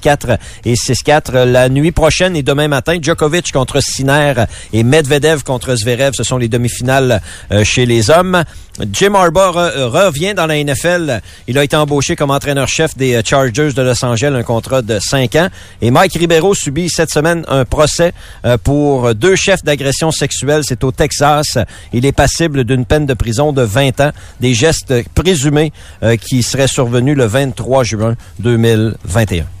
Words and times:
4 0.00 0.38
et 0.64 0.74
6-4 0.74 1.44
la 1.44 1.68
nuit 1.68 1.92
prochaine 1.92 2.36
et 2.36 2.42
demain 2.42 2.68
matin. 2.68 2.96
Djokovic 3.00 3.52
contre 3.52 3.80
Sinner 3.80 4.34
et 4.72 4.82
Medvedev 4.82 5.42
contre 5.42 5.74
Zverev. 5.74 6.12
Ce 6.14 6.24
sont 6.24 6.38
les 6.38 6.48
demi-finales 6.48 7.20
euh, 7.52 7.64
chez 7.64 7.86
les 7.86 8.10
hommes. 8.10 8.44
Jim 8.92 9.14
Harbaugh 9.14 9.52
revient 9.90 10.34
dans 10.34 10.46
la 10.46 10.62
NFL. 10.62 11.20
Il 11.46 11.58
a 11.58 11.64
été 11.64 11.76
embauché 11.76 12.16
comme 12.16 12.30
entraîneur-chef 12.30 12.96
des 12.96 13.14
euh, 13.14 13.22
Chargers 13.24 13.72
de 13.72 13.82
Los 13.82 14.04
Angeles, 14.04 14.34
un 14.34 14.42
contrat 14.42 14.82
de 14.82 14.98
5 14.98 15.34
ans. 15.36 15.48
Et 15.82 15.90
Mike 15.90 16.14
Ribeiro 16.14 16.54
subit 16.54 16.88
cette 16.88 17.10
semaine 17.10 17.44
un 17.48 17.64
procès 17.64 18.12
euh, 18.44 18.56
pour 18.56 19.14
deux 19.14 19.36
chefs 19.36 19.62
d'agression 19.64 20.10
sexuelle. 20.10 20.62
C'est 20.64 20.82
au 20.84 20.92
Texas. 20.92 21.58
Il 21.92 22.06
est 22.06 22.12
passible 22.12 22.64
d'une 22.64 22.84
peine 22.84 23.06
de 23.06 23.14
prison 23.14 23.52
de 23.52 23.62
20 23.62 24.00
ans. 24.00 24.10
Des 24.40 24.54
gestes 24.54 24.94
présumés 25.14 25.72
qui 26.20 26.42
seraient 26.42 26.68
survenus 26.68 27.16
le 27.16 27.26
23 27.26 27.84
juin 27.84 28.16
2021. 28.38 29.59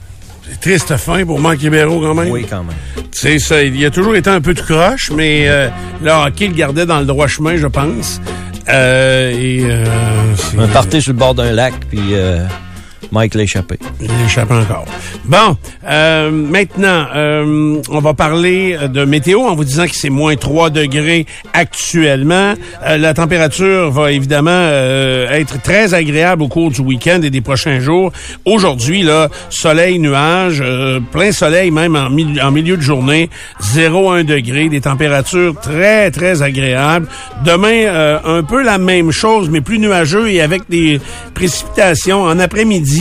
Triste 0.60 0.96
fin 0.96 1.24
pour 1.24 1.40
Marc 1.40 1.60
Ribeiro 1.60 2.00
quand 2.00 2.14
même. 2.14 2.30
Oui, 2.30 2.46
quand 2.48 2.64
même. 2.64 2.76
Tu 3.12 3.20
sais, 3.20 3.38
ça, 3.38 3.62
il 3.62 3.84
a 3.84 3.90
toujours 3.90 4.16
été 4.16 4.30
un 4.30 4.40
peu 4.40 4.54
de 4.54 4.60
croche, 4.60 5.10
mais 5.14 5.48
euh, 5.48 5.68
le 6.02 6.10
hockey 6.10 6.48
le 6.48 6.54
gardait 6.54 6.86
dans 6.86 7.00
le 7.00 7.06
droit 7.06 7.26
chemin, 7.26 7.56
je 7.56 7.66
pense. 7.66 8.20
Euh, 8.68 9.30
et, 9.30 9.62
euh, 9.64 9.84
un 10.58 10.68
party 10.68 11.02
sur 11.02 11.12
le 11.12 11.18
bord 11.18 11.34
d'un 11.34 11.52
lac, 11.52 11.74
puis 11.88 11.98
euh, 12.12 12.44
Mike 13.12 13.34
l'a 13.34 13.42
échappé. 13.42 13.78
Il 14.00 14.10
échappe 14.24 14.50
encore. 14.50 14.84
Bon, 15.24 15.56
euh, 15.88 16.30
maintenant, 16.30 17.06
euh, 17.14 17.80
on 17.90 18.00
va 18.00 18.14
parler 18.14 18.76
de 18.88 19.04
météo 19.04 19.40
en 19.40 19.54
vous 19.54 19.64
disant 19.64 19.86
que 19.86 19.94
c'est 19.94 20.10
moins 20.10 20.36
3 20.36 20.70
degrés 20.70 21.26
actuellement. 21.52 22.54
Euh, 22.86 22.96
la 22.98 23.14
température 23.14 23.90
va 23.90 24.12
évidemment 24.12 24.50
euh, 24.52 25.30
être 25.30 25.60
très 25.60 25.94
agréable 25.94 26.42
au 26.42 26.48
cours 26.48 26.70
du 26.70 26.80
week-end 26.80 27.20
et 27.22 27.30
des 27.30 27.40
prochains 27.40 27.80
jours. 27.80 28.12
Aujourd'hui, 28.44 29.02
là, 29.02 29.28
soleil, 29.48 29.98
nuage, 29.98 30.60
euh, 30.64 31.00
plein 31.00 31.32
soleil 31.32 31.70
même 31.70 31.96
en, 31.96 32.06
en 32.46 32.50
milieu 32.50 32.76
de 32.76 32.82
journée, 32.82 33.30
0,1 33.62 34.24
degré, 34.24 34.68
des 34.68 34.80
températures 34.80 35.54
très, 35.60 36.10
très 36.10 36.42
agréables. 36.42 37.06
Demain, 37.44 38.20
un 38.24 38.42
peu 38.42 38.62
la 38.62 38.78
même 38.78 39.10
chose, 39.10 39.48
mais 39.50 39.60
plus 39.60 39.78
nuageux 39.78 40.30
et 40.30 40.40
avec 40.40 40.62
des 40.68 41.00
précipitations 41.34 42.22
en 42.22 42.38
après-midi 42.38 42.99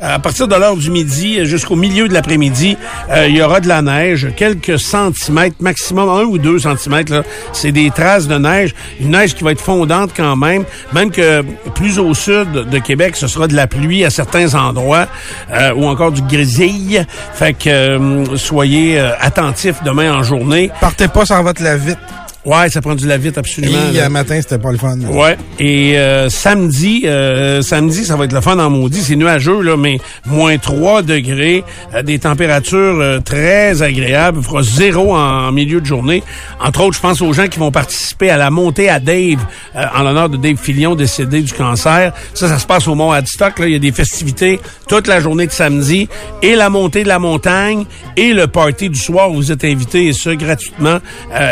à 0.00 0.18
partir 0.18 0.48
de 0.48 0.54
l'heure 0.54 0.76
du 0.76 0.90
midi 0.90 1.44
jusqu'au 1.44 1.76
milieu 1.76 2.08
de 2.08 2.14
l'après-midi, 2.14 2.76
euh, 3.10 3.26
il 3.28 3.36
y 3.36 3.42
aura 3.42 3.60
de 3.60 3.68
la 3.68 3.82
neige, 3.82 4.28
quelques 4.36 4.78
centimètres, 4.78 5.56
maximum 5.60 6.08
un 6.08 6.22
ou 6.22 6.38
deux 6.38 6.60
centimètres. 6.60 7.24
C'est 7.52 7.72
des 7.72 7.90
traces 7.90 8.28
de 8.28 8.36
neige, 8.36 8.74
une 9.00 9.10
neige 9.10 9.34
qui 9.34 9.44
va 9.44 9.52
être 9.52 9.60
fondante 9.60 10.10
quand 10.16 10.36
même, 10.36 10.64
même 10.92 11.10
que 11.10 11.42
plus 11.74 11.98
au 11.98 12.14
sud 12.14 12.52
de 12.52 12.78
Québec, 12.78 13.16
ce 13.16 13.26
sera 13.26 13.48
de 13.48 13.54
la 13.54 13.66
pluie 13.66 14.04
à 14.04 14.10
certains 14.10 14.54
endroits 14.54 15.06
euh, 15.52 15.72
ou 15.74 15.86
encore 15.86 16.12
du 16.12 16.22
grisille. 16.22 17.04
Fait 17.34 17.54
que 17.54 17.68
euh, 17.68 18.36
soyez 18.36 18.98
attentifs 18.98 19.82
demain 19.84 20.12
en 20.12 20.22
journée. 20.22 20.70
Partez 20.80 21.08
pas 21.08 21.26
sans 21.26 21.42
votre 21.42 21.62
la 21.62 21.76
vite. 21.76 21.98
Ouais, 22.44 22.68
ça 22.70 22.80
prend 22.80 22.96
du 22.96 23.06
la 23.06 23.18
vite 23.18 23.38
absolument. 23.38 23.78
Et 23.94 24.00
le 24.00 24.08
matin, 24.08 24.36
c'était 24.40 24.58
pas 24.58 24.72
le 24.72 24.78
fun. 24.78 24.98
Ouais. 24.98 25.36
Et 25.60 25.96
euh, 25.96 26.28
samedi, 26.28 27.02
euh, 27.04 27.62
samedi, 27.62 28.04
ça 28.04 28.16
va 28.16 28.24
être 28.24 28.32
le 28.32 28.40
fun 28.40 28.58
en 28.58 28.68
maudit. 28.68 29.00
C'est 29.00 29.14
nuageux, 29.14 29.62
là, 29.62 29.76
mais 29.76 30.00
moins 30.26 30.58
3 30.58 31.02
degrés, 31.02 31.62
euh, 31.94 32.02
des 32.02 32.18
températures 32.18 33.22
très 33.24 33.82
agréables. 33.82 34.38
Il 34.40 34.44
fera 34.44 34.62
zéro 34.64 35.14
en, 35.14 35.52
milieu 35.52 35.80
de 35.80 35.86
journée. 35.86 36.24
Entre 36.60 36.80
autres, 36.80 36.96
je 36.96 37.00
pense 37.00 37.22
aux 37.22 37.32
gens 37.32 37.46
qui 37.46 37.60
vont 37.60 37.70
participer 37.70 38.30
à 38.30 38.36
la 38.36 38.50
montée 38.50 38.88
à 38.88 38.98
Dave, 38.98 39.38
en 39.74 40.02
l'honneur 40.02 40.28
de 40.28 40.36
Dave 40.36 40.56
Filion, 40.56 40.96
décédé 40.96 41.42
du 41.42 41.52
cancer. 41.52 42.12
Ça, 42.34 42.48
ça 42.48 42.58
se 42.58 42.66
passe 42.66 42.88
au 42.88 42.96
Mont 42.96 43.12
Adstock. 43.12 43.60
Là. 43.60 43.66
Il 43.66 43.72
y 43.72 43.76
a 43.76 43.78
des 43.78 43.92
festivités 43.92 44.58
toute 44.88 45.06
la 45.06 45.20
journée 45.20 45.46
de 45.46 45.52
samedi. 45.52 46.08
Et 46.42 46.56
la 46.56 46.70
montée 46.70 47.04
de 47.04 47.08
la 47.08 47.20
montagne 47.20 47.84
et 48.16 48.32
le 48.32 48.48
party 48.48 48.90
du 48.90 48.98
soir 48.98 49.30
où 49.30 49.34
vous 49.34 49.52
êtes 49.52 49.64
invités, 49.64 50.08
et 50.08 50.12
ce, 50.12 50.30
gratuitement. 50.30 50.98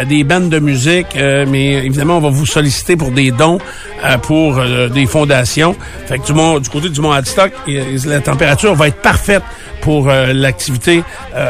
des 0.09 0.25
bandes 0.25 0.50
de 0.50 0.59
musique 0.59 0.79
euh, 0.86 1.46
mais 1.48 1.72
évidemment, 1.84 2.18
on 2.18 2.20
va 2.20 2.30
vous 2.30 2.46
solliciter 2.46 2.96
pour 2.96 3.10
des 3.10 3.30
dons 3.30 3.58
euh, 4.04 4.18
pour 4.18 4.58
euh, 4.58 4.88
des 4.88 5.06
fondations. 5.06 5.76
Fait 6.06 6.18
que 6.18 6.26
du, 6.26 6.60
du 6.60 6.70
côté 6.70 6.88
du 6.88 7.00
Mont 7.00 7.12
Adstock, 7.12 7.52
la 7.66 8.20
température 8.20 8.74
va 8.74 8.88
être 8.88 9.00
parfaite 9.02 9.42
pour 9.80 10.08
l'activité 10.08 11.02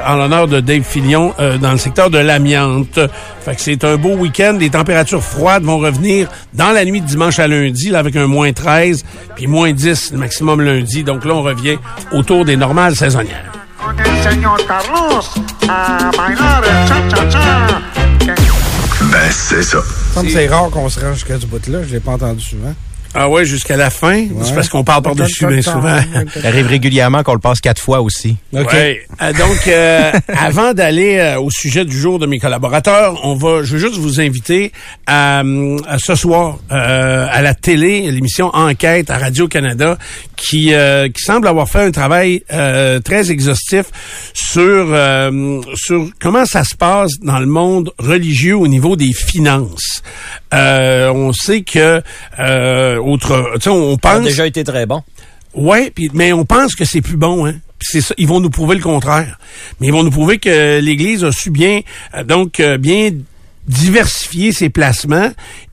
en 0.07 0.15
l'honneur 0.15 0.47
de 0.47 0.61
Dave 0.61 0.85
Filion 0.85 1.35
dans 1.61 1.73
le 1.73 1.79
secteur 1.79 2.11
de 2.11 2.19
l'amiante. 2.19 3.01
Fait 3.45 3.57
que 3.57 3.61
c'est 3.61 3.83
un 3.83 3.97
beau 3.97 4.15
week-end. 4.15 4.57
Les 4.61 4.71
températures 4.71 5.23
froides 5.23 5.65
vont 5.65 5.79
revenir 5.79 6.29
dans 6.55 6.71
la 6.71 6.85
nuit 6.85 7.01
de 7.01 7.07
dimanche 7.07 7.41
à 7.41 7.49
lundi, 7.49 7.91
là, 7.91 7.99
avec 7.99 8.15
un 8.15 8.29
moins 8.29 8.53
13, 8.53 9.05
puis 9.35 9.49
moins 9.49 9.73
10 9.73 10.13
le 10.13 10.19
maximum 10.19 10.61
lundi. 10.61 11.03
Donc 11.03 11.25
là, 11.25 11.35
on 11.35 11.43
revient 11.43 11.79
autour 12.13 12.45
des 12.45 12.57
normales 12.57 12.95
saisonnières. 12.95 13.51
Ben, 19.11 19.31
c'est 19.31 19.63
ça. 19.63 19.83
C'est 20.29 20.47
rare 20.47 20.71
qu'on 20.71 20.89
se 20.89 21.01
rende 21.01 21.15
jusqu'à 21.15 21.39
ce 21.41 21.47
bout-là. 21.47 21.83
Je 21.83 21.93
l'ai 21.93 22.01
pas 22.01 22.13
entendu 22.13 22.43
souvent. 22.45 22.75
Ah 23.13 23.29
ouais, 23.29 23.45
jusqu'à 23.45 23.77
la 23.77 23.91
fin? 23.91 24.27
C'est 24.43 24.55
parce 24.55 24.69
qu'on 24.69 24.85
parle 24.85 25.03
par-dessus 25.03 25.45
bien 25.47 25.63
souvent. 25.63 25.99
Ça 26.41 26.49
arrive 26.49 26.67
régulièrement 26.67 27.25
qu'on 27.25 27.33
le 27.33 27.41
passe 27.41 27.61
quatre 27.61 27.83
fois 27.83 28.01
aussi. 28.01 28.37
OK. 28.53 28.73
Ouais. 28.73 29.01
Euh, 29.21 29.33
donc, 29.33 29.67
euh, 29.67 30.13
avant 30.29 30.75
d'aller 30.75 31.17
euh, 31.17 31.41
au 31.41 31.51
sujet 31.51 31.85
du 31.85 31.99
jour 31.99 32.21
de 32.21 32.27
mes 32.27 32.39
collaborateurs, 32.39 33.19
on 33.25 33.35
va, 33.35 33.65
je 33.65 33.73
veux 33.73 33.79
juste 33.79 33.97
vous 33.97 34.21
inviter 34.21 34.71
à, 35.09 35.43
ce 35.99 36.15
soir 36.15 36.59
à 36.71 37.43
la 37.43 37.55
télé, 37.55 38.11
l'émission 38.11 38.51
Enquête 38.55 39.11
à 39.11 39.19
Radio-Canada, 39.19 39.99
qui, 40.37 40.73
qui 41.15 41.23
semble 41.23 41.49
avoir 41.49 41.69
fait 41.69 41.83
un 41.83 41.91
travail 41.91 42.43
très 43.05 43.31
exhaustif 43.31 43.87
sur, 44.35 44.97
sur 45.75 46.09
comment 46.21 46.45
ça 46.45 46.65
se 46.65 46.75
passe 46.77 47.13
dans 47.21 47.39
le 47.39 47.47
monde 47.47 47.93
religieux 47.99 48.57
au 48.57 48.69
niveau 48.69 48.97
des 48.97 49.13
finances. 49.13 50.03
on 50.53 51.33
sait 51.33 51.63
que 51.63 52.03
autre. 53.01 53.53
On 53.67 53.97
pense. 53.97 54.13
Ça 54.13 54.19
a 54.19 54.21
déjà 54.21 54.47
été 54.47 54.65
très 54.65 54.87
bon. 54.87 55.03
Ouais, 55.55 55.91
puis 55.91 56.11
mais 56.15 56.33
on 56.33 56.45
pense 56.45 56.75
que 56.75 56.85
c'est 56.85 57.01
plus 57.01 57.17
bon, 57.17 57.47
hein. 57.47 57.55
C'est 57.83 58.03
ça, 58.03 58.15
ils 58.19 58.29
vont 58.29 58.41
nous 58.41 58.51
prouver 58.51 58.77
le 58.77 58.83
contraire. 58.83 59.39
Mais 59.81 59.87
ils 59.87 59.93
vont 59.93 60.03
nous 60.03 60.11
prouver 60.11 60.39
que 60.39 60.81
l'Église 60.81 61.25
a 61.25 61.33
su 61.33 61.51
bien, 61.51 61.81
euh, 62.15 62.25
donc 62.25 62.61
euh, 62.61 62.77
bien 62.77 63.11
diversifier 63.67 64.53
ses 64.53 64.69
placements 64.69 65.31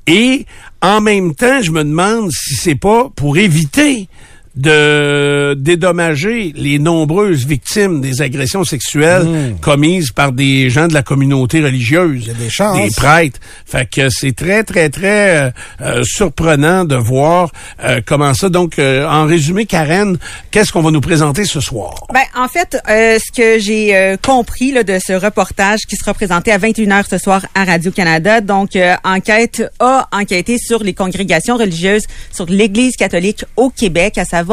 et 0.08 0.46
en 0.82 1.02
même 1.02 1.36
temps, 1.36 1.62
je 1.62 1.72
me 1.72 1.84
demande 1.84 2.32
si 2.32 2.56
c'est 2.56 2.76
pas 2.76 3.10
pour 3.16 3.38
éviter 3.38 4.08
de 4.58 5.54
dédommager 5.54 6.52
les 6.56 6.80
nombreuses 6.80 7.46
victimes 7.46 8.02
des 8.02 8.22
agressions 8.22 8.64
sexuelles 8.64 9.24
hmm. 9.24 9.60
commises 9.62 10.12
par 10.12 10.32
des 10.32 10.70
gens 10.72 10.88
de 10.88 10.94
la 10.96 11.04
communauté 11.04 11.62
religieuse, 11.64 12.24
Il 12.24 12.28
y 12.28 12.32
a 12.32 12.34
des, 12.34 12.50
chances. 12.50 12.82
des 12.82 12.90
prêtres. 12.96 13.40
Fait 13.66 13.88
que 13.88 14.10
c'est 14.10 14.36
très 14.36 14.64
très 14.64 14.90
très 14.90 15.38
euh, 15.38 15.52
euh, 15.82 16.04
surprenant 16.04 16.86
de 16.86 16.96
voir 16.96 17.52
euh, 17.84 18.02
comment 18.06 18.34
ça. 18.34 18.50
Donc, 18.50 18.80
en 18.80 19.26
résumé, 19.26 19.66
Karen, 19.66 20.18
qu'est-ce 20.52 20.72
qu'on 20.72 20.82
va 20.82 20.92
nous 20.92 21.02
présenter 21.02 21.46
ce 21.46 21.62
soir? 21.62 22.08
Ben 22.14 22.22
en 22.36 22.48
fait, 22.48 22.78
ce 22.88 23.32
que 23.32 23.60
j'ai 23.60 24.16
compris 24.24 24.72
là, 24.72 24.84
de 24.84 24.98
ce 25.06 25.14
reportage 25.14 25.82
qui 25.88 25.96
sera 25.96 26.14
présenté 26.14 26.52
à 26.52 26.58
21h 26.58 27.06
ce 27.10 27.18
soir 27.18 27.46
à 27.54 27.64
Radio 27.64 27.92
Canada, 27.92 28.42
donc 28.42 28.72
enquête 29.04 29.64
a 29.80 30.08
enquêté 30.12 30.58
sur 30.58 30.84
les 30.84 30.94
congrégations 30.94 31.58
religieuses, 31.58 32.04
sur 32.32 32.46
l'Église 32.48 32.96
catholique 32.96 33.46
au 33.56 33.70
Québec, 33.70 34.18
à 34.18 34.26
savoir 34.26 34.47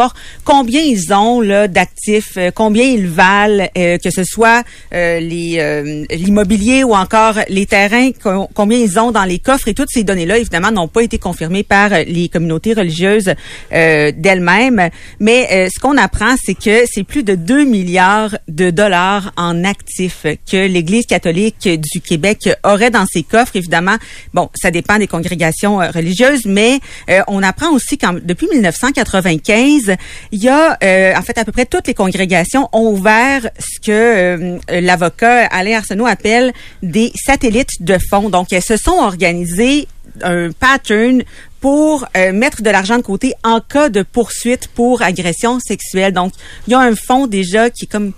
combien 0.44 0.80
ils 0.80 1.12
ont 1.12 1.40
là 1.40 1.68
d'actifs, 1.68 2.36
euh, 2.36 2.50
combien 2.54 2.84
ils 2.84 3.06
valent, 3.06 3.68
euh, 3.76 3.98
que 3.98 4.10
ce 4.10 4.24
soit 4.24 4.62
euh, 4.92 5.20
les 5.20 6.04
l'immobilier 6.10 6.84
ou 6.84 6.94
encore 6.94 7.38
les 7.48 7.66
terrains, 7.66 8.10
combien 8.54 8.78
ils 8.78 8.98
ont 8.98 9.10
dans 9.10 9.24
les 9.24 9.38
coffres 9.38 9.68
et 9.68 9.74
toutes 9.74 9.90
ces 9.90 10.04
données-là 10.04 10.38
évidemment 10.38 10.70
n'ont 10.70 10.88
pas 10.88 11.02
été 11.02 11.18
confirmées 11.18 11.62
par 11.62 11.90
les 11.90 12.28
communautés 12.28 12.72
religieuses 12.72 13.34
d'elles-mêmes. 13.70 14.90
Mais 15.20 15.68
ce 15.72 15.78
qu'on 15.80 15.96
apprend, 15.96 16.34
c'est 16.42 16.54
que 16.54 16.84
c'est 16.90 17.04
plus 17.04 17.22
de 17.22 17.34
2 17.34 17.64
milliards 17.64 18.36
de 18.48 18.70
dollars 18.70 19.32
en 19.36 19.64
actifs 19.64 20.26
que 20.50 20.66
l'Église 20.66 21.06
catholique 21.06 21.68
du 21.68 22.00
Québec 22.00 22.48
aurait 22.64 22.90
dans 22.90 23.06
ses 23.06 23.22
coffres. 23.22 23.56
Évidemment, 23.56 23.96
bon, 24.32 24.50
ça 24.54 24.70
dépend 24.70 24.98
des 24.98 25.06
congrégations 25.06 25.76
religieuses, 25.78 26.46
mais 26.46 26.80
on 27.28 27.42
apprend 27.42 27.70
aussi 27.70 27.98
qu'en 27.98 28.14
depuis 28.14 28.48
1995 28.48 29.83
il 30.32 30.42
y 30.42 30.48
a, 30.48 30.78
en 31.16 31.22
fait, 31.22 31.38
à 31.38 31.44
peu 31.44 31.52
près 31.52 31.66
toutes 31.66 31.86
les 31.86 31.94
congrégations 31.94 32.68
ont 32.72 32.90
ouvert 32.90 33.48
ce 33.58 33.80
que 33.80 34.58
l'avocat 34.68 35.46
Alain 35.46 35.78
Arsenault 35.78 36.06
appelle 36.06 36.52
des 36.82 37.12
satellites 37.14 37.80
de 37.80 37.98
fonds. 38.10 38.30
Donc, 38.30 38.52
elles 38.52 38.62
se 38.62 38.76
sont 38.76 38.98
organisées 38.98 39.88
un 40.22 40.50
pattern 40.52 41.22
pour 41.60 42.06
euh, 42.16 42.32
mettre 42.32 42.62
de 42.62 42.70
l'argent 42.70 42.98
de 42.98 43.02
côté 43.02 43.32
en 43.42 43.60
cas 43.60 43.88
de 43.88 44.02
poursuite 44.02 44.68
pour 44.68 45.02
agression 45.02 45.58
sexuelle. 45.60 46.12
Donc, 46.12 46.32
il 46.66 46.72
y 46.72 46.74
a 46.74 46.80
un 46.80 46.94
fonds 46.94 47.26
déjà 47.26 47.70
qui 47.70 47.86
est 47.86 47.88
comme 47.88 48.12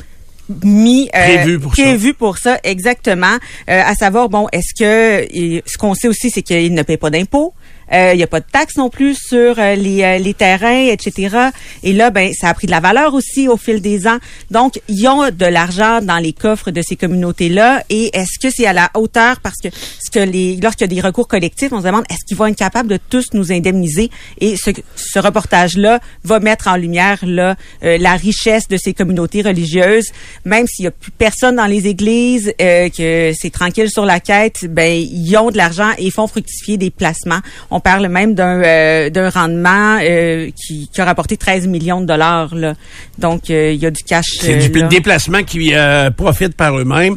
mis 0.64 1.08
euh, 1.14 1.36
prévu 1.36 1.58
pour 1.58 1.72
prévu 1.72 2.08
ça. 2.08 2.14
pour 2.14 2.38
ça 2.38 2.60
exactement 2.62 3.34
euh, 3.68 3.82
à 3.84 3.94
savoir 3.96 4.28
bon 4.28 4.46
est-ce 4.52 4.74
que 4.78 5.26
ce 5.66 5.76
qu'on 5.76 5.94
sait 5.94 6.06
aussi 6.06 6.30
c'est 6.30 6.42
qu'il 6.42 6.72
ne 6.72 6.82
paie 6.84 6.96
pas 6.96 7.10
d'impôts 7.10 7.52
euh, 7.52 7.65
il 7.92 8.16
n'y 8.16 8.22
a 8.22 8.26
pas 8.26 8.40
de 8.40 8.46
taxes 8.50 8.76
non 8.76 8.90
plus 8.90 9.14
sur 9.14 9.58
euh, 9.58 9.74
les, 9.74 10.02
euh, 10.02 10.18
les, 10.18 10.34
terrains, 10.34 10.86
etc. 10.86 11.50
Et 11.82 11.92
là, 11.92 12.10
ben, 12.10 12.32
ça 12.32 12.48
a 12.48 12.54
pris 12.54 12.66
de 12.66 12.72
la 12.72 12.80
valeur 12.80 13.14
aussi 13.14 13.48
au 13.48 13.56
fil 13.56 13.80
des 13.80 14.06
ans. 14.06 14.18
Donc, 14.50 14.80
ils 14.88 15.06
ont 15.08 15.30
de 15.30 15.46
l'argent 15.46 16.00
dans 16.02 16.18
les 16.18 16.32
coffres 16.32 16.70
de 16.70 16.82
ces 16.82 16.96
communautés-là. 16.96 17.82
Et 17.88 18.10
est-ce 18.16 18.38
que 18.40 18.52
c'est 18.54 18.66
à 18.66 18.72
la 18.72 18.90
hauteur? 18.94 19.40
Parce 19.40 19.56
que, 19.62 19.68
ce 19.70 20.10
que 20.10 20.18
les, 20.18 20.56
lorsqu'il 20.56 20.90
y 20.90 20.90
a 20.90 20.94
des 20.94 21.06
recours 21.06 21.28
collectifs, 21.28 21.72
on 21.72 21.80
se 21.80 21.86
demande 21.86 22.04
est-ce 22.10 22.24
qu'ils 22.26 22.36
vont 22.36 22.46
être 22.46 22.56
capables 22.56 22.88
de 22.88 22.98
tous 23.08 23.26
nous 23.32 23.52
indemniser? 23.52 24.10
Et 24.40 24.56
ce, 24.56 24.70
ce 24.96 25.18
reportage-là 25.18 26.00
va 26.24 26.40
mettre 26.40 26.68
en 26.68 26.76
lumière 26.76 27.18
là 27.22 27.56
la 27.82 28.16
richesse 28.16 28.68
de 28.68 28.76
ces 28.76 28.94
communautés 28.94 29.42
religieuses, 29.42 30.08
même 30.44 30.66
s'il 30.66 30.84
y 30.84 30.88
a 30.88 30.90
plus 30.90 31.12
personne 31.12 31.56
dans 31.56 31.66
les 31.66 31.86
églises, 31.86 32.52
que 32.58 33.32
c'est 33.38 33.50
tranquille 33.50 33.90
sur 33.90 34.04
la 34.04 34.20
quête, 34.20 34.66
ben 34.68 34.92
ils 34.92 35.36
ont 35.36 35.50
de 35.50 35.56
l'argent 35.56 35.90
et 35.98 36.10
font 36.10 36.26
fructifier 36.26 36.76
des 36.76 36.90
placements. 36.90 37.40
Parle 37.81 38.08
même 38.08 38.34
d'un 38.34 38.62
euh, 38.62 39.11
d'un 39.11 39.31
rendement 39.31 39.99
euh, 40.02 40.50
qui, 40.50 40.88
qui, 40.93 41.00
a 41.00 41.05
rapporté 41.05 41.37
13 41.37 41.67
millions 41.67 42.00
de 42.00 42.06
dollars. 42.06 42.55
Là. 42.55 42.75
Donc, 43.19 43.50
euh, 43.50 43.73
il 43.73 43.81
y 43.81 43.87
a 43.87 43.90
du 43.90 44.02
cash. 44.02 44.26
C'est 44.40 44.56
du 44.56 44.82
déplacement 44.88 45.43
qui 45.43 45.73
profite 46.17 46.56
par 46.56 46.78
eux-mêmes. 46.78 47.17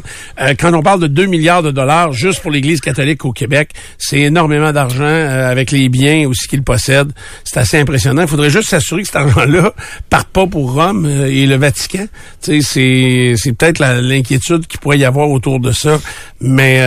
quand 0.58 0.72
on 0.74 0.82
parle 0.82 1.00
de 1.00 1.06
2 1.06 1.26
milliards 1.26 1.62
de 1.62 1.70
dollars 1.70 2.12
juste 2.12 2.40
pour 2.40 2.50
l'Église 2.50 2.80
catholique 2.80 3.24
au 3.24 3.32
Québec, 3.32 3.70
c'est 3.98 4.20
énormément 4.20 4.72
d'argent 4.72 5.04
avec 5.04 5.70
les 5.70 5.88
biens 5.88 6.28
aussi 6.28 6.48
qu'ils 6.48 6.62
possèdent. 6.62 7.12
C'est 7.44 7.58
assez 7.58 7.78
impressionnant. 7.78 8.22
Il 8.22 8.28
faudrait 8.28 8.50
juste 8.50 8.68
s'assurer 8.68 9.02
que 9.02 9.08
cet 9.08 9.16
argent-là 9.16 9.72
parte 10.10 10.28
pas 10.28 10.46
pour 10.46 10.74
Rome 10.74 11.06
et 11.06 11.46
le 11.46 11.56
Vatican. 11.56 12.06
C'est 12.40 12.60
c'est 12.62 13.52
peut-être 13.52 13.78
l'inquiétude 13.78 14.66
qu'il 14.66 14.80
pourrait 14.80 14.98
y 14.98 15.04
avoir 15.04 15.30
autour 15.30 15.60
de 15.60 15.72
ça. 15.72 15.98
Mais 16.40 16.80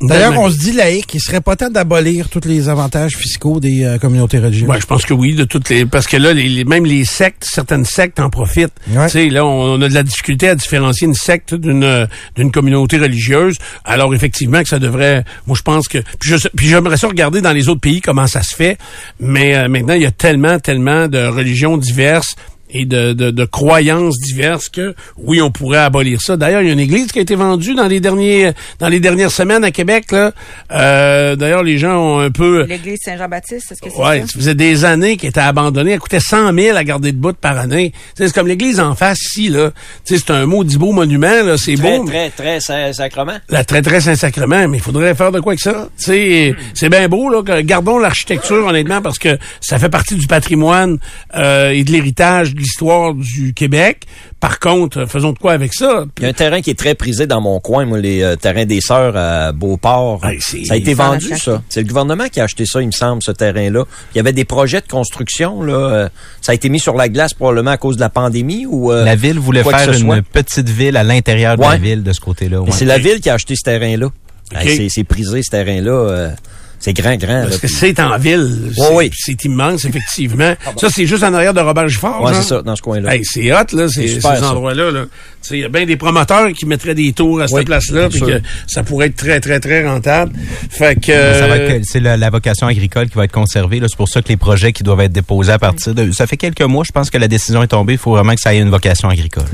D'ailleurs, 0.00 0.38
on 0.38 0.50
se 0.50 0.58
dit 0.58 0.72
laïque, 0.72 1.14
il 1.14 1.20
serait 1.20 1.40
pas 1.40 1.56
temps 1.56 1.70
d'abolir 1.70 2.28
tous 2.28 2.46
les 2.46 2.68
avantages 2.68 3.16
fiscaux 3.16 3.60
des 3.60 3.84
euh, 3.84 3.98
communautés 3.98 4.38
religieuses. 4.38 4.68
Ouais, 4.68 4.80
je 4.80 4.86
pense 4.86 5.04
que 5.04 5.14
oui, 5.14 5.34
de 5.34 5.44
toutes 5.44 5.68
les, 5.68 5.86
parce 5.86 6.06
que 6.06 6.16
là, 6.16 6.32
les, 6.32 6.64
même 6.64 6.84
les 6.84 7.04
sectes, 7.04 7.44
certaines 7.44 7.84
sectes 7.84 8.20
en 8.20 8.30
profitent. 8.30 8.74
Tu 8.86 9.08
sais, 9.08 9.28
là, 9.28 9.44
on, 9.44 9.80
a 9.80 9.88
de 9.88 9.94
la 9.94 10.02
difficulté 10.02 10.48
à 10.48 10.54
différencier 10.54 11.06
une 11.06 11.14
secte 11.14 11.54
d'une 11.54 12.08
d'une 12.34 12.50
communauté 12.52 12.98
religieuse. 12.98 13.56
Alors 13.84 14.14
effectivement, 14.14 14.62
que 14.62 14.68
ça 14.68 14.78
devrait, 14.78 15.24
moi 15.46 15.56
je 15.56 15.62
pense 15.62 15.88
que, 15.88 15.98
puis 16.20 16.30
je, 16.30 16.48
puis 16.48 16.68
j'aimerais 16.68 16.96
ça 16.96 17.08
regarder 17.08 17.40
dans 17.40 17.52
les 17.52 17.68
autres 17.68 17.80
pays 17.80 18.00
comment 18.00 18.26
ça 18.26 18.42
se 18.42 18.54
fait. 18.54 18.78
Mais 19.20 19.56
euh, 19.56 19.68
maintenant, 19.68 19.94
il 19.94 20.02
y 20.02 20.06
a 20.06 20.10
tellement, 20.10 20.58
tellement 20.58 21.08
de 21.08 21.26
religions 21.26 21.76
diverses 21.76 22.36
et 22.70 22.84
de, 22.84 23.12
de, 23.12 23.30
de, 23.30 23.44
croyances 23.44 24.18
diverses 24.18 24.68
que 24.68 24.94
oui, 25.16 25.40
on 25.40 25.50
pourrait 25.50 25.78
abolir 25.78 26.20
ça. 26.20 26.36
D'ailleurs, 26.36 26.62
il 26.62 26.66
y 26.66 26.70
a 26.70 26.72
une 26.72 26.80
église 26.80 27.06
qui 27.12 27.18
a 27.18 27.22
été 27.22 27.34
vendue 27.34 27.74
dans 27.74 27.86
les 27.86 28.00
derniers 28.00 28.52
dans 28.78 28.88
les 28.88 29.00
dernières 29.00 29.30
semaines 29.30 29.64
à 29.64 29.70
Québec. 29.70 30.10
Là. 30.12 30.32
Euh, 30.72 31.36
D'ailleurs, 31.36 31.62
les 31.62 31.78
gens 31.78 31.96
ont 31.96 32.18
un 32.20 32.30
peu. 32.30 32.64
L'église 32.64 32.98
Saint-Jean-Baptiste, 33.04 33.72
est-ce 33.72 33.80
que 33.80 33.90
c'est 33.90 34.02
ouais, 34.02 34.20
ça? 34.22 34.26
faisait 34.26 34.54
des 34.54 34.84
années 34.84 35.16
qu'elle 35.16 35.30
était 35.30 35.40
abandonnée. 35.40 35.92
Elle 35.92 36.00
coûtait 36.00 36.20
100 36.20 36.52
000 36.54 36.76
à 36.76 36.84
garder 36.84 37.12
de 37.12 37.18
bout 37.18 37.36
par 37.36 37.58
année. 37.58 37.92
C'est 38.16 38.32
comme 38.32 38.48
l'église 38.48 38.80
en 38.80 38.94
face 38.94 39.20
ici. 39.22 39.48
là. 39.48 39.70
C'est 40.04 40.30
un 40.30 40.46
maudit 40.46 40.78
beau 40.78 40.92
monument. 40.92 41.42
là. 41.44 41.56
C'est 41.56 41.76
beau. 41.76 42.04
Très, 42.06 42.30
très 42.30 42.60
Saint-Sacrement. 42.60 43.36
La 43.48 43.64
très, 43.64 43.82
très 43.82 44.00
Saint-Sacrement. 44.00 44.68
Mais 44.68 44.78
il 44.78 44.82
faudrait 44.82 45.14
faire 45.14 45.32
de 45.32 45.40
quoi 45.40 45.52
avec 45.52 45.60
ça? 45.60 45.88
C'est 45.96 46.54
bien 46.90 47.08
beau. 47.08 47.30
là. 47.30 47.62
Gardons 47.62 47.98
l'architecture, 47.98 48.66
honnêtement, 48.66 49.00
parce 49.02 49.18
que 49.18 49.38
ça 49.60 49.78
fait 49.78 49.88
partie 49.88 50.16
du 50.16 50.26
patrimoine 50.26 50.98
euh, 51.36 51.70
et 51.70 51.84
de 51.84 51.92
l'héritage 51.92 52.54
l'histoire 52.60 53.14
du 53.14 53.54
Québec. 53.54 54.02
Par 54.40 54.60
contre, 54.60 55.06
faisons 55.06 55.32
de 55.32 55.38
quoi 55.38 55.52
avec 55.52 55.74
ça? 55.74 56.04
Il 56.18 56.22
y 56.22 56.26
a 56.26 56.28
un 56.28 56.32
terrain 56.32 56.60
qui 56.60 56.70
est 56.70 56.78
très 56.78 56.94
prisé 56.94 57.26
dans 57.26 57.40
mon 57.40 57.60
coin, 57.60 57.86
moi, 57.86 57.98
les 57.98 58.22
euh, 58.22 58.36
terrains 58.36 58.66
des 58.66 58.80
Sœurs 58.80 59.16
à 59.16 59.52
Beauport. 59.52 60.20
ça 60.40 60.74
a 60.74 60.76
été 60.76 60.94
vendu, 60.94 61.36
ça. 61.38 61.62
C'est 61.68 61.82
le 61.82 61.88
gouvernement 61.88 62.28
qui 62.28 62.40
a 62.40 62.44
acheté 62.44 62.64
ça, 62.66 62.82
il 62.82 62.86
me 62.86 62.92
semble, 62.92 63.22
ce 63.22 63.32
terrain-là. 63.32 63.84
Il 64.14 64.16
y 64.16 64.20
avait 64.20 64.32
des 64.32 64.44
projets 64.44 64.80
de 64.80 64.88
construction, 64.88 65.62
là. 65.62 65.74
Euh, 65.74 66.08
ça 66.40 66.52
a 66.52 66.54
été 66.54 66.68
mis 66.68 66.80
sur 66.80 66.94
la 66.94 67.08
glace 67.08 67.34
probablement 67.34 67.72
à 67.72 67.76
cause 67.76 67.96
de 67.96 68.00
la 68.00 68.10
pandémie 68.10 68.66
ou... 68.66 68.92
Euh, 68.92 69.04
la 69.04 69.16
ville 69.16 69.38
voulait 69.38 69.64
faire 69.64 69.92
une 69.92 70.22
petite 70.22 70.68
ville 70.68 70.96
à 70.96 71.04
l'intérieur 71.04 71.56
de 71.56 71.62
la 71.62 71.76
ville 71.76 72.02
de 72.02 72.12
ce 72.12 72.20
côté-là. 72.20 72.60
C'est 72.70 72.84
la 72.84 72.98
ville 72.98 73.20
qui 73.20 73.30
a 73.30 73.34
acheté 73.34 73.56
ce 73.56 73.62
terrain-là. 73.62 74.08
c'est 74.52 75.04
prisé, 75.04 75.42
ce 75.42 75.50
terrain-là. 75.50 76.34
C'est 76.78 76.92
grand, 76.92 77.16
grand. 77.16 77.42
Parce 77.42 77.58
que 77.58 77.68
c'est 77.68 77.98
en 78.00 78.18
ville. 78.18 78.72
oui. 78.92 79.10
C'est 79.14 79.44
immense, 79.44 79.84
effectivement. 79.84 80.54
Ah 80.64 80.72
ça, 80.76 80.88
c'est 80.90 81.06
juste 81.06 81.22
en 81.22 81.32
arrière 81.34 81.54
de 81.54 81.60
Robert 81.60 81.88
Gifford. 81.88 82.22
Oui, 82.22 82.32
c'est 82.34 82.42
ça, 82.42 82.62
dans 82.62 82.76
ce 82.76 82.82
coin-là. 82.82 83.14
Hey, 83.14 83.22
c'est 83.24 83.52
hot, 83.52 83.64
là, 83.72 83.88
ces, 83.88 84.24
endroits-là. 84.24 84.90
Là. 84.90 85.04
Il 85.50 85.58
y 85.58 85.64
a 85.64 85.68
bien 85.68 85.86
des 85.86 85.96
promoteurs 85.96 86.52
qui 86.52 86.66
mettraient 86.66 86.94
des 86.94 87.12
tours 87.12 87.40
à 87.40 87.48
cette 87.48 87.66
place-là, 87.66 88.08
puis 88.08 88.20
que 88.20 88.40
ça 88.66 88.82
pourrait 88.82 89.06
être 89.06 89.16
très, 89.16 89.40
très, 89.40 89.60
très 89.60 89.86
rentable. 89.86 90.32
Fait 90.70 90.96
que... 91.00 91.80
C'est 91.84 92.00
la, 92.00 92.30
vocation 92.30 92.66
agricole 92.66 93.08
qui 93.08 93.16
va 93.16 93.24
être 93.24 93.32
conservée. 93.32 93.80
C'est 93.86 93.96
pour 93.96 94.08
ça 94.08 94.20
que 94.20 94.28
les 94.28 94.36
projets 94.36 94.72
qui 94.72 94.82
doivent 94.82 95.00
être 95.00 95.12
déposés 95.12 95.52
à 95.52 95.58
partir 95.58 95.94
de... 95.94 96.10
Ça 96.12 96.26
fait 96.26 96.36
quelques 96.36 96.62
mois, 96.62 96.84
je 96.86 96.92
pense 96.92 97.10
que 97.10 97.18
la 97.18 97.28
décision 97.28 97.62
est 97.62 97.68
tombée. 97.68 97.94
Il 97.94 97.98
faut 97.98 98.10
vraiment 98.10 98.34
que 98.34 98.40
ça 98.40 98.54
ait 98.54 98.58
une 98.58 98.70
vocation 98.70 99.08
agricole. 99.08 99.44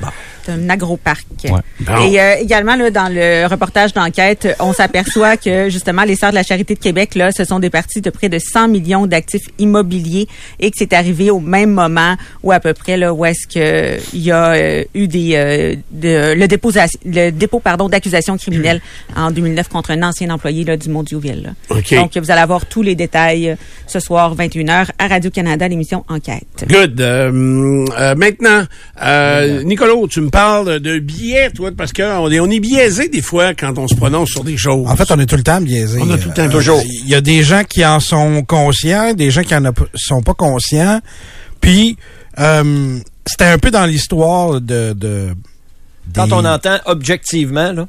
C'est 0.41 0.41
un 0.48 0.68
agroparc. 0.68 1.26
Et 1.44 2.20
euh, 2.20 2.34
également, 2.40 2.76
là, 2.76 2.90
dans 2.90 3.12
le 3.12 3.46
reportage 3.46 3.92
d'enquête, 3.92 4.48
on 4.60 4.72
s'aperçoit 4.72 5.36
que, 5.36 5.68
justement, 5.68 6.02
les 6.02 6.16
Sœurs 6.16 6.30
de 6.30 6.36
la 6.36 6.42
Charité 6.42 6.74
de 6.74 6.78
Québec, 6.78 7.14
là, 7.14 7.32
ce 7.32 7.44
sont 7.44 7.58
des 7.58 7.70
parties 7.70 8.00
de 8.00 8.10
près 8.10 8.28
de 8.28 8.38
100 8.38 8.68
millions 8.68 9.06
d'actifs 9.06 9.46
immobiliers 9.58 10.28
et 10.60 10.70
que 10.70 10.76
c'est 10.78 10.92
arrivé 10.92 11.30
au 11.30 11.40
même 11.40 11.72
moment 11.72 12.16
où, 12.42 12.52
à 12.52 12.60
peu 12.60 12.74
près, 12.74 12.96
là, 12.96 13.12
où 13.12 13.24
est-ce 13.24 13.46
qu'il 13.46 14.20
y 14.20 14.30
a 14.30 14.52
euh, 14.52 14.84
eu 14.94 15.08
des... 15.08 15.34
Euh, 15.34 15.76
de, 15.90 16.34
le 16.34 16.46
dépôt, 16.48 16.70
le 17.04 17.30
dépôt 17.30 17.60
pardon, 17.60 17.88
d'accusation 17.88 18.36
criminelle 18.36 18.80
en 19.16 19.30
2009 19.30 19.68
contre 19.68 19.92
un 19.92 20.02
ancien 20.02 20.30
employé 20.30 20.64
là, 20.64 20.76
du 20.76 20.88
Mondioville. 20.88 21.54
Donc, 21.68 22.16
vous 22.16 22.30
allez 22.30 22.40
avoir 22.40 22.66
tous 22.66 22.82
les 22.82 22.94
détails 22.94 23.56
ce 23.86 24.00
soir, 24.00 24.34
21h, 24.36 24.88
à 24.98 25.06
Radio-Canada, 25.08 25.68
l'émission 25.68 26.04
Enquête. 26.08 26.66
Good. 26.68 27.00
maintenant, 28.16 28.64
Nicolas, 29.64 29.92
tu 30.08 30.20
me 30.20 30.30
parles 30.32 30.80
de 30.80 30.98
biais, 30.98 31.50
toi, 31.50 31.70
parce 31.76 31.92
qu'on 31.92 32.30
est, 32.30 32.40
on 32.40 32.50
est 32.50 32.58
biaisé 32.58 33.08
des 33.08 33.22
fois 33.22 33.54
quand 33.54 33.78
on 33.78 33.86
se 33.86 33.94
prononce 33.94 34.30
sur 34.30 34.42
des 34.42 34.56
choses. 34.56 34.88
En 34.88 34.96
fait, 34.96 35.08
on 35.12 35.20
est 35.20 35.26
tout 35.26 35.36
le 35.36 35.44
temps 35.44 35.60
biaisé. 35.60 36.00
On 36.02 36.12
est 36.12 36.18
tout 36.18 36.30
le 36.30 36.34
temps 36.34 36.48
Toujours. 36.48 36.82
Il 36.84 37.08
y 37.08 37.14
a 37.14 37.20
des 37.20 37.44
gens 37.44 37.62
qui 37.62 37.84
en 37.84 38.00
sont 38.00 38.42
conscients, 38.42 39.14
des 39.14 39.30
gens 39.30 39.42
qui 39.42 39.54
en 39.54 39.62
sont 39.94 40.22
pas 40.22 40.34
conscients. 40.34 41.00
Puis, 41.60 41.96
euh, 42.40 42.98
c'était 43.26 43.44
un 43.44 43.58
peu 43.58 43.70
dans 43.70 43.86
l'histoire 43.86 44.60
de... 44.60 44.94
de 44.94 45.28
Quand 46.14 46.32
on 46.32 46.44
entend 46.44 46.78
objectivement, 46.86 47.72
là, 47.72 47.86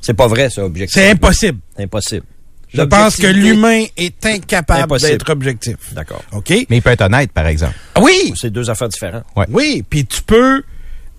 c'est 0.00 0.14
pas 0.14 0.28
vrai, 0.28 0.48
ça, 0.48 0.64
objectivement. 0.64 1.06
C'est 1.06 1.12
impossible. 1.12 1.58
Impossible. 1.78 2.26
Je 2.72 2.82
pense 2.82 3.16
que 3.16 3.26
l'humain 3.26 3.84
est 3.96 4.24
incapable 4.24 4.98
d'être 4.98 5.30
objectif. 5.30 5.76
D'accord. 5.92 6.22
OK? 6.32 6.50
Mais 6.70 6.78
il 6.78 6.82
peut 6.82 6.90
être 6.90 7.02
honnête, 7.02 7.30
par 7.32 7.46
exemple. 7.46 7.74
Oui! 8.00 8.32
C'est 8.34 8.50
deux 8.50 8.70
affaires 8.70 8.88
différentes. 8.88 9.24
Oui, 9.50 9.84
puis 9.88 10.06
tu 10.06 10.22
peux 10.22 10.62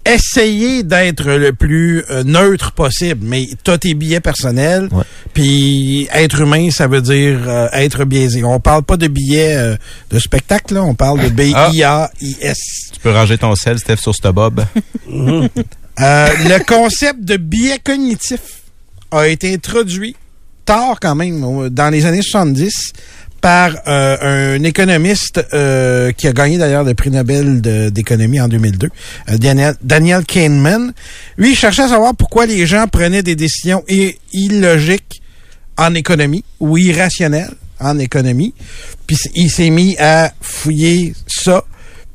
essayer 0.05 0.83
d'être 0.83 1.29
le 1.31 1.53
plus 1.53 2.03
euh, 2.09 2.23
neutre 2.23 2.71
possible, 2.71 3.25
mais 3.25 3.47
t'as 3.63 3.77
tes 3.77 3.93
billets 3.93 4.19
personnels. 4.19 4.89
Puis 5.33 6.07
être 6.13 6.41
humain, 6.41 6.69
ça 6.71 6.87
veut 6.87 7.01
dire 7.01 7.39
euh, 7.47 7.67
être 7.73 8.05
biaisé. 8.05 8.43
On 8.43 8.59
parle 8.59 8.83
pas 8.83 8.97
de 8.97 9.07
billets 9.07 9.55
euh, 9.55 9.75
de 10.09 10.19
spectacle, 10.19 10.75
là, 10.75 10.83
on 10.83 10.95
parle 10.95 11.21
de 11.21 11.29
B-I-A-I-S. 11.29 12.57
Tu 12.93 12.99
peux 12.99 13.11
ranger 13.11 13.37
ton 13.37 13.55
sel, 13.55 13.79
Steph, 13.79 13.97
sur 13.97 14.13
ce 14.15 14.27
bob. 14.29 14.63
le 15.07 16.65
concept 16.65 17.21
de 17.21 17.37
billet 17.37 17.79
cognitif 17.79 18.41
a 19.11 19.27
été 19.27 19.53
introduit 19.53 20.15
tard 20.65 20.97
quand 21.01 21.15
même, 21.15 21.69
dans 21.69 21.89
les 21.89 22.05
années 22.05 22.21
70, 22.21 22.93
par 23.43 23.75
euh, 23.87 24.55
un 24.55 24.63
économiste 24.63 25.45
euh, 25.53 26.13
qui 26.13 26.29
a 26.29 26.31
gagné 26.31 26.57
d'ailleurs 26.57 26.85
le 26.85 26.93
prix 26.93 27.11
Nobel 27.11 27.59
d'économie 27.91 28.39
en 28.39 28.47
2002, 28.47 28.87
euh, 28.87 29.37
Daniel, 29.37 29.75
Daniel 29.83 30.23
Kahneman. 30.23 30.93
Lui, 31.37 31.51
il 31.51 31.55
cherchait 31.57 31.81
à 31.81 31.89
savoir 31.89 32.15
pourquoi 32.15 32.45
les 32.45 32.65
gens 32.65 32.87
prenaient 32.87 33.21
des 33.21 33.35
décisions 33.35 33.83
illogiques 34.31 35.21
en 35.77 35.93
économie 35.93 36.45
ou 36.61 36.77
irrationnelles 36.77 37.51
en 37.81 37.99
économie. 37.99 38.53
Puis 39.07 39.17
il 39.35 39.51
s'est 39.51 39.71
mis 39.71 39.97
à 39.97 40.31
fouiller 40.39 41.13
ça. 41.27 41.65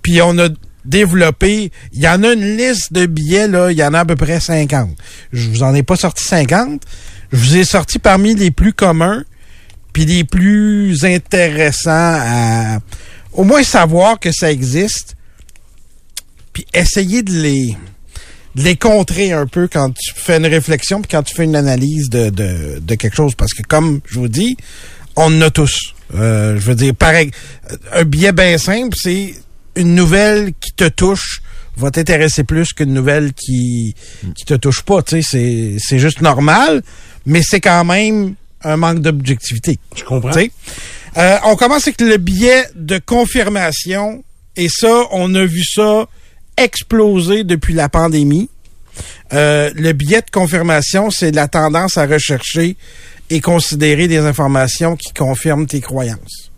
Puis 0.00 0.22
on 0.22 0.38
a 0.38 0.48
développé, 0.86 1.70
il 1.92 2.00
y 2.00 2.08
en 2.08 2.22
a 2.22 2.32
une 2.32 2.56
liste 2.56 2.94
de 2.94 3.04
billets, 3.04 3.48
là, 3.48 3.70
il 3.70 3.76
y 3.76 3.84
en 3.84 3.92
a 3.92 4.00
à 4.00 4.04
peu 4.06 4.16
près 4.16 4.40
50. 4.40 4.96
Je 5.34 5.50
vous 5.50 5.62
en 5.62 5.74
ai 5.74 5.82
pas 5.82 5.96
sorti 5.96 6.24
50. 6.24 6.80
Je 7.32 7.36
vous 7.36 7.56
ai 7.58 7.64
sorti 7.64 7.98
parmi 7.98 8.34
les 8.34 8.50
plus 8.50 8.72
communs 8.72 9.24
puis 9.92 10.04
les 10.04 10.24
plus 10.24 11.04
intéressants 11.04 11.90
à 11.90 12.78
au 13.32 13.44
moins 13.44 13.62
savoir 13.62 14.18
que 14.18 14.32
ça 14.32 14.50
existe, 14.50 15.16
puis 16.52 16.66
essayer 16.74 17.22
de 17.22 17.32
les 17.32 17.76
les 18.54 18.76
contrer 18.76 19.32
un 19.32 19.46
peu 19.46 19.68
quand 19.68 19.90
tu 19.90 20.12
fais 20.14 20.38
une 20.38 20.46
réflexion 20.46 21.00
puis 21.00 21.08
quand 21.10 21.22
tu 21.22 21.34
fais 21.34 21.44
une 21.44 21.54
analyse 21.54 22.10
de, 22.10 22.30
de, 22.30 22.94
quelque 22.96 23.14
chose. 23.14 23.34
Parce 23.36 23.52
que 23.52 23.62
comme 23.62 24.00
je 24.06 24.18
vous 24.18 24.28
dis, 24.28 24.56
on 25.14 25.26
en 25.26 25.40
a 25.42 25.50
tous. 25.50 25.94
Euh, 26.14 26.56
je 26.58 26.66
veux 26.66 26.74
dire, 26.74 26.94
pareil, 26.94 27.30
un 27.92 28.04
billet 28.04 28.32
bien 28.32 28.58
simple, 28.58 28.96
c'est 29.00 29.34
une 29.76 29.94
nouvelle 29.94 30.52
qui 30.58 30.72
te 30.72 30.88
touche 30.88 31.42
va 31.76 31.92
t'intéresser 31.92 32.42
plus 32.42 32.72
qu'une 32.72 32.92
nouvelle 32.92 33.32
qui 33.32 33.94
qui 34.34 34.44
te 34.44 34.54
touche 34.54 34.82
pas. 34.82 35.02
Tu 35.02 35.22
sais, 35.22 35.28
c'est 35.30 35.76
c'est 35.78 35.98
juste 35.98 36.20
normal, 36.20 36.82
mais 37.24 37.40
c'est 37.42 37.60
quand 37.60 37.84
même 37.84 38.34
un 38.62 38.76
manque 38.76 39.00
d'objectivité. 39.00 39.78
Je 39.96 40.04
comprends. 40.04 40.30
Euh, 41.16 41.38
on 41.44 41.56
commence 41.56 41.86
avec 41.86 42.00
le 42.00 42.16
billet 42.16 42.64
de 42.74 42.98
confirmation. 42.98 44.22
Et 44.56 44.68
ça, 44.68 45.04
on 45.12 45.34
a 45.34 45.44
vu 45.44 45.64
ça 45.64 46.06
exploser 46.56 47.44
depuis 47.44 47.74
la 47.74 47.88
pandémie. 47.88 48.50
Euh, 49.32 49.70
le 49.74 49.92
billet 49.92 50.20
de 50.20 50.30
confirmation, 50.30 51.10
c'est 51.10 51.30
la 51.30 51.48
tendance 51.48 51.96
à 51.96 52.06
rechercher 52.06 52.76
et 53.30 53.40
considérer 53.40 54.08
des 54.08 54.18
informations 54.18 54.96
qui 54.96 55.12
confirment 55.12 55.66
tes 55.66 55.80
croyances 55.80 56.50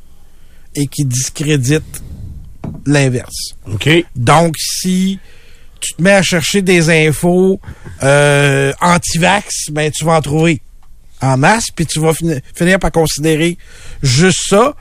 et 0.74 0.86
qui 0.86 1.04
discréditent 1.04 2.02
l'inverse. 2.86 3.54
OK. 3.66 3.88
Donc, 4.14 4.54
si 4.56 5.18
tu 5.80 5.94
te 5.94 6.02
mets 6.02 6.12
à 6.12 6.22
chercher 6.22 6.62
des 6.62 6.90
infos 6.90 7.60
euh, 8.02 8.72
anti-vax, 8.80 9.70
ben 9.70 9.90
tu 9.90 10.04
vas 10.04 10.14
en 10.14 10.22
trouver 10.22 10.60
en 11.22 11.36
masse, 11.36 11.66
puis 11.74 11.86
tu 11.86 12.00
vas 12.00 12.12
fini- 12.14 12.40
finir 12.54 12.78
par 12.78 12.92
considérer 12.92 13.56
juste 14.02 14.40
ça. 14.48 14.74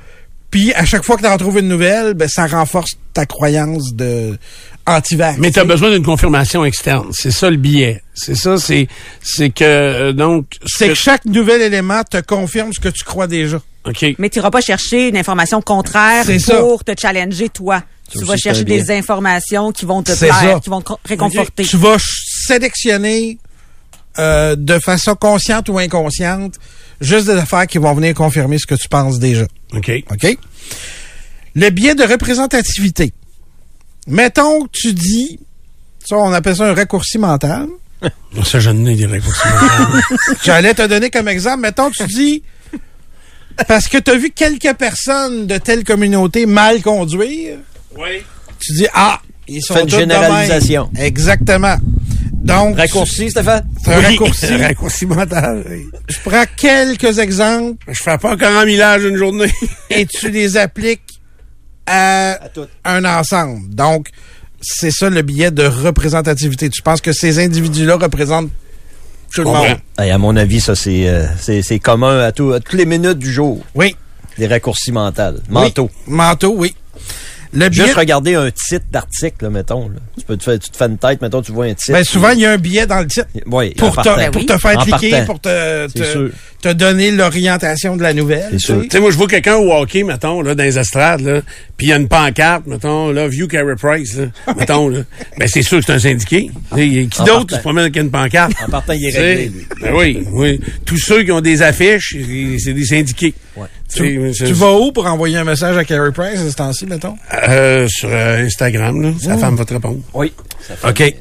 Puis 0.51 0.74
à 0.74 0.84
chaque 0.86 1.03
fois 1.03 1.15
que 1.15 1.22
tu 1.22 1.27
en 1.27 1.38
trouves 1.38 1.60
une 1.60 1.67
nouvelle, 1.67 2.15
ben 2.15 2.27
ça 2.27 2.48
renforce 2.48 2.91
ta 3.13 3.25
croyance 3.25 3.93
de 3.93 4.38
anti-vax. 4.88 5.38
Mais 5.38 5.51
tu 5.51 5.60
as 5.60 5.63
besoin 5.63 5.91
d'une 5.91 6.03
confirmation 6.03 6.65
externe. 6.65 7.10
C'est 7.12 7.29
ça 7.31 7.50
le 7.51 7.58
billet. 7.58 8.01
C'est 8.15 8.34
ça, 8.36 8.58
c'est 8.58 8.88
c'est 9.22 9.51
que 9.51 9.63
euh, 9.63 10.13
donc 10.13 10.46
C'est 10.65 10.88
que 10.89 10.93
chaque 10.96 11.25
nouvel 11.25 11.62
élément 11.62 12.01
te 12.03 12.19
confirme 12.22 12.74
ce 12.74 12.79
que 12.79 12.89
tu 12.89 13.03
crois 13.03 13.27
déjà. 13.27 13.62
OK. 13.86 14.05
Mais 14.17 14.29
tu 14.29 14.39
n'iras 14.39 14.50
pas 14.51 14.62
chercher 14.62 15.10
une 15.10 15.17
information 15.17 15.62
contraire 15.62 16.25
ça. 16.39 16.58
pour 16.58 16.84
te 16.84 16.91
challenger 17.00 17.50
toi. 17.50 17.84
Tu 18.12 18.25
vas 18.25 18.36
chercher 18.38 18.63
biais. 18.63 18.81
des 18.81 18.91
informations 18.98 19.72
qui 19.72 19.86
vont 19.86 20.01
te 20.01 20.17
plaire, 20.17 20.60
qui 20.62 20.69
vont 20.72 20.81
te 20.81 20.93
réconforter. 21.05 21.63
Tu 21.63 21.77
vas 21.77 21.98
sélectionner 22.00 23.38
euh, 24.18 24.56
de 24.58 24.80
façon 24.80 25.16
consciente 25.16 25.70
ou 25.70 25.78
inconsciente 25.78 26.56
juste 27.00 27.28
des 27.28 27.34
affaires 27.38 27.68
qui 27.68 27.78
vont 27.78 27.94
venir 27.94 28.13
confirmer 28.13 28.58
ce 28.58 28.66
que 28.66 28.75
tu 28.75 28.89
penses 28.89 29.20
déjà. 29.20 29.46
OK. 29.74 29.92
OK? 30.12 30.38
Le 31.56 31.70
biais 31.70 31.96
de 31.96 32.04
représentativité. 32.04 33.13
Mettons 34.08 34.63
que 34.66 34.70
tu 34.74 34.94
dis, 34.94 35.39
ça, 36.06 36.18
on 36.18 36.34
appelle 36.34 36.56
ça 36.56 36.66
un 36.66 36.74
raccourci 36.74 37.18
mental. 37.18 37.68
Ça, 38.46 38.60
je 38.62 38.70
n'ai 38.70 38.96
des 38.96 39.06
raccourcis. 39.06 39.48
J'allais 40.44 40.74
te 40.74 40.88
donner 40.88 41.10
comme 41.10 41.28
exemple. 41.28 41.60
Mettons 41.60 41.89
que 41.89 41.98
tu 41.98 42.06
dis, 42.08 42.44
parce 43.68 43.88
que 43.89 43.98
tu 43.98 44.12
as 44.12 44.16
vu 44.16 44.32
quelques 44.32 44.74
personnes 44.75 45.48
de 45.48 45.58
telle 45.58 45.84
communauté 45.84 46.46
mal 46.46 46.82
conduire, 46.82 47.58
oui. 47.98 48.24
tu 48.60 48.74
dis, 48.74 48.88
ah, 48.94 49.20
ils 49.50 49.62
sont 49.62 49.74
Fais 49.74 49.82
une 49.82 49.88
tous 49.88 49.96
de 49.98 50.06
même. 50.06 50.12
généralisation. 50.12 50.89
Exactement. 50.98 51.75
Donc, 52.50 52.77
Raccourci, 52.77 53.29
Stéphane? 53.29 53.65
c'est 53.84 53.94
un 53.94 54.01
raccourci. 54.01 54.46
Un 54.53 54.58
raccourci 54.58 55.06
mental. 55.06 55.63
oui. 55.70 55.88
Je 56.08 56.18
prends 56.24 56.44
quelques 56.58 57.20
exemples 57.20 57.86
Je 57.88 58.01
fais 58.01 58.18
pas 58.18 58.34
encore 58.34 58.58
un 58.58 58.65
millage 58.65 59.03
une 59.03 59.15
journée. 59.15 59.51
et 59.89 60.06
tu 60.06 60.29
les 60.29 60.58
appliques 60.58 61.22
à, 61.86 62.39
un 62.86 63.06
ensemble. 63.06 63.74
Donc, 63.74 64.10
c'est 64.62 64.91
ça 64.91 65.10
le 65.10 65.22
biais 65.22 65.51
de 65.51 65.65
représentativité. 65.65 66.70
Tu 66.70 66.82
penses 66.82 67.01
que 67.01 67.13
ces 67.13 67.39
individus-là 67.39 67.96
représentent 67.98 68.51
tout 69.34 69.41
le 69.41 69.48
monde? 69.48 69.77
Hey, 69.98 70.12
à 70.12 70.18
mon 70.18 70.36
avis, 70.36 70.60
ça, 70.60 70.75
c'est 70.75 71.08
euh, 71.08 71.25
c'est 71.39 71.62
c'est 71.62 71.79
commun 71.79 72.20
à, 72.20 72.32
tout, 72.32 72.51
à 72.51 72.60
toutes 72.60 72.77
les 72.77 72.86
minutes 72.86 73.20
du 73.20 73.32
jour. 73.32 73.63
Oui. 73.75 73.96
Des 74.38 74.48
raccourcis 74.48 74.91
mentaux. 74.91 75.39
Mentaux. 75.50 75.89
Oui. 76.08 76.13
Manteau, 76.13 76.53
oui. 76.58 76.75
Le 77.51 77.72
Juste 77.72 77.96
regarder 77.96 78.36
un 78.36 78.51
titre 78.51 78.86
d'article, 78.91 79.50
mettons. 79.50 79.89
là. 79.89 79.96
Tu, 80.20 80.24
peux 80.24 80.38
te 80.38 80.44
faire, 80.44 80.60
tu 80.60 80.70
te 80.70 80.77
fais 80.77 80.86
une 80.86 80.98
tête, 81.00 81.20
mettons, 81.22 81.41
tu 81.41 81.51
vois 81.51 81.65
un 81.65 81.74
titre. 81.74 81.94
ben, 81.94 82.03
souvent, 82.03 82.29
il 82.29 82.39
y 82.41 82.46
a 82.46 82.51
un 82.51 82.58
biais 82.58 82.86
dans 82.86 83.00
le 83.00 83.08
titre. 83.08 83.25
Oui, 83.48 83.72
Pour, 83.75 83.96
te, 83.96 84.29
pour 84.29 84.41
oui. 84.41 84.46
te 84.46 84.58
faire 84.58 84.77
En 84.77 84.84
cliquer, 84.84 85.10
partant. 85.10 85.25
pour 85.25 85.41
te, 85.41 86.74
donner 86.74 87.10
l'orientation 87.12 87.98
de 87.98 88.03
la 88.03 88.13
nouvelle. 88.13 88.50
C'est 88.51 88.58
tu 88.58 88.65
sûr. 88.65 88.75
sais. 88.82 88.88
Tu 88.88 88.89
sais, 88.91 89.00
moi, 89.00 89.10
je 89.10 89.18
vois 89.18 89.27
quelqu'un 89.27 89.56
au 89.56 89.72
hockey, 89.74 90.03
mettons, 90.03 90.41
là, 90.44 90.53
dans 90.53 90.63
les 90.63 90.77
estrades, 90.77 91.22
là, 91.22 91.41
puis 91.75 91.88
il 91.88 91.89
y 91.89 91.94
a 91.94 91.96
une 91.96 92.08
pancarte, 92.08 92.68
mettons, 92.68 93.12
là, 93.12 93.27
View 93.27 93.48
Carey 93.48 93.75
Price, 93.82 94.18
là, 94.18 94.25
mettons, 94.58 94.88
là. 94.88 95.00
Ben, 95.39 95.48
c'est 95.48 95.63
sûr 95.63 95.79
que 95.79 95.86
c'est 95.86 95.94
un 95.94 96.00
syndiqué. 96.00 96.51
Qui 96.75 97.24
d'autre 97.25 97.56
se 97.56 97.62
promène 97.62 97.84
avec 97.86 97.96
une 97.96 98.12
pancarte? 98.12 98.53
En 98.68 98.70
partant, 98.70 98.94
il 98.94 99.06
est 99.06 99.18
réglé, 99.18 99.46
lui. 99.50 99.68
Ben 99.82 99.94
oui, 99.96 100.24
oui. 100.34 100.60
Tous 100.86 100.98
ceux 100.98 101.24
qui 101.24 101.32
ont 101.32 101.41
des 101.41 101.63
affiches, 101.63 102.15
c'est 102.60 102.74
des 102.74 102.86
syndiqués. 102.86 103.34
Ouais. 103.60 103.68
Tu, 103.94 104.54
vas 104.54 104.74
où 104.74 104.92
pour 104.92 105.06
envoyer 105.06 105.38
un 105.38 105.44
message 105.44 105.75
à 105.78 105.84
Carey 105.84 106.12
Price 106.12 106.39
à 106.39 106.50
ce 106.50 106.56
temps-ci, 106.56 106.86
mettons? 106.86 107.18
Euh, 107.48 107.88
sur 107.89 108.10
euh, 108.12 108.46
Instagram, 108.46 109.01
là. 109.01 109.12
Sa 109.22 109.38
femme 109.38 109.56
va 109.56 109.66
te 109.66 109.74
répondre. 109.74 110.00
Oui. 110.13 110.32
Sa 110.68 110.75
femme, 110.75 110.89
OK. 110.92 111.16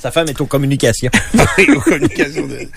sa 0.00 0.10
femme 0.10 0.28
est 0.28 0.40
aux 0.40 0.46
communications. 0.46 1.10
Aux 1.76 1.80
communications 1.80 2.46
de- 2.46 2.68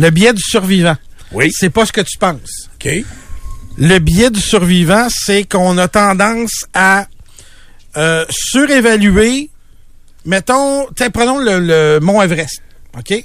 Le 0.00 0.10
biais 0.10 0.32
du 0.32 0.42
survivant. 0.42 0.96
Oui. 1.32 1.50
C'est 1.52 1.70
pas 1.70 1.84
ce 1.86 1.92
que 1.92 2.00
tu 2.00 2.16
penses. 2.18 2.68
OK. 2.74 2.88
Le 3.76 3.98
biais 3.98 4.30
du 4.30 4.40
survivant, 4.40 5.08
c'est 5.10 5.44
qu'on 5.44 5.76
a 5.78 5.88
tendance 5.88 6.64
à 6.74 7.06
euh, 7.96 8.24
surévaluer. 8.30 9.50
Mettons, 10.24 10.86
prenons 11.12 11.38
le, 11.38 11.60
le 11.60 12.00
mont 12.00 12.20
Everest, 12.22 12.62
OK? 12.96 13.24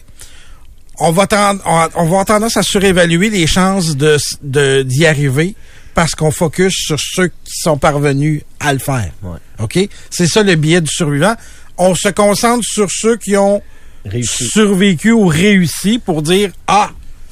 On 0.99 1.11
va, 1.11 1.27
tend- 1.27 1.57
on, 1.65 1.69
on 1.95 2.03
va 2.03 2.05
avoir 2.05 2.25
tendance 2.25 2.55
à 2.57 2.63
surévaluer 2.63 3.29
les 3.29 3.47
chances 3.47 3.95
de 3.97 4.17
de- 4.43 4.83
d'y 4.83 5.05
arriver 5.05 5.55
parce 5.95 6.15
qu'on 6.15 6.31
focus 6.31 6.73
sur 6.75 6.99
ceux 6.99 7.27
qui 7.27 7.53
sont 7.61 7.77
parvenus 7.77 8.41
à 8.59 8.73
le 8.73 8.79
faire. 8.79 9.11
Ouais. 9.23 9.37
OK? 9.59 9.79
C'est 10.09 10.27
ça 10.27 10.43
le 10.43 10.55
biais 10.55 10.81
du 10.81 10.89
survivant. 10.91 11.35
On 11.77 11.95
se 11.95 12.09
concentre 12.09 12.63
sur 12.63 12.89
ceux 12.91 13.17
qui 13.17 13.35
ont 13.37 13.61
Réussi. 14.05 14.47
survécu 14.47 15.11
ou 15.11 15.25
réussi 15.27 15.97
pour 15.99 16.21
dire 16.21 16.51
Ah, 16.67 16.91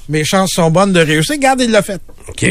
mes 0.10 0.24
chances 0.25 0.51
sont 0.53 0.72
bonnes 0.72 0.94
de 0.94 1.00
réussir. 1.00 1.36
Regarde, 1.36 1.62
il 1.62 1.72
l'a 1.72 1.82
fait. 1.82 2.01
OK. 2.27 2.46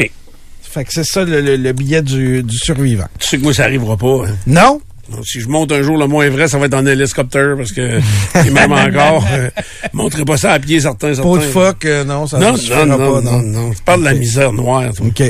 Fait 0.61 0.85
que 0.85 0.93
c'est 0.93 1.03
ça 1.03 1.25
le, 1.25 1.41
le, 1.41 1.57
le 1.57 1.73
billet 1.73 2.01
du, 2.01 2.43
du 2.43 2.57
survivant. 2.57 3.07
Tu 3.19 3.27
sais 3.27 3.37
que 3.37 3.43
moi, 3.43 3.53
ça 3.53 3.63
arrivera 3.65 3.97
pas. 3.97 4.25
hein? 4.27 4.35
Non? 4.47 4.81
Donc, 5.09 5.25
si 5.25 5.41
je 5.41 5.47
monte 5.49 5.71
un 5.71 5.81
jour 5.81 5.97
le 5.97 6.07
Mont 6.07 6.21
Everest, 6.21 6.51
ça 6.53 6.57
va 6.57 6.67
être 6.67 6.73
en 6.73 6.85
hélicoptère 6.85 7.55
parce 7.57 7.71
que, 7.71 7.99
et 8.45 8.49
même 8.51 8.71
encore, 8.71 9.25
euh, 9.31 9.49
montrerai 9.93 10.23
pas 10.25 10.37
ça 10.37 10.51
à 10.53 10.59
pied, 10.59 10.79
certains, 10.79 11.13
certains. 11.15 11.29
Pas 11.29 11.37
de 11.37 11.41
fuck, 11.43 11.85
euh, 11.85 12.03
non, 12.05 12.27
ça 12.27 12.37
Non, 12.37 12.53
non, 12.53 12.85
non, 12.85 12.97
pas, 13.15 13.21
non, 13.21 13.39
non. 13.41 13.71
Tu 13.71 13.81
parles 13.83 13.99
de 14.01 14.05
la 14.05 14.13
misère 14.13 14.53
noire, 14.53 14.93
toi. 14.95 15.07
OK. 15.07 15.23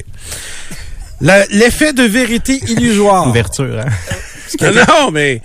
L'effet 1.51 1.93
de 1.93 2.03
vérité 2.03 2.59
illusoire. 2.67 3.27
Ouverture, 3.27 3.79
hein? 3.79 3.89
Non, 4.61 4.71
non, 4.73 5.11
mais 5.11 5.41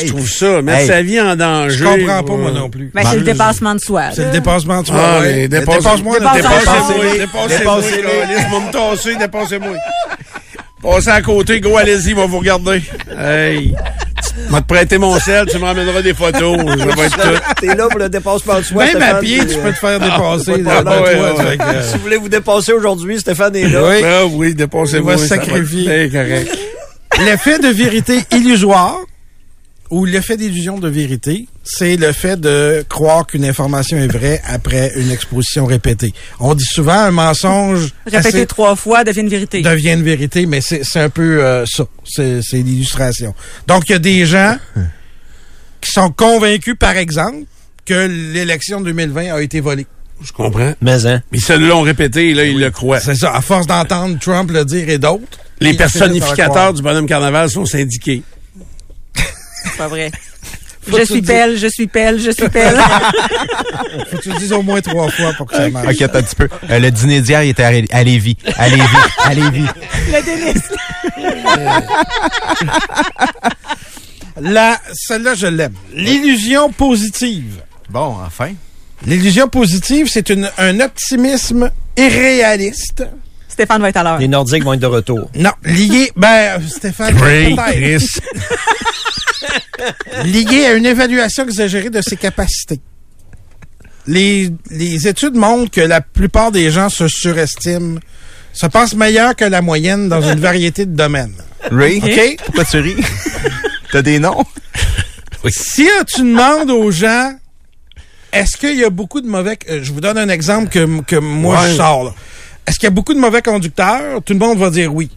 je 0.00 0.08
trouve 0.08 0.28
ça, 0.28 0.60
mettre 0.62 0.80
Hey. 0.82 0.86
sa 0.88 1.02
vie 1.02 1.20
en 1.20 1.34
danger. 1.36 1.76
Je 1.78 1.84
comprends 1.84 2.22
pas, 2.22 2.36
moi 2.36 2.50
non 2.50 2.68
plus. 2.70 2.90
Ben, 2.94 3.02
c'est 3.08 3.16
le 3.16 3.22
dépassement 3.22 3.74
de 3.74 3.80
soi. 3.80 4.10
C'est 4.14 4.26
le 4.26 4.30
dépassement 4.30 4.82
de 4.82 4.86
soi. 4.88 4.96
Ah, 5.00 5.20
ouais. 5.20 5.48
Dépasse-moi, 5.48 6.18
Dépasse- 6.18 6.36
Dépassez-moi, 6.36 6.96
Oui. 7.00 7.18
dépassez-moi, 7.18 7.48
Dépassez-moi. 7.80 8.26
laisse-moi 8.28 8.60
me 8.60 8.72
tasser, 8.72 9.16
dépassez-moi. 9.16 9.76
Passez 10.82 11.10
à 11.10 11.22
côté, 11.22 11.60
go, 11.60 11.76
allez-y, 11.76 12.12
va 12.12 12.26
vous 12.26 12.38
regarder. 12.38 12.82
Hey, 13.16 13.72
je 14.48 14.52
vais 14.52 14.60
te 14.60 14.66
prêter 14.66 14.98
mon 14.98 15.18
sel, 15.20 15.46
tu 15.46 15.58
me 15.58 15.64
ramèneras 15.64 16.02
des 16.02 16.12
photos, 16.12 16.56
ça 16.58 16.86
va 16.86 17.04
être 17.04 17.16
tout. 17.16 17.54
T'es 17.60 17.74
là 17.74 17.86
pour 17.88 18.00
le 18.00 18.08
dépassement 18.08 18.58
de 18.58 18.62
soi. 18.62 18.86
Même 18.86 19.02
à 19.02 19.14
pied, 19.14 19.38
tu 19.46 19.54
euh, 19.54 19.62
peux 19.62 19.72
te 19.72 19.78
faire 19.78 20.00
dépasser. 20.00 20.64
Ah, 20.66 20.82
dans 20.82 21.02
ouais, 21.02 21.16
toi, 21.16 21.34
ouais, 21.34 21.50
fait 21.50 21.58
que, 21.58 21.62
euh, 21.62 21.82
Si 21.82 21.96
vous 21.96 22.02
voulez 22.02 22.16
vous 22.16 22.28
dépasser 22.28 22.72
aujourd'hui, 22.72 23.20
Stéphane 23.20 23.54
est 23.54 23.68
là. 23.68 23.82
Oui. 23.88 24.02
Ah 24.04 24.26
oui, 24.26 24.54
dépassez-moi. 24.54 25.12
Il 25.12 25.18
va 25.18 25.22
se 25.22 25.28
sacrifier. 25.28 26.10
correct. 26.10 26.58
L'effet 27.24 27.58
de 27.58 27.68
vérité 27.68 28.24
illusoire 28.32 28.98
ou 29.92 30.06
l'effet 30.06 30.38
d'illusion 30.38 30.78
de 30.78 30.88
vérité, 30.88 31.46
c'est 31.62 31.96
le 31.98 32.12
fait 32.12 32.40
de 32.40 32.82
croire 32.88 33.26
qu'une 33.26 33.44
information 33.44 33.98
est 33.98 34.06
vraie 34.10 34.40
après 34.46 34.90
une 34.96 35.10
exposition 35.10 35.66
répétée. 35.66 36.14
On 36.40 36.54
dit 36.54 36.64
souvent 36.64 36.94
un 36.98 37.10
mensonge 37.10 37.92
Répéter 38.06 38.28
assez- 38.28 38.46
trois 38.46 38.74
fois 38.74 39.04
devient 39.04 39.20
une 39.20 39.28
vérité. 39.28 39.60
devient 39.60 39.90
une 39.90 40.02
vérité, 40.02 40.46
mais 40.46 40.62
c'est 40.62 40.82
un 40.98 41.10
peu 41.10 41.44
euh, 41.44 41.66
ça. 41.66 41.84
C'est 42.06 42.40
l'illustration. 42.54 43.34
Donc, 43.66 43.82
il 43.90 43.92
y 43.92 43.94
a 43.94 43.98
des 43.98 44.24
gens 44.24 44.56
qui 45.82 45.90
sont 45.92 46.10
convaincus, 46.10 46.74
par 46.78 46.96
exemple, 46.96 47.44
que 47.84 48.06
l'élection 48.32 48.80
2020 48.80 49.34
a 49.34 49.42
été 49.42 49.60
volée. 49.60 49.86
Je 50.22 50.32
comprends. 50.32 50.72
Mais, 50.80 51.04
hein. 51.06 51.20
Mais 51.32 51.38
ceux-là 51.38 51.66
l'ont 51.66 51.82
répété, 51.82 52.32
là, 52.32 52.44
ils 52.44 52.58
le 52.58 52.70
croient. 52.70 53.00
C'est 53.00 53.16
ça. 53.16 53.34
À 53.34 53.42
force 53.42 53.66
d'entendre 53.66 54.18
Trump 54.18 54.50
le 54.52 54.64
dire 54.64 54.88
et 54.88 54.96
d'autres. 54.98 55.38
Les 55.60 55.72
le 55.72 55.76
personnificateurs 55.76 56.72
du 56.72 56.80
bonhomme 56.80 57.06
carnaval 57.06 57.50
sont 57.50 57.66
syndiqués. 57.66 58.22
C'est 59.72 59.78
pas 59.78 59.88
vrai. 59.88 60.10
Faut 60.88 60.98
Je 60.98 61.04
suis 61.04 61.22
pelle, 61.22 61.56
je 61.58 61.66
suis 61.68 61.86
pelle, 61.86 62.18
je 62.20 62.30
suis 62.32 62.48
pelle. 62.48 62.76
Faut 64.10 64.16
que 64.16 64.22
tu 64.22 64.30
le 64.30 64.38
dises 64.38 64.52
au 64.52 64.62
moins 64.62 64.80
trois 64.80 65.08
fois 65.10 65.32
pour 65.34 65.46
que 65.46 65.54
ça 65.54 65.68
marche. 65.70 65.94
OK, 65.94 66.02
attends 66.02 66.18
un 66.18 66.22
petit 66.22 66.34
peu. 66.34 66.48
Euh, 66.70 66.78
le 66.80 66.90
dîner 66.90 67.20
d'hier, 67.20 67.44
il 67.44 67.50
était 67.50 67.62
à, 67.62 67.68
Ré- 67.68 67.86
à 67.92 68.02
Lévis. 68.02 68.36
À 68.56 68.68
Lévis. 68.68 68.82
À 69.18 69.34
Lévis. 69.34 69.66
Le 70.12 70.22
délice. 70.24 70.62
La, 74.40 74.80
celle-là, 74.92 75.34
je 75.34 75.46
l'aime. 75.46 75.74
L'illusion 75.94 76.72
positive. 76.72 77.60
Bon, 77.90 78.16
enfin. 78.26 78.52
L'illusion 79.06 79.48
positive, 79.48 80.08
c'est 80.10 80.30
une- 80.30 80.50
un 80.58 80.80
optimisme 80.80 81.70
irréaliste. 81.96 83.04
Stéphane 83.52 83.82
va 83.82 83.90
être 83.90 83.98
à 83.98 84.02
l'heure. 84.02 84.18
Les 84.18 84.28
Nordiques 84.28 84.64
vont 84.64 84.72
être 84.72 84.80
de 84.80 84.86
retour. 84.86 85.30
Non, 85.36 85.52
lié, 85.64 86.10
ben, 86.16 86.60
Stéphane. 86.68 87.14
Chris. 87.16 87.54
lié 90.24 90.66
à 90.66 90.74
une 90.74 90.86
évaluation 90.86 91.44
exagérée 91.44 91.90
de 91.90 92.00
ses 92.00 92.16
capacités. 92.16 92.80
Les, 94.06 94.50
les 94.70 95.06
études 95.06 95.34
montrent 95.34 95.70
que 95.70 95.80
la 95.80 96.00
plupart 96.00 96.50
des 96.50 96.70
gens 96.70 96.88
se 96.88 97.06
surestiment, 97.08 97.98
se 98.52 98.66
pensent 98.66 98.94
meilleurs 98.94 99.36
que 99.36 99.44
la 99.44 99.62
moyenne 99.62 100.08
dans 100.08 100.22
une 100.22 100.40
variété 100.40 100.86
de 100.86 100.96
domaines. 100.96 101.34
Ray, 101.70 101.98
OK? 102.02 102.36
pourquoi 102.44 102.64
tu 102.64 102.78
ris? 102.78 102.96
T'as 103.92 104.02
des 104.02 104.18
noms? 104.18 104.44
Si 105.48 105.88
tu 106.12 106.20
demandes 106.22 106.70
aux 106.70 106.90
gens, 106.90 107.32
est-ce 108.32 108.56
qu'il 108.56 108.76
y 108.78 108.84
a 108.84 108.90
beaucoup 108.90 109.20
de 109.20 109.28
mauvais... 109.28 109.58
euh, 109.68 109.80
je 109.82 109.92
vous 109.92 110.00
donne 110.00 110.18
un 110.18 110.28
exemple 110.28 110.68
que, 110.68 111.00
que 111.02 111.16
moi, 111.16 111.60
Ouais. 111.62 111.70
je 111.70 111.76
sors. 111.76 112.04
là. 112.04 112.14
Est-ce 112.66 112.76
qu'il 112.78 112.84
y 112.86 112.88
a 112.88 112.90
beaucoup 112.90 113.14
de 113.14 113.18
mauvais 113.18 113.42
conducteurs? 113.42 114.22
Tout 114.24 114.32
le 114.32 114.38
monde 114.38 114.58
va 114.58 114.70
dire 114.70 114.94
oui. 114.94 115.10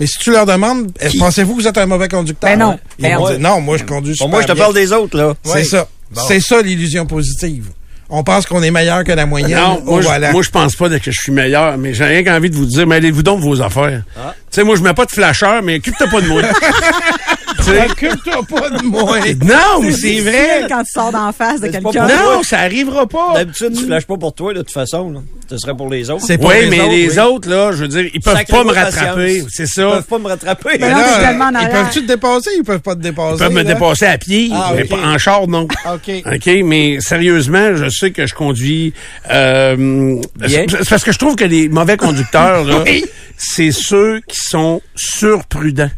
Mais 0.00 0.06
si 0.06 0.18
tu 0.18 0.30
leur 0.30 0.46
demandes, 0.46 0.90
est-ce- 1.00 1.16
pensez-vous 1.18 1.54
que 1.56 1.62
vous 1.62 1.68
êtes 1.68 1.78
un 1.78 1.86
mauvais 1.86 2.08
conducteur? 2.08 2.50
Ben 2.50 2.58
non. 2.58 2.78
Ils 2.98 3.02
Ben 3.02 3.16
vont 3.18 3.24
ouais. 3.26 3.30
dire, 3.36 3.40
non, 3.40 3.60
moi, 3.60 3.76
je 3.76 3.84
conduis 3.84 4.12
Bon, 4.12 4.16
super 4.26 4.28
moi, 4.28 4.42
je 4.42 4.46
te 4.48 4.52
bien. 4.52 4.62
parle 4.64 4.74
des 4.74 4.92
autres, 4.92 5.16
là. 5.16 5.34
C'est 5.44 5.64
ça. 5.64 5.88
C'est 6.28 6.40
ça 6.40 6.60
l'illusion 6.60 7.06
positive. 7.06 7.68
On 8.14 8.22
pense 8.24 8.44
qu'on 8.44 8.62
est 8.62 8.70
meilleur 8.70 9.04
que 9.04 9.12
la 9.12 9.24
moyenne. 9.24 9.58
Non, 9.58 9.80
moi, 9.84 10.02
je, 10.02 10.08
volant. 10.08 10.32
moi, 10.32 10.42
je 10.42 10.50
pense 10.50 10.76
pas 10.76 10.90
que 10.90 11.10
je 11.10 11.18
suis 11.18 11.32
meilleur, 11.32 11.78
mais 11.78 11.94
j'ai 11.94 12.04
rien 12.04 12.22
qu'envie 12.22 12.50
de 12.50 12.56
vous 12.56 12.66
dire, 12.66 12.86
mais 12.86 12.96
allez-vous 12.96 13.22
donc 13.22 13.40
vos 13.40 13.62
affaires. 13.62 14.02
Tu 14.14 14.20
sais, 14.50 14.64
moi, 14.64 14.76
je 14.76 14.82
mets 14.82 14.92
pas 14.92 15.06
de 15.06 15.10
flasheur, 15.12 15.62
mais 15.62 15.76
occupe-toi 15.76 16.08
pas 16.08 16.20
de 16.20 16.26
moi. 16.26 16.42
Occupe-toi 17.68 18.42
pas 18.48 18.70
de 18.70 18.82
moi. 18.84 19.18
non, 19.44 19.82
mais 19.82 19.92
c'est 19.92 20.20
vrai. 20.20 20.66
Quand 20.68 20.82
tu 20.82 20.92
sors 20.92 21.12
d'en 21.12 21.32
face 21.32 21.60
de 21.60 21.68
quelqu'un. 21.68 22.06
Non, 22.06 22.42
ça 22.42 22.58
arrivera 22.60 23.06
pas. 23.06 23.34
D'habitude, 23.34 23.74
tu 23.76 23.86
flashes 23.86 24.06
pas 24.06 24.16
pour 24.16 24.34
toi, 24.34 24.52
de 24.52 24.58
toute 24.60 24.72
façon. 24.72 25.10
Là. 25.10 25.20
Ce 25.48 25.58
serait 25.58 25.76
pour 25.76 25.88
les 25.90 26.08
autres. 26.10 26.24
C'est 26.26 26.38
pour 26.38 26.48
Oui, 26.48 26.56
les 26.62 26.70
mais 26.70 26.80
autres, 26.80 26.90
les 26.92 27.10
oui. 27.10 27.18
autres, 27.20 27.48
là, 27.50 27.72
je 27.72 27.76
veux 27.78 27.88
dire, 27.88 28.10
ils 28.12 28.20
peuvent 28.20 28.44
pas 28.48 28.64
me 28.64 28.72
rattraper. 28.72 29.44
C'est 29.50 29.64
Ils 29.64 29.68
ça. 29.68 29.90
peuvent 29.90 30.04
pas 30.04 30.18
me 30.18 30.28
rattraper. 30.28 30.70
Mais 30.80 30.88
là, 30.90 31.32
ils 31.60 31.68
peuvent-tu 31.68 32.02
te 32.02 32.06
dépasser? 32.08 32.50
Ils 32.56 32.64
peuvent 32.64 32.80
pas 32.80 32.94
te 32.94 33.00
dépasser. 33.00 33.34
Ils 33.34 33.38
peuvent 33.38 33.52
me 33.52 33.64
dépasser 33.64 34.06
à 34.06 34.18
pied, 34.18 34.50
Ah, 34.54 34.72
mais 34.74 34.84
pas 34.84 34.96
en 34.96 35.18
char, 35.18 35.46
non. 35.48 35.62
OK. 35.64 36.10
OK, 36.26 36.50
mais 36.64 36.98
sérieusement, 37.00 37.76
je 37.76 37.88
sais 37.90 38.10
que 38.10 38.26
je 38.26 38.34
conduis. 38.34 38.92
Euh, 39.30 40.16
Bien. 40.36 40.64
c'est 40.68 40.88
parce 40.88 41.04
que 41.04 41.12
je 41.12 41.18
trouve 41.18 41.36
que 41.36 41.44
les 41.44 41.68
mauvais 41.68 41.96
conducteurs, 41.96 42.64
là, 42.64 42.82
Oui. 42.86 43.04
c'est 43.36 43.72
ceux 43.72 44.20
qui 44.26 44.38
sont 44.40 44.80
surprudents. 44.94 45.90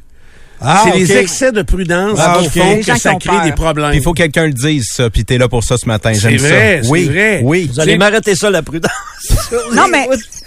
Ah, 0.60 0.84
c'est 0.84 0.98
les 0.98 1.12
excès 1.16 1.52
de 1.52 1.62
prudence 1.62 2.18
Ah, 2.22 2.38
qui 2.40 2.58
font 2.58 2.74
Les 2.76 2.80
que 2.82 2.96
ça 2.98 3.14
crée 3.16 3.30
peur. 3.36 3.42
des 3.44 3.52
problèmes. 3.52 3.90
Il 3.92 4.00
faut 4.02 4.12
que 4.12 4.18
quelqu'un 4.18 4.46
le 4.46 4.52
dise, 4.52 4.86
ça, 4.94 5.10
puis 5.10 5.24
t'es 5.24 5.36
là 5.36 5.48
pour 5.48 5.62
ça 5.64 5.76
ce 5.76 5.86
matin. 5.86 6.12
C'est 6.14 6.20
J'aime 6.20 6.38
ça. 6.38 6.46
vrai, 6.48 6.80
c'est 6.82 6.88
oui, 6.88 7.04
vrai. 7.08 7.40
Oui. 7.42 7.70
Vous 7.72 7.80
allez 7.80 7.98
m'arrêter 7.98 8.34
ça, 8.34 8.50
la 8.50 8.62
prudence. 8.62 8.90
Non, 9.74 9.86
mais. 9.92 10.06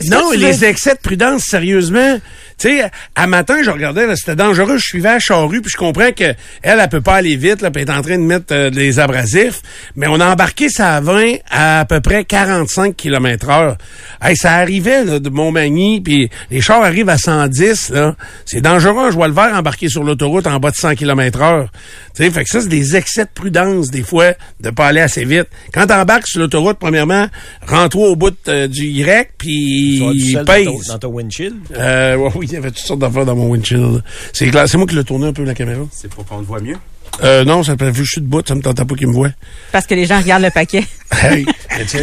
Non, 0.09 0.31
les 0.31 0.51
veux- 0.53 0.63
excès 0.67 0.93
de 0.95 0.99
prudence, 0.99 1.43
sérieusement. 1.43 2.19
Tu 2.57 2.69
sais, 2.69 2.89
à 3.15 3.27
matin, 3.27 3.57
je 3.63 3.69
regardais, 3.69 4.07
c'était 4.15 4.35
dangereux. 4.35 4.77
Je 4.77 4.83
suivais 4.83 5.09
à 5.09 5.19
Charrue, 5.19 5.61
puis 5.61 5.71
je 5.71 5.77
comprends 5.77 6.11
que 6.11 6.23
elle, 6.63 6.79
elle 6.79 6.89
peut 6.89 7.01
pas 7.01 7.15
aller 7.15 7.35
vite, 7.35 7.61
là, 7.61 7.69
puis 7.69 7.83
elle 7.83 7.89
est 7.89 7.93
en 7.93 8.01
train 8.01 8.17
de 8.17 8.23
mettre 8.23 8.47
euh, 8.51 8.69
des 8.71 8.99
abrasifs. 8.99 9.61
Mais 9.95 10.07
on 10.07 10.19
a 10.19 10.27
embarqué 10.31 10.69
ça 10.69 10.95
à 10.95 11.01
20 11.01 11.35
à 11.49 11.79
à 11.81 11.85
peu 11.85 12.01
près 12.01 12.23
45 12.25 12.95
km 12.95 13.49
heure. 13.49 13.77
Hey, 14.21 14.35
ça 14.35 14.53
arrivait 14.53 15.03
là, 15.03 15.19
de 15.19 15.29
Montmagny, 15.29 16.01
puis 16.01 16.29
les 16.49 16.61
chars 16.61 16.83
arrivent 16.83 17.09
à 17.09 17.17
110. 17.17 17.89
là. 17.89 18.15
C'est 18.45 18.61
dangereux. 18.61 19.11
Je 19.11 19.15
vois 19.15 19.27
le 19.27 19.33
vert 19.33 19.53
embarqué 19.53 19.89
sur 19.89 20.03
l'autoroute 20.03 20.47
en 20.47 20.59
bas 20.59 20.71
de 20.71 20.75
100 20.75 20.95
km 20.95 21.41
heure. 21.41 21.69
Tu 22.15 22.23
sais, 22.23 22.31
fait 22.31 22.43
que 22.43 22.49
ça, 22.49 22.61
c'est 22.61 22.67
des 22.69 22.95
excès 22.95 23.25
de 23.25 23.29
prudence, 23.33 23.91
des 23.91 24.01
fois, 24.01 24.33
de 24.59 24.69
pas 24.71 24.87
aller 24.87 25.01
assez 25.01 25.23
vite. 25.25 25.47
Quand 25.73 25.85
t'embarques 25.85 26.27
sur 26.27 26.39
l'autoroute, 26.39 26.77
premièrement, 26.79 27.27
rends-toi 27.67 28.07
au 28.09 28.15
bout 28.15 28.35
euh, 28.47 28.67
du 28.67 28.85
Y, 28.85 29.29
puis 29.37 30.01
pèse. 30.45 30.65
dans 30.65 30.71
ton, 30.73 30.79
dans 30.87 30.97
ton 30.99 31.07
windshield. 31.09 31.55
Euh, 31.75 32.15
ouais, 32.15 32.31
oui, 32.35 32.46
il 32.47 32.53
y 32.53 32.57
avait 32.57 32.71
toutes 32.71 32.85
sortes 32.85 32.99
d'affaires 32.99 33.25
dans 33.25 33.35
mon 33.35 33.49
windshield. 33.49 34.03
C'est 34.33 34.47
clair. 34.49 34.67
C'est 34.67 34.77
moi 34.77 34.87
qui 34.87 34.95
l'ai 34.95 35.03
tourné 35.03 35.27
un 35.27 35.33
peu 35.33 35.43
la 35.43 35.53
caméra. 35.53 35.81
C'est 35.91 36.09
pour 36.09 36.25
qu'on 36.25 36.41
te 36.41 36.45
voit 36.47 36.59
mieux? 36.61 36.77
Euh, 37.23 37.43
non, 37.45 37.63
ça 37.63 37.75
fait 37.77 37.85
vu 37.89 38.01
que 38.01 38.05
je 38.05 38.11
suis 38.11 38.21
debout, 38.21 38.41
ça 38.47 38.53
me 38.53 38.61
tentait 38.61 38.85
pas 38.85 38.95
qu'ils 38.95 39.07
me 39.07 39.13
voient. 39.13 39.31
Parce 39.71 39.87
que 39.87 39.95
les 39.95 40.05
gens 40.05 40.19
regardent 40.19 40.43
le 40.43 40.51
paquet. 40.51 40.83
Hey! 41.23 41.45
Mais 41.77 41.85
tiens, 41.85 42.01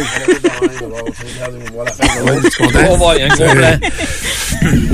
Ouais, 2.25 2.39
tu 2.41 2.47
es 2.47 2.65
content? 2.65 2.79
On 2.89 2.97
va, 2.97 3.11
un 3.23 3.27
gros 3.27 3.55
plan. 3.55 3.79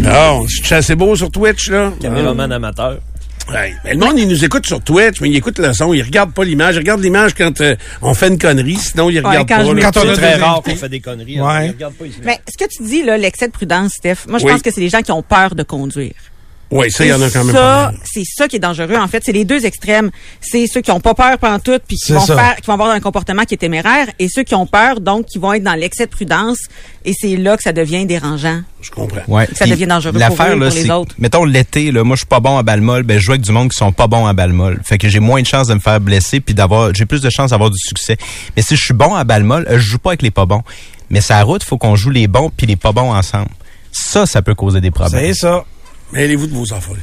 Non, 0.02 0.46
je 0.48 0.64
suis 0.66 0.76
assez 0.76 0.96
beau 0.96 1.16
sur 1.16 1.32
Twitch, 1.32 1.70
là. 1.70 1.94
Caméraman 2.02 2.52
amateur. 2.52 2.98
Ouais. 3.52 3.74
Mais 3.84 3.94
le 3.94 4.00
monde, 4.00 4.18
il 4.18 4.28
nous 4.28 4.46
écoute 4.46 4.66
sur 4.66 4.82
Twitch, 4.82 5.20
mais 5.22 5.30
il 5.30 5.36
écoute 5.36 5.60
le 5.60 5.74
son. 5.74 5.94
Il 5.94 6.02
regarde 6.02 6.32
pas 6.34 6.44
l'image. 6.44 6.76
Il 6.76 6.80
regarde 6.80 7.02
l'image 7.02 7.34
quand 7.34 7.60
euh, 7.62 7.76
on 8.02 8.14
fait 8.14 8.28
une 8.30 8.38
connerie. 8.38 8.76
Sinon, 8.78 9.10
il 9.10 9.20
regarde 9.20 9.48
quand 9.48 9.58
pas. 9.58 9.74
là. 9.74 9.92
Quand 9.92 9.98
on 9.98 10.10
a 10.10 10.16
C'est 10.16 10.22
très 10.22 10.36
rare 10.36 10.62
qu'on 10.62 10.76
fait 10.76 10.90
des 10.90 11.00
conneries. 11.00 11.40
Ouais. 11.42 11.48
hein. 11.48 11.68
Regarde 11.74 11.94
pas 11.96 12.06
ici. 12.06 12.18
Mais 12.24 12.40
ce 12.50 12.58
que 12.64 12.70
tu 12.70 12.84
dis, 12.84 13.04
là, 13.04 13.18
l'excès 13.18 13.48
de 13.48 13.52
prudence, 13.52 13.94
Steph, 13.94 14.28
moi, 14.28 14.40
je 14.40 14.46
Oui. 14.46 14.52
pense 14.54 14.62
que 14.62 14.72
c'est 14.72 14.82
les 14.82 14.90
gens 14.90 15.02
qui 15.02 15.12
ont 15.12 15.24
peur 15.24 15.56
de 15.56 15.64
conduire. 15.64 16.14
Oui, 16.72 16.90
ça, 16.90 17.04
il 17.06 17.10
y 17.10 17.14
en 17.14 17.22
a 17.22 17.30
quand 17.30 17.44
même 17.44 17.54
ça, 17.56 17.92
c'est 18.04 18.24
ça 18.26 18.48
qui 18.48 18.56
est 18.56 18.60
dangereux. 18.60 18.96
En 18.96 19.08
fait, 19.08 19.22
c'est 19.26 19.32
les 19.34 19.44
deux 19.46 19.66
extrêmes. 19.66 20.10
C'est 20.40 20.68
ceux 20.68 20.82
qui 20.82 20.92
ont 20.92 21.02
pas 21.02 21.14
peur 21.14 21.38
pendant 21.38 21.60
tout, 21.60 21.78
puis 21.86 21.98
qui 21.98 22.14
vont 22.14 22.26
ça. 22.26 22.36
faire, 22.38 22.56
qui 22.56 22.68
vont 22.68 22.74
avoir 22.74 22.92
un 22.92 23.00
comportement 23.02 23.44
qui 23.44 23.56
est 23.56 23.58
téméraire, 23.58 24.08
et 24.20 24.28
ceux 24.30 24.44
qui 24.44 24.56
ont 24.56 24.66
peur, 24.66 25.02
donc, 25.02 25.26
qui 25.26 25.38
vont 25.38 25.52
être 25.54 25.64
dans 25.64 25.74
l'excès 25.74 26.06
de 26.06 26.12
prudence. 26.12 26.58
Et 27.04 27.14
c'est 27.14 27.36
là 27.36 27.58
que 27.58 27.64
ça 27.64 27.74
devient 27.74 28.06
dérangeant. 28.06 28.62
Je 28.82 28.90
comprends. 28.92 29.22
Ouais. 29.28 29.48
Que 29.48 29.56
ça 29.56 29.66
devient 29.66 29.88
dangereux 29.88 30.14
pour 30.14 30.22
eux 30.22 30.28
là, 30.28 30.36
pour 30.56 30.58
les 30.58 30.72
c'est- 30.72 30.92
autres. 30.92 31.16
Mettons 31.20 31.44
l'été, 31.44 31.92
là, 31.92 32.04
moi 32.04 32.16
je 32.16 32.20
suis 32.22 32.28
pas 32.28 32.40
bon 32.40 32.58
à 32.58 32.64
balle 32.64 32.82
molle, 32.82 33.04
ben 33.04 33.18
je 33.20 33.24
joue 33.26 33.32
avec 33.32 33.42
du 33.42 33.52
monde 33.52 33.70
qui 33.70 33.78
sont 33.78 33.92
pas 33.92 34.08
bons 34.08 34.26
à 34.26 34.34
balle 34.34 34.54
molle. 34.54 34.80
Fait 34.84 34.98
que 34.98 35.10
j'ai 35.10 35.20
moins 35.20 35.42
de 35.42 35.48
chances 35.48 35.68
de 35.68 35.74
me 35.74 35.80
faire 35.80 36.00
blesser 36.00 36.40
puis 36.40 36.54
d'avoir 36.56 36.94
j'ai 36.94 37.06
plus 37.06 37.22
de 37.22 37.30
chances 37.30 37.52
d'avoir 37.52 37.70
du 37.70 37.80
succès. 37.80 38.18
Mais 38.56 38.62
si 38.62 38.76
je 38.76 38.82
suis 38.82 38.94
bon 38.94 39.14
à 39.14 39.24
balle 39.24 39.44
molle, 39.44 39.66
euh, 39.70 39.74
je 39.80 39.86
joue 39.86 39.98
pas 40.00 40.12
avec 40.12 40.22
les 40.22 40.32
pas 40.32 40.46
bons. 40.46 40.62
Mais 41.10 41.22
sa 41.22 41.42
route, 41.44 41.64
faut 41.64 41.78
qu'on 41.78 41.96
joue 41.96 42.10
les 42.12 42.28
bons 42.28 42.50
puis 42.56 42.66
les 42.68 42.76
pas 42.78 42.92
bons 42.92 43.12
ensemble. 43.14 43.50
Ça, 43.92 44.26
ça 44.26 44.42
peut 44.42 44.56
causer 44.56 44.80
des 44.80 44.92
problèmes. 44.92 45.22
C'est 45.22 45.34
ça. 45.34 45.66
Mêlez-vous 46.14 46.48
de 46.48 46.54
vos 46.54 46.74
affaires. 46.74 46.96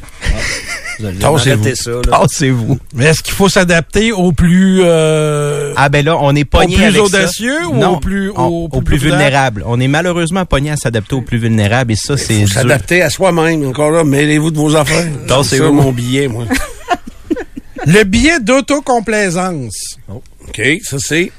Vous 0.98 1.06
allez 1.06 1.18
Tassez-vous. 1.18 2.00
Tassez-vous. 2.02 2.78
Mais 2.94 3.06
est-ce 3.06 3.22
qu'il 3.22 3.32
faut 3.34 3.48
s'adapter 3.48 4.10
au 4.12 4.32
plus... 4.32 4.80
euh, 4.82 5.72
Ah 5.76 5.88
ben 5.88 6.04
là, 6.04 6.16
on 6.20 6.34
est 6.34 6.44
pogné 6.44 6.74
plus 6.74 6.84
avec 6.84 6.96
ça. 6.96 7.02
audacieux 7.04 7.66
ou 7.68 7.76
Non, 7.76 7.96
au 7.96 8.00
plus- 8.00 8.30
on- 8.34 8.46
au 8.46 8.64
au 8.64 8.68
plus 8.82 8.98
plus 8.98 9.08
vulnérable. 9.08 9.62
On 9.66 9.78
est 9.80 9.86
malheureusement 9.88 10.44
pogné 10.44 10.72
à 10.72 10.76
s'adapter 10.76 11.14
aux 11.14 11.22
plus 11.22 11.38
vulnérables 11.38 11.92
et 11.92 11.96
ça 11.96 12.16
c'est 12.16 12.46
s'adapter 12.46 13.00
à 13.02 13.10
soi-même. 13.10 13.64
Encore 13.68 13.92
là, 13.92 14.02
mêlez-vous 14.02 14.50
de 14.50 14.58
vos 14.58 14.74
affaires. 14.76 15.06
C'est 15.44 15.58
ça, 15.58 15.70
mon 15.70 15.92
billet, 15.92 16.26
moi. 16.26 16.44
Le 17.86 18.02
billet 18.04 18.40
d'autocomplaisance. 18.40 19.96
OK, 20.08 20.60
ça, 20.82 20.96
c'est... 20.98 21.30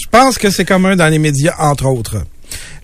Je 0.00 0.06
pense 0.10 0.38
que 0.38 0.50
c'est 0.50 0.64
commun 0.64 0.94
dans 0.96 1.08
les 1.08 1.18
médias, 1.18 1.54
entre 1.58 1.86
autres. 1.86 2.18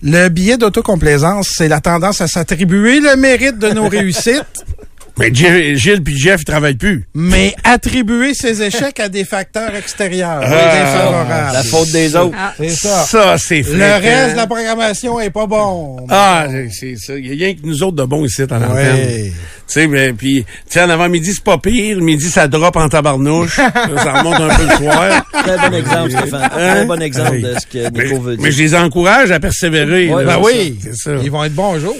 Le 0.07 0.29
billet 0.29 0.57
d'autocomplaisance, 0.57 1.49
c'est 1.57 1.67
la 1.67 1.81
tendance 1.81 2.21
à 2.21 2.27
s'attribuer 2.27 2.99
le 2.99 3.15
mérite 3.15 3.57
de 3.57 3.69
nos 3.69 3.87
réussites, 3.89 4.43
Mais 5.17 5.33
Gilles, 5.33 5.77
Gilles 5.77 6.03
puis 6.03 6.17
Jeff, 6.17 6.41
ils 6.41 6.45
travaillent 6.45 6.75
plus. 6.75 7.05
mais 7.13 7.55
attribuer 7.63 8.33
ses 8.33 8.61
échecs 8.61 8.99
à 8.99 9.07
des 9.07 9.23
facteurs 9.23 9.73
extérieurs, 9.73 10.41
Ah. 10.43 11.51
La 11.53 11.63
faute 11.63 11.89
des 11.93 12.15
autres. 12.17 12.35
Ah. 12.37 12.53
C'est 12.57 12.69
ça. 12.71 13.03
Ça, 13.05 13.37
c'est 13.37 13.61
Le 13.61 13.93
reste 14.01 14.31
de 14.33 14.35
la 14.35 14.45
programmation 14.45 15.17
est 15.21 15.29
pas 15.29 15.47
bon. 15.47 16.05
Ah, 16.09 16.47
c'est- 16.69 16.97
ça. 16.97 17.13
Il 17.17 17.27
y 17.27 17.31
a 17.43 17.45
rien 17.47 17.55
que 17.55 17.61
nous 17.65 17.81
autres 17.81 17.95
de 17.95 18.03
bons 18.03 18.25
ici 18.25 18.41
l'antenne. 18.41 18.73
Ouais. 18.73 19.31
Tu 19.67 19.73
sais, 19.73 19.87
mais 19.87 20.13
puis, 20.13 20.43
tu 20.45 20.73
sais, 20.73 20.81
en 20.83 20.89
avant-midi, 20.89 21.31
c'est 21.33 21.43
pas 21.43 21.57
pire. 21.57 21.97
Midi, 21.99 22.29
ça 22.29 22.47
drop 22.47 22.75
en 22.75 22.87
tabarnouche. 22.89 23.57
Là, 23.57 23.71
ça 23.97 24.19
remonte 24.19 24.39
un 24.39 24.55
peu 24.55 24.63
le 24.63 24.75
soir. 24.77 25.25
Très 25.43 25.57
bon 25.57 25.75
exemple, 25.75 26.11
Stéphane. 26.11 26.49
Très 26.49 26.85
bon 26.85 27.01
exemple 27.01 27.41
de 27.41 27.53
ce 27.59 27.65
que 27.65 27.85
Hein? 27.85 27.89
Mais, 27.93 28.03
Nico 28.05 28.21
veut 28.21 28.37
mais 28.37 28.49
dire. 28.49 28.51
je 28.51 28.57
les 28.63 28.75
encourage 28.75 29.31
à 29.31 29.39
persévérer. 29.39 30.13
Ouais, 30.13 30.23
là. 30.23 30.37
Ben 30.37 30.43
oui, 30.43 30.79
C'est 30.81 30.95
ça. 30.95 31.11
ils 31.23 31.29
vont 31.31 31.43
être 31.43 31.53
bons 31.55 31.79
jours. 31.79 31.95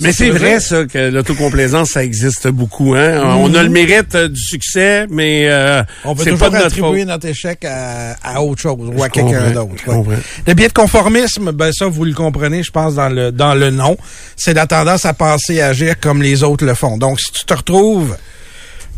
Mais 0.00 0.12
c'est 0.12 0.30
vrai, 0.30 0.60
ça, 0.60 0.86
que 0.86 1.10
l'autocomplaisance, 1.10 1.90
ça 1.90 2.02
existe 2.02 2.48
beaucoup. 2.48 2.94
Hein? 2.94 3.36
On 3.38 3.54
a 3.54 3.62
le 3.62 3.68
mérite 3.68 4.14
euh, 4.14 4.28
du 4.28 4.40
succès, 4.40 5.06
mais 5.10 5.46
euh, 5.50 5.82
On 6.06 6.14
peut 6.14 6.24
c'est 6.24 6.30
toujours 6.30 6.48
pas 6.48 6.56
de 6.58 6.62
notre 6.64 6.66
attribuer 6.78 7.04
notre 7.04 7.26
échec 7.26 7.64
à, 7.66 8.16
à 8.22 8.40
autre 8.40 8.62
chose 8.62 8.90
ou 8.94 9.02
à 9.02 9.10
quelqu'un 9.10 9.50
d'autre. 9.50 9.74
ouais. 9.88 10.16
Le 10.46 10.54
biais 10.54 10.68
de 10.68 10.72
conformisme, 10.72 11.52
ben 11.52 11.70
ça, 11.72 11.86
vous 11.86 12.04
le 12.06 12.14
comprenez, 12.14 12.62
je 12.62 12.70
pense, 12.70 12.94
dans 12.94 13.10
le, 13.10 13.30
dans 13.30 13.54
le 13.54 13.70
nom. 13.70 13.96
C'est 14.36 14.54
la 14.54 14.66
tendance 14.66 15.04
à 15.04 15.12
penser 15.12 15.54
et 15.56 15.62
agir 15.62 16.00
comme 16.00 16.22
les 16.22 16.42
autres 16.42 16.64
le 16.64 16.72
font. 16.74 16.96
Donc, 16.96 17.09
si 17.18 17.32
tu 17.32 17.44
te 17.44 17.54
retrouves 17.54 18.16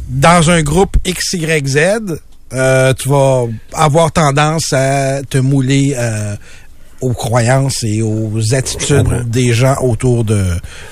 dans 0.09 0.51
un 0.51 0.63
groupe 0.63 0.97
XYZ, 1.07 1.79
euh, 2.53 2.93
tu 2.95 3.09
vas 3.09 3.45
avoir 3.73 4.13
tendance 4.13 4.73
à 4.73 5.23
te 5.23 5.39
mouler 5.39 5.95
euh, 5.97 6.37
aux 7.01 7.13
croyances 7.13 7.83
et 7.83 8.03
aux 8.03 8.55
attitudes 8.55 9.29
des 9.29 9.55
gens 9.55 9.77
autour 9.81 10.25
de, 10.25 10.45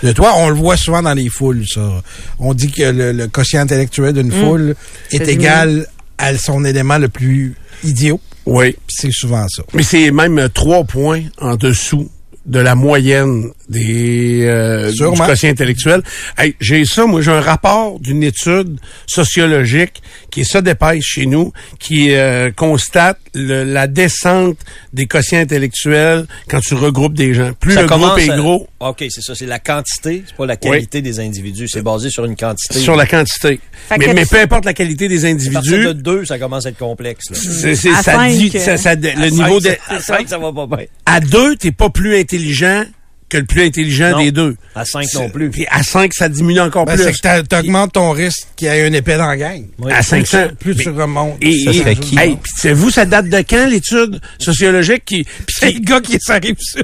de 0.02 0.12
toi. 0.12 0.34
On 0.36 0.48
le 0.48 0.54
voit 0.54 0.76
souvent 0.76 1.02
dans 1.02 1.14
les 1.14 1.28
foules, 1.28 1.64
ça. 1.66 2.02
On 2.38 2.54
dit 2.54 2.70
que 2.70 2.82
le, 2.82 3.12
le 3.12 3.28
quotient 3.28 3.60
intellectuel 3.60 4.14
d'une 4.14 4.32
foule 4.32 4.74
est 5.10 5.28
égal 5.28 5.86
à 6.18 6.36
son 6.36 6.64
élément 6.64 6.98
le 6.98 7.08
plus 7.08 7.54
idiot. 7.84 8.20
Oui. 8.46 8.76
C'est 8.88 9.12
souvent 9.12 9.46
ça. 9.48 9.62
Mais 9.74 9.82
c'est 9.82 10.10
même 10.10 10.48
trois 10.52 10.84
points 10.84 11.22
en 11.40 11.56
dessous 11.56 12.08
de 12.46 12.58
la 12.58 12.74
moyenne 12.74 13.50
des 13.68 14.46
euh, 14.46 14.90
du 14.90 14.96
Sûrement. 14.96 15.26
quotient 15.26 15.50
intellectuel. 15.50 16.02
Hey, 16.38 16.54
j'ai 16.60 16.84
ça, 16.84 17.06
moi 17.06 17.20
j'ai 17.20 17.30
un 17.30 17.40
rapport 17.40 18.00
d'une 18.00 18.22
étude 18.22 18.78
sociologique 19.06 20.02
qui 20.30 20.40
est 20.42 20.44
ça 20.44 20.60
dépêche 20.62 21.04
chez 21.04 21.26
nous, 21.26 21.52
qui 21.78 22.12
euh, 22.14 22.50
constate 22.50 23.18
le- 23.34 23.64
la 23.64 23.86
descente 23.86 24.56
des 24.92 25.06
quotients 25.06 25.40
intellectuels 25.40 26.26
quand 26.48 26.60
tu 26.60 26.74
regroupes 26.74 27.14
des 27.14 27.34
gens. 27.34 27.52
Plus 27.58 27.74
Ça 27.74 27.82
le 27.82 27.86
groupe 27.88 28.00
commence 28.00 28.20
est 28.20 28.30
à- 28.30 28.36
gros, 28.36 28.68
OK, 28.80 29.04
c'est 29.10 29.20
ça. 29.22 29.34
C'est 29.34 29.46
la 29.46 29.58
quantité, 29.58 30.24
c'est 30.26 30.36
pas 30.36 30.46
la 30.46 30.56
qualité 30.56 31.02
des 31.02 31.20
individus. 31.20 31.68
C'est 31.68 31.82
basé 31.82 32.10
sur 32.10 32.24
une 32.24 32.36
quantité. 32.36 32.78
sur 32.78 32.96
la 32.96 33.06
quantité. 33.06 33.60
Fait 33.88 33.98
Mais, 33.98 34.14
mais 34.14 34.26
peu 34.26 34.40
importe 34.40 34.64
la 34.64 34.74
qualité 34.74 35.08
des 35.08 35.24
À 35.24 35.28
individus, 35.28 35.84
de 35.84 35.92
deux, 35.92 36.24
ça 36.24 36.38
commence 36.38 36.66
à 36.66 36.70
être 36.70 36.78
complexe. 36.78 37.30
Là. 37.30 37.36
c'est, 37.40 37.74
c'est- 37.74 37.90
À 37.90 38.02
ça 38.02 38.12
cinq, 38.14 38.32
dit, 38.32 38.50
euh, 38.54 38.58
ça, 38.58 38.76
ça- 38.76 38.94
le 38.94 39.08
À 39.08 39.30
niveau 39.30 39.60
cinq, 39.60 39.70
de, 39.70 39.94
à 39.94 40.00
cinq, 40.00 40.28
ça 40.28 40.38
va 40.38 40.52
pas 40.52 40.66
bien. 40.66 40.86
à 41.06 41.20
deux, 41.20 41.56
t'es 41.56 41.72
pas 41.72 41.90
plus 41.90 42.16
intelligent 42.16 42.84
que 43.30 43.38
le 43.38 43.44
plus 43.44 43.62
intelligent 43.62 44.10
Non. 44.10 44.18
des 44.22 44.32
deux. 44.32 44.56
À 44.74 44.84
cinq 44.84 45.06
non 45.14 45.30
plus. 45.30 45.48
Puis 45.50 45.66
à 45.70 45.82
5, 45.82 46.12
ça 46.12 46.28
diminue 46.28 46.60
encore 46.60 46.84
Ben, 46.84 46.94
plus. 46.96 47.04
c'est 47.04 47.12
que 47.12 47.18
t'a- 47.18 47.42
t'augmentes 47.42 47.92
ton 47.94 48.10
risque 48.10 48.46
qu'il 48.56 48.68
y 48.68 48.70
ait 48.70 48.84
un 48.86 48.92
épée 48.92 49.16
dans 49.16 49.26
la 49.26 49.36
gang. 49.36 49.64
Oui. 49.78 49.92
À 49.92 50.02
500. 50.02 50.48
Plus 50.58 50.76
tu 50.76 50.90
remontes. 50.90 51.36
Et, 51.40 51.64
Ça 51.64 51.70
et- 51.70 51.74
serait 51.78 51.96
qui? 51.96 52.18
hey, 52.18 52.36
puis 52.36 52.52
savez-vous, 52.56 52.90
ça 52.90 53.06
date 53.06 53.28
de 53.28 53.38
quand, 53.48 53.66
l'étude 53.68 54.20
sociologique 54.38 55.04
qui... 55.06 55.24
Puis 55.24 55.44
C'est 55.60 55.72
le 55.72 55.80
gars 55.80 56.00
qui 56.00 56.18
s'arrive 56.20 56.56
sur. 56.58 56.82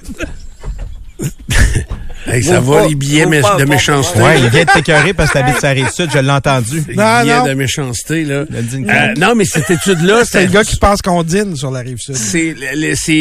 Hey, 2.26 2.42
ça 2.42 2.60
va, 2.60 2.80
pas- 2.82 2.88
les 2.88 2.94
billets 2.94 3.24
vous 3.24 3.30
mé- 3.30 3.40
pas- 3.42 3.56
de 3.56 3.64
méchanceté. 3.64 4.20
Ouais, 4.20 4.40
il 4.40 4.48
vient 4.50 4.64
de 4.64 4.70
t'écœurer 4.70 5.12
parce 5.14 5.30
que 5.30 5.38
t'habites 5.38 5.60
sa 5.60 5.70
rive 5.70 5.88
sud, 5.90 6.10
je 6.12 6.18
l'ai 6.18 6.30
entendu. 6.30 6.82
Les 6.88 6.94
Non, 6.96 7.20
billets 7.22 7.36
non. 7.38 7.44
de 7.46 7.54
méchanceté, 7.54 8.24
là. 8.24 8.44
Euh, 8.52 9.14
non, 9.16 9.34
mais 9.36 9.44
cette 9.44 9.70
étude-là, 9.70 10.24
C'est 10.24 10.46
le 10.46 10.52
gars 10.52 10.64
qui 10.64 10.76
pense 10.76 11.02
qu'on 11.02 11.22
dîne 11.22 11.54
sur 11.56 11.70
la 11.70 11.80
rive 11.80 11.98
sud. 11.98 12.16
c'est 12.16 12.54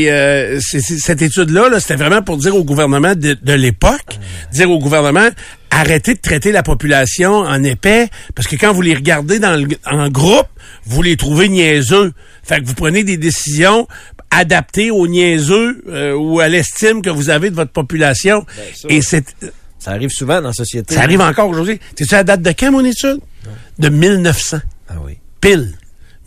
euh, 0.10 0.60
cette 0.60 1.22
étude-là, 1.22 1.70
là, 1.70 1.80
c'était 1.80 1.96
vraiment 1.96 2.22
pour 2.22 2.38
dire 2.38 2.56
au 2.56 2.64
gouvernement 2.64 3.14
de, 3.16 3.38
de 3.42 3.54
l'époque, 3.54 4.18
dire 4.52 4.70
au 4.72 4.80
gouvernement 4.80 5.30
arrêtez 5.72 6.14
de 6.14 6.20
traiter 6.22 6.54
la 6.54 6.64
population 6.64 7.34
en 7.40 7.62
épais, 7.62 8.08
parce 8.34 8.48
que 8.48 8.56
quand 8.56 8.72
vous 8.72 8.82
les 8.82 8.96
regardez 8.96 9.40
dans 9.40 9.60
le, 9.60 9.68
en 9.86 10.08
groupe, 10.08 10.48
vous 10.86 11.02
les 11.02 11.18
trouvez 11.18 11.50
niaiseux. 11.50 12.14
Fait 12.44 12.62
que 12.62 12.66
vous 12.66 12.76
prenez 12.76 13.04
des 13.04 13.18
décisions 13.18 13.86
adaptées 14.32 14.92
aux 14.92 15.08
niaiseux 15.08 15.84
euh, 15.88 16.14
ou 16.14 16.40
à 16.40 16.48
l'estime 16.48 17.02
que 17.02 17.10
vous 17.10 17.30
avez 17.30 17.50
de 17.50 17.56
votre 17.56 17.72
population. 17.72 18.46
ça- 18.76 18.88
Et 18.90 19.02
c'est 19.02 19.26
Ça 19.80 19.92
arrive 19.92 20.10
souvent 20.10 20.42
dans 20.42 20.48
la 20.48 20.54
société. 20.54 20.96
ça 20.96 21.02
arrive 21.04 21.22
encore 21.22 21.48
aujourd'hui. 21.50 21.80
Tu 21.96 22.06
sais 22.06 22.16
la 22.16 22.24
date 22.24 22.42
de 22.42 22.52
quand, 22.52 22.72
mon 22.72 22.84
étude? 22.84 23.20
De 23.78 23.90
1900. 23.90 24.60
Ah 24.90 24.94
oui. 25.04 25.18
Pile. 25.42 25.74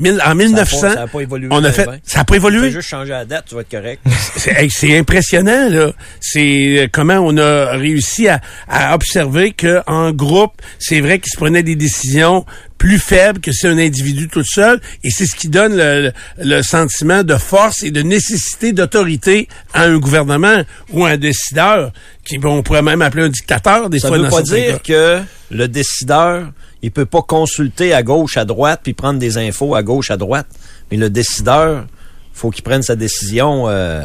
Mille- 0.00 0.22
en 0.24 0.34
1900, 0.34 0.78
ça 0.92 1.02
a 1.02 1.06
pas 1.08 1.20
évolué 1.20 1.48
on 1.50 1.62
a 1.64 1.72
fait, 1.72 1.86
ben. 1.86 1.98
ça 2.04 2.20
a 2.20 2.24
pas 2.24 2.36
évolué. 2.36 2.68
fais 2.68 2.70
juste 2.72 2.88
changer 2.88 3.10
la 3.10 3.24
date, 3.24 3.46
tu 3.48 3.54
vas 3.56 3.62
être 3.62 3.70
correct. 3.70 4.00
C'est 4.70 4.96
impressionnant 4.98 5.68
là. 5.68 5.92
C'est 6.20 6.78
euh, 6.78 6.86
comment 6.92 7.14
on 7.18 7.36
a 7.36 7.72
réussi 7.72 8.28
à, 8.28 8.40
à 8.68 8.94
observer 8.94 9.52
que 9.52 9.80
en 9.86 10.12
groupe, 10.12 10.52
c'est 10.78 11.00
vrai 11.00 11.18
qu'ils 11.18 11.32
se 11.32 11.36
prenaient 11.36 11.62
des 11.64 11.74
décisions 11.76 12.44
plus 12.78 13.00
faibles 13.00 13.40
que 13.40 13.50
si 13.50 13.66
un 13.66 13.76
individu 13.76 14.28
tout 14.28 14.44
seul, 14.44 14.80
et 15.02 15.10
c'est 15.10 15.26
ce 15.26 15.34
qui 15.34 15.48
donne 15.48 15.76
le, 15.76 16.12
le- 16.40 16.62
sentiment 16.62 17.24
de 17.24 17.34
force 17.34 17.82
et 17.82 17.90
de 17.90 18.02
nécessité 18.02 18.72
d'autorité 18.72 19.48
à 19.74 19.82
un 19.82 19.98
gouvernement 19.98 20.62
ou 20.92 21.04
à 21.04 21.10
un 21.10 21.16
décideur, 21.16 21.92
qui 22.24 22.38
on 22.44 22.62
pourrait 22.62 22.82
même 22.82 23.02
appeler 23.02 23.24
un 23.24 23.28
dictateur 23.30 23.90
des 23.90 23.98
Ça 23.98 24.06
fois 24.08 24.18
veut 24.18 24.22
dans 24.24 24.30
pas 24.30 24.42
dire 24.42 24.80
cas. 24.82 25.18
que 25.18 25.20
le 25.50 25.66
décideur, 25.66 26.52
il 26.82 26.90
peut 26.90 27.06
pas 27.06 27.22
consulter 27.22 27.92
à 27.92 28.02
gauche, 28.02 28.36
à 28.36 28.44
droite, 28.44 28.80
puis 28.82 28.94
prendre 28.94 29.18
des 29.18 29.38
infos 29.38 29.74
à 29.74 29.82
gauche, 29.82 30.10
à 30.10 30.16
droite. 30.16 30.46
Mais 30.90 30.96
le 30.96 31.10
décideur, 31.10 31.86
faut 32.32 32.50
qu'il 32.50 32.62
prenne 32.64 32.82
sa 32.82 32.96
décision 32.96 33.68
euh, 33.68 34.02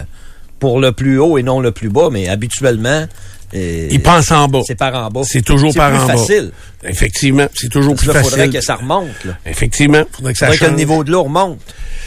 pour 0.60 0.80
le 0.80 0.92
plus 0.92 1.20
haut 1.20 1.38
et 1.38 1.44
non 1.44 1.60
le 1.60 1.72
plus 1.72 1.90
bas. 1.90 2.10
Mais 2.12 2.28
habituellement, 2.28 3.06
Il 3.54 4.02
pense 4.02 4.32
en 4.32 4.48
bas. 4.48 4.62
c'est 4.66 4.76
par 4.76 4.96
en 4.96 5.10
bas. 5.10 5.22
C'est 5.24 5.42
toujours 5.44 5.74
par 5.74 5.90
plus 5.92 6.00
en 6.00 6.08
bas. 6.08 6.18
facile. 6.18 6.52
Effectivement, 6.84 7.48
c'est 7.56 7.70
toujours 7.70 7.96
plus 7.96 8.08
Là, 8.08 8.24
faudrait 8.24 8.38
facile. 8.46 8.54
que 8.54 8.62
ça 8.62 8.76
remonte. 8.76 9.24
Là. 9.26 9.38
Effectivement, 9.46 10.04
faudrait 10.12 10.34
que 10.34 10.40
ça 10.40 10.48
Faudrait 10.48 10.60
que 10.66 10.72
le 10.72 10.78
niveau 10.78 11.04
de 11.04 11.12
l'eau 11.12 11.24
remonte. 11.24 11.60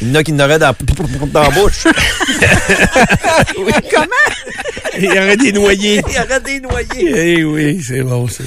Il 0.02 0.08
y 0.08 0.10
en 0.10 0.14
a 0.16 0.22
qui 0.24 0.32
n'auraient 0.32 0.58
dans, 0.58 0.74
dans 1.32 1.42
la 1.42 1.50
bouche. 1.50 1.86
Il 4.98 5.04
y 5.04 5.10
aurait 5.18 5.36
des 5.36 5.52
noyés. 5.52 6.02
Il 6.08 6.14
y 6.14 6.18
aurait 6.18 6.40
des 6.40 6.60
noyés. 6.60 7.38
Eh 7.38 7.44
oui, 7.44 7.80
c'est 7.86 8.02
bon 8.02 8.26
ça. 8.28 8.44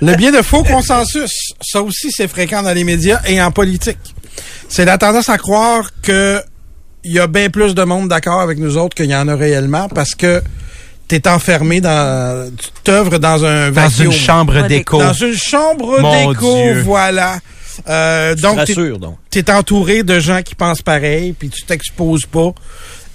Le 0.00 0.14
biais 0.14 0.32
de 0.32 0.40
faux 0.42 0.62
consensus, 0.62 1.52
ça 1.60 1.82
aussi 1.82 2.10
c'est 2.10 2.28
fréquent 2.28 2.62
dans 2.62 2.72
les 2.72 2.84
médias 2.84 3.20
et 3.26 3.42
en 3.42 3.50
politique. 3.50 3.98
C'est 4.68 4.84
la 4.84 4.98
tendance 4.98 5.28
à 5.28 5.36
croire 5.36 5.90
que 6.02 6.40
il 7.04 7.12
y 7.12 7.18
a 7.18 7.26
bien 7.26 7.50
plus 7.50 7.74
de 7.74 7.82
monde 7.82 8.08
d'accord 8.08 8.40
avec 8.40 8.58
nous 8.58 8.76
autres 8.76 8.94
qu'il 8.94 9.06
y 9.10 9.16
en 9.16 9.26
a 9.28 9.34
réellement 9.34 9.88
parce 9.88 10.14
que 10.14 10.42
t'es 11.10 11.28
enfermé 11.28 11.80
dans, 11.80 12.48
tu 12.56 12.68
t'œuvres 12.84 13.18
dans 13.18 13.44
un 13.44 13.72
Dans 13.72 13.82
vacuum. 13.88 14.06
une 14.06 14.12
chambre 14.12 14.66
d'écho. 14.68 14.98
Dans 15.00 15.12
une 15.12 15.34
chambre 15.36 16.00
d'écho, 16.00 16.56
voilà. 16.84 17.40
Euh, 17.88 18.36
donc, 18.36 18.58
te 18.60 18.64
t'es- 18.66 18.72
rassure, 18.74 18.98
donc. 19.00 19.16
t'es 19.28 19.50
entouré 19.50 20.04
de 20.04 20.20
gens 20.20 20.42
qui 20.42 20.54
pensent 20.54 20.82
pareil, 20.82 21.32
puis 21.36 21.48
tu 21.48 21.64
t'exposes 21.64 22.26
pas 22.26 22.52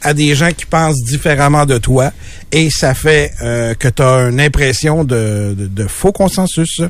à 0.02 0.14
des 0.14 0.36
gens 0.36 0.52
qui 0.52 0.66
pensent 0.66 1.02
différemment 1.04 1.66
de 1.66 1.78
toi, 1.78 2.12
et 2.52 2.70
ça 2.70 2.94
fait 2.94 3.32
euh, 3.42 3.74
que 3.76 3.88
tu 3.88 4.02
as 4.02 4.28
une 4.30 4.42
impression 4.42 5.04
de, 5.06 5.56
de, 5.58 5.68
de 5.68 5.88
faux 5.88 6.12
consensus. 6.12 6.82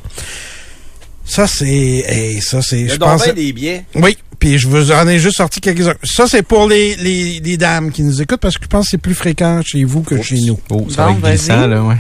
Ça, 1.28 1.48
c'est... 1.48 1.66
hey, 2.08 2.42
ça, 2.42 2.62
c'est... 2.62 2.88
Je 2.88 2.96
pense... 2.98 3.28
des 3.34 3.52
biais. 3.52 3.84
Oui, 3.96 4.16
puis 4.36 4.58
je 4.60 4.68
vous 4.68 4.92
en 4.92 5.08
ai 5.08 5.20
juste 5.20 5.38
sorti 5.38 5.62
quelques-uns. 5.62 5.96
Ça, 6.04 6.26
c'est 6.28 6.44
pour 6.44 6.68
les, 6.68 6.96
les, 6.98 7.40
les 7.40 7.58
dames 7.58 7.92
qui 7.92 8.04
nous 8.04 8.22
écoutent, 8.22 8.40
parce 8.42 8.58
que 8.58 8.64
je 8.66 8.70
pense 8.70 8.86
que 8.86 8.92
c'est 8.92 8.98
plus 8.98 9.16
fréquent 9.16 9.62
chez 9.66 9.84
vous 9.84 10.02
que 10.02 10.22
chez 10.22 10.40
nous. 10.42 10.60
Oh, 10.70 10.88
ça 10.90 11.08
Bon, 11.08 11.14
va 11.16 11.32
être 11.34 11.38
glissant, 11.40 11.68
là, 11.68 11.82
ouais. 11.84 11.96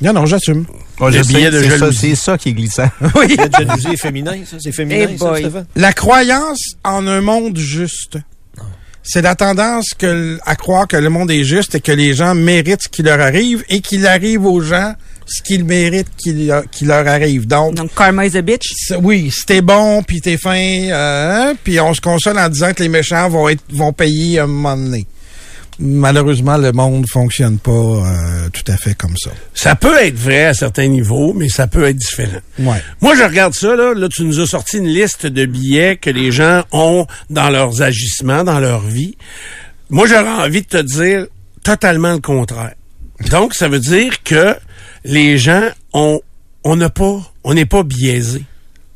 Non, 0.00 0.12
non, 0.12 0.26
j'assume. 0.26 0.66
Oh, 0.98 1.08
Le 1.08 1.22
billet 1.22 1.50
de 1.50 1.60
c'est 1.62 1.68
ça, 1.70 1.76
jalousie. 1.78 1.98
c'est 2.00 2.14
ça 2.16 2.38
qui 2.38 2.48
est 2.48 2.52
glissant. 2.54 2.88
oui. 3.14 3.36
La 3.36 3.48
jalousie 3.64 3.88
est 3.92 3.96
féminin, 3.96 4.36
ça. 4.50 4.56
C'est 4.58 4.72
féminin, 4.72 5.06
ça, 5.18 5.24
boy. 5.30 5.40
Stéphane? 5.42 5.66
La 5.76 5.92
croyance 5.92 6.60
en 6.84 7.06
un 7.06 7.20
monde 7.20 7.56
juste. 7.56 8.18
C'est 9.04 9.22
la 9.22 9.34
tendance 9.34 9.90
que, 9.98 10.38
à 10.44 10.54
croire 10.54 10.86
que 10.86 10.96
le 10.96 11.08
monde 11.08 11.30
est 11.30 11.42
juste 11.44 11.74
et 11.74 11.80
que 11.80 11.90
les 11.92 12.14
gens 12.14 12.34
méritent 12.36 12.82
ce 12.84 12.88
qui 12.88 13.02
leur 13.02 13.20
arrive 13.20 13.64
et 13.68 13.80
qu'il 13.80 14.06
arrive 14.06 14.44
aux 14.46 14.60
gens 14.60 14.94
ce 15.26 15.42
qu'ils 15.42 15.64
méritent 15.64 16.14
qu'il 16.16 16.46
leur- 16.46 16.68
qui 16.70 16.84
leur 16.84 17.06
arrive. 17.06 17.46
Donc, 17.46 17.74
Donc, 17.74 17.94
karma 17.94 18.26
is 18.26 18.36
a 18.36 18.42
bitch. 18.42 18.72
oui, 19.02 19.30
si 19.30 19.44
t'es 19.46 19.60
bon, 19.62 20.02
puis 20.02 20.20
t'es 20.20 20.36
fin, 20.36 20.56
euh, 20.56 21.50
hein, 21.50 21.54
puis 21.62 21.80
on 21.80 21.92
se 21.94 22.00
console 22.00 22.38
en 22.38 22.48
disant 22.48 22.72
que 22.72 22.82
les 22.82 22.88
méchants 22.88 23.28
vont 23.28 23.48
être 23.48 23.62
vont 23.70 23.92
payer 23.92 24.40
un 24.40 24.46
moment 24.46 24.76
donné. 24.76 25.06
Malheureusement, 25.78 26.58
le 26.58 26.70
monde 26.72 27.06
fonctionne 27.08 27.58
pas 27.58 27.70
euh, 27.72 28.48
tout 28.52 28.62
à 28.70 28.76
fait 28.76 28.94
comme 28.94 29.16
ça. 29.16 29.30
Ça 29.54 29.74
peut 29.74 29.96
être 30.00 30.16
vrai 30.16 30.44
à 30.44 30.54
certains 30.54 30.86
niveaux, 30.86 31.32
mais 31.32 31.48
ça 31.48 31.66
peut 31.66 31.84
être 31.84 31.96
différent. 31.96 32.40
Ouais. 32.58 32.82
Moi, 33.00 33.16
je 33.16 33.22
regarde 33.22 33.54
ça, 33.54 33.74
là. 33.74 33.94
Là, 33.94 34.08
tu 34.08 34.22
nous 34.24 34.38
as 34.38 34.46
sorti 34.46 34.76
une 34.78 34.86
liste 34.86 35.26
de 35.26 35.46
billets 35.46 35.96
que 35.96 36.10
les 36.10 36.30
gens 36.30 36.62
ont 36.72 37.06
dans 37.30 37.48
leurs 37.48 37.80
agissements, 37.82 38.44
dans 38.44 38.60
leur 38.60 38.82
vie. 38.82 39.16
Moi, 39.88 40.06
j'aurais 40.06 40.44
envie 40.44 40.60
de 40.60 40.66
te 40.66 40.82
dire 40.82 41.26
totalement 41.64 42.12
le 42.12 42.20
contraire. 42.20 42.74
Donc, 43.30 43.54
ça 43.54 43.68
veut 43.68 43.80
dire 43.80 44.22
que 44.22 44.54
les 45.04 45.38
gens 45.38 45.62
ont, 45.92 46.20
on 46.64 46.76
n'a 46.76 46.90
pas, 46.90 47.20
on 47.44 47.54
n'est 47.54 47.66
pas 47.66 47.82
biaisé. 47.82 48.44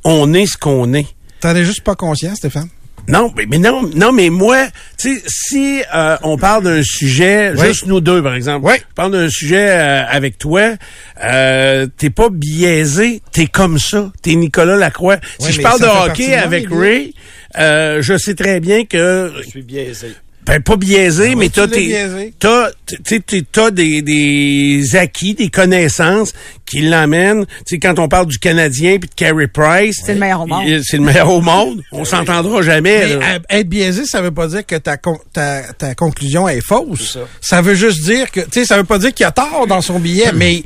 On 0.04 0.32
est 0.34 0.46
ce 0.46 0.56
qu'on 0.56 0.94
est. 0.94 1.06
T'en 1.40 1.54
es 1.54 1.64
juste 1.64 1.82
pas 1.82 1.94
conscient, 1.96 2.34
Stéphane? 2.34 2.68
Non, 3.08 3.32
mais, 3.36 3.46
mais 3.46 3.58
non, 3.58 3.88
non, 3.94 4.10
mais 4.10 4.30
moi, 4.30 4.66
tu 4.98 5.14
sais, 5.16 5.22
si 5.28 5.80
euh, 5.94 6.16
on 6.24 6.36
parle 6.36 6.64
d'un 6.64 6.82
sujet, 6.82 7.52
Oui. 7.56 7.68
juste 7.68 7.86
nous 7.86 8.00
deux, 8.00 8.20
par 8.20 8.34
exemple, 8.34 8.66
Oui. 8.66 8.74
je 8.78 8.94
parle 8.96 9.12
d'un 9.12 9.28
sujet 9.28 9.68
euh, 9.70 10.04
avec 10.08 10.38
toi, 10.38 10.74
euh, 11.22 11.86
t'es 11.96 12.10
pas 12.10 12.30
biaisé, 12.30 13.22
t'es 13.30 13.46
comme 13.46 13.78
ça, 13.78 14.10
t'es 14.22 14.34
Nicolas 14.34 14.76
Lacroix. 14.76 15.18
Oui, 15.38 15.46
si 15.46 15.52
je 15.52 15.60
parle 15.62 15.80
de 15.80 15.86
hockey 15.86 16.34
avec. 16.34 16.66
Ray, 16.68 17.14
euh, 17.58 18.02
je 18.02 18.18
sais 18.18 18.34
très 18.34 18.58
bien 18.58 18.84
que 18.84 19.32
Je 19.44 19.50
suis 19.50 19.62
biaisé. 19.62 20.08
Ben, 20.46 20.62
pas 20.62 20.76
biaisé, 20.76 21.34
mais 21.34 21.48
tu 21.48 21.54
t'as 21.56 21.66
tes, 21.66 23.42
t'as, 23.52 23.70
des, 23.72 24.00
des 24.00 24.96
acquis, 24.96 25.34
des 25.34 25.48
connaissances 25.48 26.32
qui 26.64 26.82
l'amènent. 26.82 27.46
Tu 27.46 27.74
sais, 27.74 27.78
quand 27.78 27.98
on 27.98 28.08
parle 28.08 28.26
du 28.26 28.38
Canadien 28.38 28.98
puis 28.98 29.08
de 29.08 29.14
Carey 29.14 29.48
Price. 29.48 30.02
C'est 30.04 30.14
le 30.14 30.20
meilleur 30.20 30.42
au 30.42 30.46
monde. 30.46 30.64
C'est 30.84 30.98
le 30.98 31.02
meilleur 31.02 31.30
au 31.30 31.40
monde. 31.40 31.82
On 31.90 32.04
s'entendra 32.04 32.62
jamais. 32.62 33.16
Mais 33.18 33.40
être 33.58 33.68
biaisé, 33.68 34.04
ça 34.04 34.22
veut 34.22 34.30
pas 34.30 34.46
dire 34.46 34.64
que 34.64 34.76
ta, 34.76 34.96
con- 34.96 35.18
ta, 35.32 35.62
ta 35.72 35.94
conclusion 35.94 36.48
est 36.48 36.64
fausse. 36.64 37.18
Ça. 37.40 37.60
veut 37.60 37.74
juste 37.74 38.04
dire 38.04 38.30
que, 38.30 38.40
tu 38.40 38.60
sais, 38.60 38.64
ça 38.64 38.76
veut 38.76 38.84
pas 38.84 38.98
dire 38.98 39.12
qu'il 39.12 39.24
y 39.24 39.26
a 39.26 39.32
tort 39.32 39.66
dans 39.66 39.80
son 39.80 39.98
billet, 39.98 40.30
mais 40.32 40.62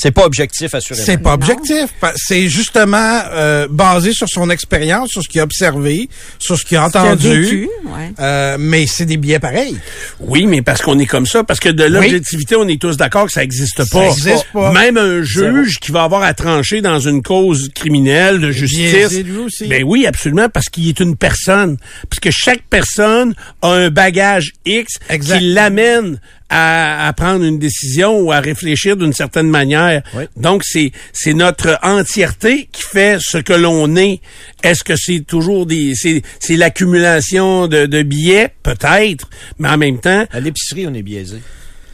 C'est 0.00 0.12
pas 0.12 0.24
objectif, 0.24 0.74
assurément. 0.74 1.04
c'est 1.04 1.18
pas 1.18 1.30
Non. 1.30 1.34
objectif. 1.34 1.90
C'est 2.16 2.48
justement 2.48 3.20
euh, 3.32 3.68
basé 3.70 4.12
sur 4.14 4.28
son 4.28 4.48
expérience, 4.48 5.10
sur 5.10 5.22
ce 5.22 5.28
qu'il 5.28 5.40
a 5.40 5.44
observé, 5.44 6.08
sur 6.38 6.56
ce 6.58 6.64
qu'il 6.64 6.78
a 6.78 6.84
entendu. 6.86 7.42
vécu, 7.42 7.68
ouais. 7.84 8.12
Euh, 8.18 8.56
mais 8.58 8.86
c'est 8.86 9.04
des 9.04 9.18
billets 9.18 9.38
pareils. 9.38 9.76
Oui, 10.20 10.46
mais 10.46 10.62
parce 10.62 10.80
qu'on 10.80 10.98
est 10.98 11.06
comme 11.06 11.26
ça, 11.26 11.44
parce 11.44 11.60
que 11.60 11.68
de 11.68 11.84
l'objectivité, 11.84 12.56
on 12.56 12.66
est 12.66 12.80
tous 12.80 12.96
d'accord 12.96 13.26
que 13.26 13.32
ça 13.32 13.42
existe 13.44 13.88
pas. 13.90 14.06
existe 14.06 14.46
pas. 14.54 14.72
Même 14.72 14.96
un 14.96 15.22
juge 15.22 15.78
qui 15.80 15.92
va 15.92 16.04
avoir 16.04 16.22
à 16.22 16.32
trancher 16.32 16.80
dans 16.80 16.98
une 16.98 17.22
cause 17.22 17.70
criminelle 17.74 18.40
de 18.40 18.50
justice. 18.52 19.06
aussi. 19.44 19.66
Ben 19.68 19.84
oui, 19.84 20.06
absolument, 20.06 20.48
parce 20.48 20.70
qu'il 20.70 20.88
est 20.88 21.00
une 21.00 21.16
personne. 21.16 21.76
Parce 22.08 22.20
que 22.20 22.30
chaque 22.32 22.62
personne 22.70 23.34
a 23.62 23.68
un 23.68 23.90
bagage 23.90 24.52
X 24.64 24.94
Exact. 25.10 25.38
qui 25.38 25.52
l'amène 25.52 26.20
à, 26.50 27.06
à 27.06 27.12
prendre 27.14 27.44
une 27.44 27.58
décision 27.58 28.18
ou 28.20 28.32
à 28.32 28.40
réfléchir 28.40 28.96
d'une 28.96 29.12
certaine 29.12 29.48
manière. 29.48 30.02
Oui. 30.14 30.24
Donc, 30.36 30.62
c'est 30.64 30.92
c'est 31.12 31.32
notre 31.32 31.78
entièreté 31.82 32.68
qui 32.70 32.82
fait 32.82 33.18
ce 33.20 33.38
que 33.38 33.52
l'on 33.54 33.96
est. 33.96 34.20
Est-ce 34.62 34.84
que 34.84 34.96
c'est 34.96 35.20
toujours 35.20 35.64
des... 35.64 35.94
C'est 35.94 36.22
c'est 36.40 36.56
l'accumulation 36.56 37.68
de, 37.68 37.86
de 37.86 38.02
billets? 38.02 38.48
Peut-être. 38.62 39.30
Mais 39.58 39.68
en 39.68 39.78
même 39.78 39.98
temps, 39.98 40.26
À 40.32 40.40
l'épicerie, 40.40 40.86
on 40.86 40.94
est 40.94 41.02
biaisé. 41.02 41.38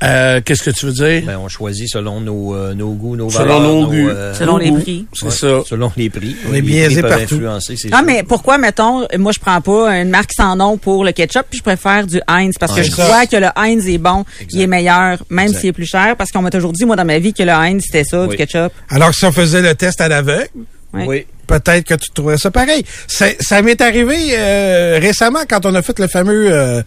Euh, 0.03 0.41
qu'est-ce 0.45 0.63
que 0.63 0.71
tu 0.71 0.87
veux 0.87 0.93
dire? 0.93 1.23
Ben, 1.27 1.39
on 1.39 1.49
choisit 1.49 1.89
selon 1.89 2.21
nos, 2.21 2.55
euh, 2.55 2.75
nos 2.75 2.91
goûts, 2.93 3.17
nos 3.17 3.31
Selon 3.31 3.45
valeurs. 3.45 3.61
nos 3.63 3.87
goûts. 3.87 4.09
euh, 4.09 4.35
Selon 4.35 4.57
les 4.59 4.71
prix. 4.73 5.07
C'est 5.15 5.25
ouais, 5.27 5.31
ça. 5.31 5.63
Selon 5.67 5.91
les 5.97 6.11
prix. 6.11 6.37
On 6.47 6.51
est 6.53 6.57
Les 6.57 6.63
prix 6.63 6.71
biaisé 6.73 7.01
peuvent 7.03 7.11
partout. 7.11 7.35
influencer, 7.37 7.77
c'est 7.77 7.89
Ah, 7.93 7.99
sûr. 7.99 8.07
mais 8.07 8.23
pourquoi, 8.23 8.59
mettons, 8.59 9.07
moi, 9.19 9.33
je 9.33 9.41
prends 9.41 9.61
pas 9.61 9.97
une 9.97 10.11
marque 10.11 10.33
sans 10.37 10.55
nom 10.57 10.77
pour 10.77 11.05
le 11.05 11.13
ketchup, 11.13 11.47
puis 11.49 11.59
je 11.59 11.63
préfère 11.63 12.07
du 12.07 12.21
Heinz, 12.29 12.55
parce 12.61 12.75
que 12.75 12.83
je 12.83 12.91
crois 12.91 13.27
que 13.27 13.37
le 13.37 13.49
Heinz 13.57 13.89
est 13.89 13.99
bon, 13.99 14.25
Exact. 14.41 14.51
il 14.53 14.61
est 14.61 14.67
meilleur, 14.67 15.19
même 15.31 15.49
s'il 15.55 15.71
est 15.71 15.73
plus 15.73 15.87
cher, 15.87 16.15
parce 16.19 16.31
qu'on 16.31 16.43
m'a 16.43 16.51
toujours 16.51 16.73
dit, 16.73 16.85
moi, 16.85 16.97
dans 16.97 17.05
ma 17.05 17.19
vie, 17.19 17.33
que 17.33 17.43
le 17.43 17.53
Heinz, 17.53 17.83
c'était 17.85 18.05
ça, 18.05 18.23
Oui. 18.25 18.29
du 18.29 18.37
ketchup. 18.37 18.73
Alors 18.91 19.11
que 19.11 19.17
si 19.17 19.25
on 19.25 19.33
faisait 19.33 19.63
le 19.63 19.75
test 19.75 20.01
à 20.01 20.09
l'aveugle, 20.09 20.49
Ouais. 20.95 21.05
Oui. 21.07 21.27
peut-être 21.47 21.85
que 21.85 21.95
tu 21.95 22.11
trouverais 22.15 22.39
ça 22.39 22.51
pareil. 22.51 22.83
Ça, 23.07 23.27
ça 23.41 23.61
m'est 23.61 23.81
arrivé 23.83 24.15
euh, 24.33 24.99
récemment 25.01 25.41
quand 25.49 25.67
on 25.67 25.75
a 25.75 25.83
fait 25.83 25.99
le 25.99 26.07
fameux 26.09 26.49
euh, 26.51 26.81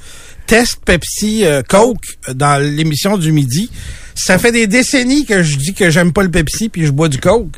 test 0.49 0.79
Pepsi 0.83 1.45
euh, 1.45 1.62
Coke 1.62 2.03
dans 2.33 2.62
l'émission 2.62 3.17
du 3.17 3.31
midi. 3.31 3.69
Ça 4.15 4.38
fait 4.39 4.51
des 4.51 4.67
décennies 4.67 5.25
que 5.25 5.43
je 5.43 5.55
dis 5.57 5.73
que 5.73 5.89
j'aime 5.91 6.12
pas 6.12 6.23
le 6.23 6.31
Pepsi 6.31 6.69
puis 6.69 6.85
je 6.85 6.91
bois 6.91 7.07
du 7.07 7.19
Coke. 7.19 7.55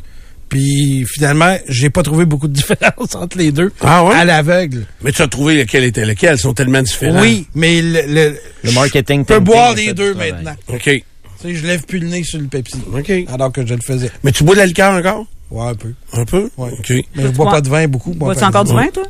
Puis 0.50 1.06
finalement, 1.08 1.56
j'ai 1.66 1.88
pas 1.88 2.02
trouvé 2.02 2.26
beaucoup 2.26 2.46
de 2.48 2.52
différence 2.60 3.14
entre 3.14 3.38
les 3.38 3.50
deux 3.52 3.72
Ah 3.80 4.04
ouais? 4.04 4.14
à 4.14 4.24
l'aveugle. 4.26 4.84
Mais 5.02 5.10
tu 5.10 5.22
as 5.22 5.26
trouvé 5.28 5.56
lequel 5.56 5.84
était 5.84 6.04
lequel. 6.04 6.34
Ils 6.36 6.38
sont 6.38 6.52
tellement 6.52 6.82
différents. 6.82 7.22
Oui, 7.22 7.46
mais 7.54 7.80
le, 7.80 8.02
le, 8.06 8.36
Le 8.62 8.72
marketing. 8.72 9.20
je 9.26 9.34
peux 9.34 9.40
boire 9.40 9.74
les 9.74 9.94
deux 9.94 10.12
maintenant. 10.14 10.54
OK. 10.68 10.82
Tu 10.84 11.02
sais, 11.48 11.54
je 11.54 11.66
lève 11.66 11.84
plus 11.86 11.98
le 11.98 12.08
nez 12.08 12.22
sur 12.22 12.38
le 12.38 12.46
Pepsi. 12.48 12.76
OK. 12.94 13.10
Alors 13.32 13.50
que 13.50 13.66
je 13.66 13.72
le 13.74 13.80
faisais. 13.80 14.10
Mais 14.22 14.30
tu 14.32 14.44
bois 14.44 14.54
de 14.54 14.60
la 14.60 14.66
liqueur 14.66 14.92
encore? 14.92 15.24
Ouais, 15.50 15.66
un 15.68 15.74
peu. 15.74 15.92
Un 16.12 16.24
peu? 16.24 16.50
Ouais. 16.58 16.70
OK. 16.78 16.90
Mais 16.90 17.04
je 17.16 17.28
bois 17.28 17.46
bois- 17.46 17.50
pas 17.52 17.60
de 17.62 17.68
vin 17.68 17.88
beaucoup. 17.88 18.12
Bois-tu 18.12 18.44
encore 18.44 18.64
du 18.64 18.72
vin, 18.74 18.88
toi? 18.88 19.02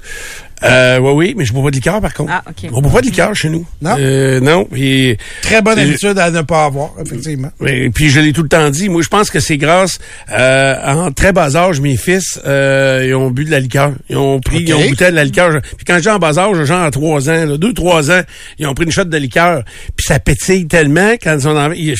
Euh, 0.65 0.99
oui, 0.99 1.13
oui, 1.15 1.35
mais 1.37 1.45
je 1.45 1.53
bois 1.53 1.65
pas 1.65 1.71
de 1.71 1.77
liqueur, 1.77 2.01
par 2.01 2.15
contre. 2.15 2.33
Ah, 2.33 2.43
OK. 2.49 2.71
On 2.73 2.81
boit 2.81 2.93
pas 2.93 3.01
de 3.01 3.07
liqueur 3.07 3.35
chez 3.35 3.49
nous. 3.49 3.67
Non? 3.81 3.97
Euh, 3.99 4.41
non. 4.41 4.69
Et, 4.77 5.19
Très 5.43 5.61
bonne 5.63 5.79
Et- 5.79 5.83
habitude 5.83 6.19
à 6.19 6.31
ne 6.31 6.43
pas 6.43 6.65
avoir, 6.67 6.91
effectivement. 7.05 7.51
et 7.67 7.91
puis 7.91 8.11
je 8.11 8.21
l'ai 8.21 8.33
tout 8.33 8.43
le 8.43 8.49
temps 8.49 8.71
dit. 8.71 8.89
Moi, 8.89 9.03
je 9.03 9.09
pense 9.09 9.31
que 9.31 9.41
c'est 9.41 9.57
grâce 9.57 9.99
euh, 10.33 10.75
en 10.85 11.11
très 11.13 11.33
bas 11.33 11.57
âge, 11.57 11.81
mes 11.81 11.97
fils, 11.97 12.41
euh, 12.47 13.05
ils 13.07 13.15
ont 13.15 13.31
bu 13.31 13.45
de 13.45 13.51
la 13.51 13.61
liqueur. 13.61 13.93
Ils 14.09 14.17
ont 14.17 14.41
pris, 14.41 14.63
ils 14.63 14.75
ont 14.75 14.87
goûté 14.89 15.11
de 15.11 15.17
la 15.17 15.25
liqueur. 15.25 15.61
Puis 15.77 15.85
quand 15.87 15.97
je 15.97 16.01
dis 16.03 16.09
en 16.09 16.19
bas 16.19 16.39
âge, 16.39 16.65
genre 16.65 16.83
à 16.83 16.91
trois 16.91 17.29
ans, 17.29 17.45
là, 17.45 17.57
deux, 17.57 17.73
trois 17.73 18.11
ans, 18.11 18.23
ils 18.59 18.67
ont 18.67 18.75
pris 18.75 18.85
une 18.85 18.93
shot 18.93 19.05
de 19.05 19.17
liqueur. 19.19 19.65
Puis 19.97 20.05
ça 20.07 20.19
pétille 20.19 20.67
tellement 20.69 21.13
quand 21.23 21.37
ils 21.39 21.49
ont 21.49 21.57
envie. 21.59 21.81
Ils 21.89 21.95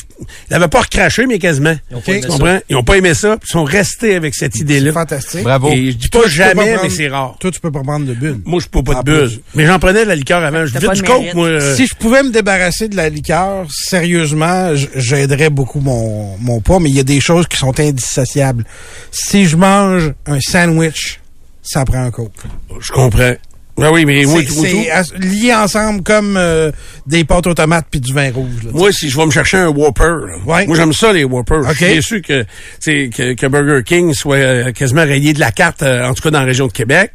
n'avaient 0.51 0.69
pas 0.69 0.83
recraché, 0.83 1.27
mais 1.27 1.39
quasiment. 1.39 1.75
Ils 1.91 1.97
ont 1.97 2.01
pas 2.01 2.21
comprends? 2.29 2.59
Ils 2.69 2.77
ont 2.77 2.85
pas 2.85 2.97
aimé 2.97 3.15
ça. 3.15 3.37
Puis 3.39 3.49
ils 3.49 3.53
sont 3.53 3.65
restés 3.65 4.15
avec 4.15 4.35
cette 4.35 4.53
C'est 4.55 4.61
idée-là. 4.63 4.93
fantastique. 4.93 5.43
Bravo. 5.43 5.71
Et 5.73 5.93
je 5.93 5.97
dis 5.97 6.09
pas 6.09 6.19
tu 6.21 6.23
peux 6.23 6.23
pas 6.23 6.29
jamais, 6.29 6.77
mais 6.83 6.91
c'est 6.91 7.09
rare. 7.09 7.37
Toi, 7.41 7.51
tu 7.51 7.61
peux 7.61 7.71
pas 7.73 7.83
prendre 7.83 8.07
de 8.07 8.15
bulle. 8.15 8.41
Moi, 8.53 8.61
je 8.61 8.69
peux 8.69 8.83
pas 8.83 8.97
de 8.97 9.03
bulle. 9.03 9.29
plus. 9.29 9.41
Mais 9.55 9.65
j'en 9.65 9.79
prenais 9.79 10.05
de 10.05 10.09
la 10.09 10.15
liqueur 10.15 10.45
avant. 10.45 10.67
Je 10.67 10.79
pas 10.79 10.95
du 10.95 11.01
de 11.01 11.07
coke, 11.07 11.35
moi. 11.35 11.59
Si 11.75 11.87
je 11.87 11.95
pouvais 11.95 12.23
me 12.23 12.31
débarrasser 12.31 12.87
de 12.89 12.97
la 12.97 13.09
liqueur, 13.09 13.65
sérieusement, 13.71 14.75
j'aiderais 14.95 15.49
beaucoup 15.49 15.81
mon, 15.81 16.37
mon 16.37 16.61
poids, 16.61 16.79
mais 16.79 16.91
il 16.91 16.97
y 16.97 17.01
a 17.01 17.05
des 17.05 17.21
choses 17.21 17.47
qui 17.47 17.57
sont 17.57 17.81
indissociables. 17.81 18.67
Si 19.11 19.47
je 19.47 19.57
mange 19.57 20.13
un 20.27 20.39
sandwich, 20.39 21.19
ça 21.63 21.87
prend 21.87 22.03
un 22.03 22.11
coke. 22.11 22.33
Je 22.79 22.93
comprends. 22.93 23.33
Ben 23.79 23.91
oui, 23.91 24.05
mais 24.05 24.25
moi, 24.27 24.41
C'est 24.47 25.19
lié 25.19 25.55
ensemble 25.55 26.03
comme 26.03 26.37
euh, 26.37 26.71
des 27.07 27.25
pâtes 27.25 27.47
aux 27.47 27.55
tomates 27.55 27.87
puis 27.91 28.01
du 28.01 28.13
vin 28.13 28.31
rouge. 28.31 28.65
là, 28.65 28.71
moi, 28.75 28.93
si 28.93 29.09
je 29.09 29.17
vais 29.17 29.25
me 29.25 29.31
chercher 29.31 29.57
un 29.57 29.69
Whopper, 29.69 30.17
Ouais. 30.47 30.67
moi, 30.67 30.77
j'aime 30.77 30.93
ça, 30.93 31.11
les 31.13 31.25
Whoppers. 31.25 31.61
OK. 31.61 31.77
Je 31.79 32.01
suis 32.01 32.21
déçu 32.21 32.23
que, 32.23 32.45
que, 32.85 33.33
que 33.33 33.47
Burger 33.47 33.83
King 33.85 34.13
soit 34.13 34.37
euh, 34.37 34.73
quasiment 34.73 35.03
rayé 35.05 35.33
de 35.33 35.41
la 35.41 35.53
carte, 35.53 35.83
euh, 35.83 36.05
en 36.07 36.13
tout 36.13 36.23
cas 36.23 36.31
dans 36.31 36.41
la 36.41 36.45
région 36.47 36.67
de 36.67 36.73
Québec. 36.73 37.13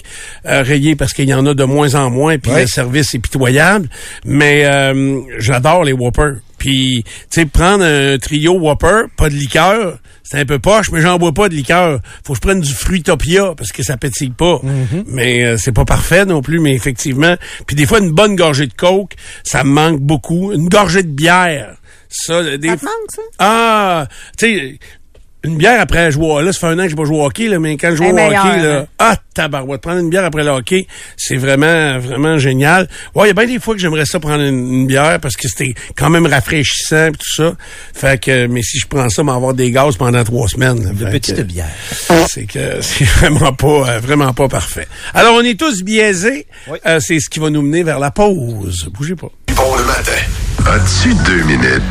Euh, 0.48 0.64
rayé 0.64 0.96
parce 0.96 1.14
qu'il 1.14 1.30
y 1.30 1.34
en 1.34 1.46
a 1.46 1.54
de 1.54 1.64
moins 1.64 1.94
en 1.94 2.10
moins, 2.10 2.38
puis 2.40 2.52
Ouais. 2.52 2.62
le 2.62 2.68
service 2.68 3.14
est 3.14 3.20
pitoyable. 3.20 3.88
Mais 4.26 4.66
euh, 4.66 5.20
j'adore 5.38 5.84
les 5.84 5.94
Whoppers. 5.94 6.38
Puis, 6.58 7.04
tu 7.06 7.12
sais, 7.42 7.46
prendre 7.46 7.84
un 7.86 8.18
trio 8.18 8.54
Whopper, 8.54 9.04
pas 9.16 9.30
de 9.30 9.36
liqueur, 9.36 10.00
c'est 10.30 10.40
un 10.40 10.46
peu 10.46 10.60
poche, 10.60 10.92
mais 10.92 11.00
j'en 11.00 11.18
bois 11.18 11.32
pas 11.32 11.48
de 11.48 11.56
liqueur. 11.56 12.02
Faut 12.26 12.34
que 12.34 12.38
je 12.38 12.42
prenne 12.42 12.60
du 12.60 12.74
fruitopia 12.74 13.54
parce 13.56 13.72
que 13.72 13.82
ça 13.82 13.96
pétille 13.96 14.32
pas. 14.32 14.60
Mais 15.08 15.46
euh, 15.46 15.58
c'est 15.58 15.72
pas 15.72 15.86
parfait 15.86 16.26
non 16.26 16.42
plus, 16.42 16.60
mais 16.60 16.74
effectivement. 16.74 17.38
Puis 17.66 17.78
des 17.78 17.86
fois, 17.86 18.00
une 18.00 18.12
bonne 18.12 18.36
gorgée 18.36 18.68
de 18.68 18.74
coke, 18.74 19.14
ça 19.44 19.64
me 19.64 19.70
manque 19.70 20.02
beaucoup. 20.02 20.52
Une 20.52 20.68
gorgée 20.68 21.04
de 21.04 21.12
bière, 21.12 21.78
ça, 22.10 22.58
des 22.58 22.68
Ça 22.68 22.76
te 22.78 22.86
manque, 22.86 23.12
ça? 23.16 23.22
ah, 23.40 24.08
tu 24.38 24.48
sais, 24.48 24.80
une 25.44 25.58
bière 25.58 25.80
après 25.80 26.12
jouer 26.12 26.44
là, 26.44 26.52
ça 26.52 26.60
fait 26.60 26.68
un 26.68 26.80
an 26.80 26.84
que 26.84 26.90
j'ai 26.90 26.96
pas 26.96 27.06
joué 27.06 27.18
au 27.18 27.26
hockey, 27.26 27.48
là, 27.48 27.60
mais 27.60 27.78
quand 27.78 27.92
je 27.92 27.96
joue 27.98 28.06
au 28.06 28.10
hockey, 28.10 28.34
là, 28.34 28.80
hein. 28.80 28.86
ah, 29.00 29.16
tabarouette, 29.34 29.82
prendre 29.82 30.00
une 30.00 30.10
bière 30.10 30.26
après 30.26 30.44
le 30.44 30.50
hockey, 30.50 30.88
c'est 31.16 31.38
vraiment, 31.38 32.00
vraiment 32.00 32.38
génial. 32.38 32.90
Ouais, 33.16 33.26
il 33.26 33.28
y 33.28 33.32
a 33.32 33.34
bien 33.34 33.46
des 33.46 33.60
fois 33.60 33.76
que 33.76 33.80
j'aimerais 33.80 34.06
ça 34.06 34.20
prendre 34.20 34.44
une, 34.44 34.74
une 34.74 34.88
bière 34.88 35.20
parce 35.22 35.36
que 35.38 35.48
c'était 35.48 35.74
quand 35.96 36.10
même 36.10 36.26
rafraîchissant 36.26 37.08
et 37.08 37.12
tout 37.12 37.36
ça. 37.36 37.54
Fait 37.94 38.20
que, 38.22 38.48
mais 38.48 38.62
si 38.64 38.80
je 38.80 38.88
prends 38.88 39.10
ça, 39.10 39.24
m'avoir 39.24 39.54
des 39.54 39.72
gaz 39.72 39.96
pendant 39.96 40.24
trois 40.24 40.48
semaines. 40.48 40.84
là. 40.84 40.92
De 40.92 41.06
Fait 41.06 41.12
petite 41.12 41.36
que- 41.38 41.42
bière. 41.44 41.70
c'est 42.28 42.46
que 42.46 42.82
c'est 42.82 43.06
vraiment 43.20 43.54
pas 43.54 43.92
euh, 43.92 44.00
vraiment 44.00 44.34
pas 44.34 44.48
parfait. 44.48 44.88
Alors 45.14 45.36
on 45.36 45.42
est 45.42 45.58
tous 45.60 45.84
biaisés. 45.84 46.48
Oui. 46.68 46.80
Euh, 46.86 47.00
c'est 47.00 47.20
ce 47.20 47.30
qui 47.30 47.40
va 47.40 47.50
nous 47.52 47.62
mener 47.62 47.84
vers 47.84 48.00
la 48.00 48.12
pause. 48.12 48.90
Bougez 48.94 49.16
pas. 49.16 49.30
Bon 49.56 49.76
le 49.76 49.84
matin. 49.86 50.12
As-tu 50.70 51.14
deux 51.26 51.44
minutes? 51.44 51.82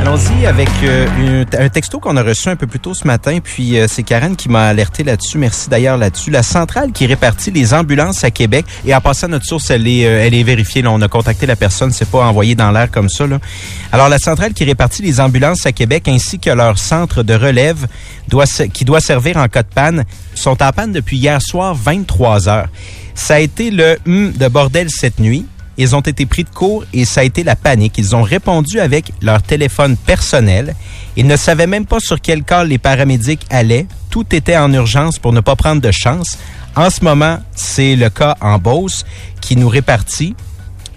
Allons-y 0.00 0.46
avec 0.46 0.70
euh, 0.84 1.44
un 1.58 1.68
texto 1.68 2.00
qu'on 2.00 2.16
a 2.16 2.22
reçu 2.22 2.48
un 2.48 2.56
peu 2.56 2.66
plus 2.66 2.80
tôt 2.80 2.94
ce 2.94 3.06
matin, 3.06 3.40
puis 3.44 3.78
euh, 3.78 3.86
c'est 3.86 4.02
Karen 4.02 4.36
qui 4.36 4.48
m'a 4.48 4.68
alerté 4.68 5.04
là-dessus. 5.04 5.36
Merci 5.36 5.68
d'ailleurs 5.68 5.98
là-dessus. 5.98 6.30
La 6.30 6.42
centrale 6.42 6.92
qui 6.92 7.04
répartit 7.04 7.50
les 7.50 7.74
ambulances 7.74 8.24
à 8.24 8.30
Québec, 8.30 8.64
et 8.86 8.94
en 8.94 9.02
passant 9.02 9.28
notre 9.28 9.44
source, 9.44 9.68
elle 9.70 9.86
est, 9.86 10.06
euh, 10.06 10.26
elle 10.26 10.32
est 10.32 10.42
vérifiée. 10.44 10.82
On 10.86 11.02
a 11.02 11.08
contacté 11.08 11.44
la 11.44 11.56
personne, 11.56 11.92
c'est 11.92 12.08
pas 12.08 12.24
envoyé 12.24 12.54
dans 12.54 12.70
l'air 12.70 12.90
comme 12.90 13.10
ça. 13.10 13.26
Alors 13.92 14.08
la 14.08 14.18
centrale 14.18 14.54
qui 14.54 14.64
répartit 14.64 15.02
les 15.02 15.20
ambulances 15.20 15.66
à 15.66 15.72
Québec 15.72 16.08
ainsi 16.08 16.38
que 16.38 16.50
leur 16.50 16.78
centre 16.78 17.22
de 17.22 17.34
relève 17.34 17.86
qui 18.72 18.86
doit 18.86 19.00
servir 19.00 19.36
en 19.36 19.46
cas 19.48 19.62
de 19.62 19.68
panne 19.68 20.04
sont 20.34 20.62
en 20.62 20.72
panne 20.72 20.92
depuis 20.92 21.18
hier 21.18 21.40
soir 21.42 21.74
23 21.74 22.48
heures. 22.48 22.68
Ça 23.14 23.34
a 23.34 23.40
été 23.40 23.70
le 23.70 23.98
hum 24.06 24.32
de 24.32 24.48
bordel 24.48 24.88
cette 24.90 25.20
nuit. 25.20 25.44
Ils 25.78 25.96
ont 25.96 26.00
été 26.00 26.26
pris 26.26 26.44
de 26.44 26.50
court 26.50 26.84
et 26.92 27.04
ça 27.04 27.20
a 27.20 27.24
été 27.24 27.44
la 27.44 27.56
panique. 27.56 27.94
Ils 27.98 28.14
ont 28.14 28.22
répondu 28.22 28.80
avec 28.80 29.12
leur 29.22 29.42
téléphone 29.42 29.96
personnel. 29.96 30.74
Ils 31.16 31.26
ne 31.26 31.36
savaient 31.36 31.66
même 31.66 31.86
pas 31.86 32.00
sur 32.00 32.20
quel 32.20 32.42
cas 32.44 32.64
les 32.64 32.78
paramédics 32.78 33.46
allaient. 33.50 33.86
Tout 34.10 34.34
était 34.34 34.56
en 34.56 34.72
urgence 34.72 35.18
pour 35.18 35.32
ne 35.32 35.40
pas 35.40 35.56
prendre 35.56 35.80
de 35.80 35.90
chance. 35.90 36.38
En 36.76 36.90
ce 36.90 37.04
moment, 37.04 37.38
c'est 37.54 37.96
le 37.96 38.10
cas 38.10 38.36
en 38.40 38.58
Beauce 38.58 39.04
qui 39.40 39.56
nous 39.56 39.68
répartit. 39.68 40.34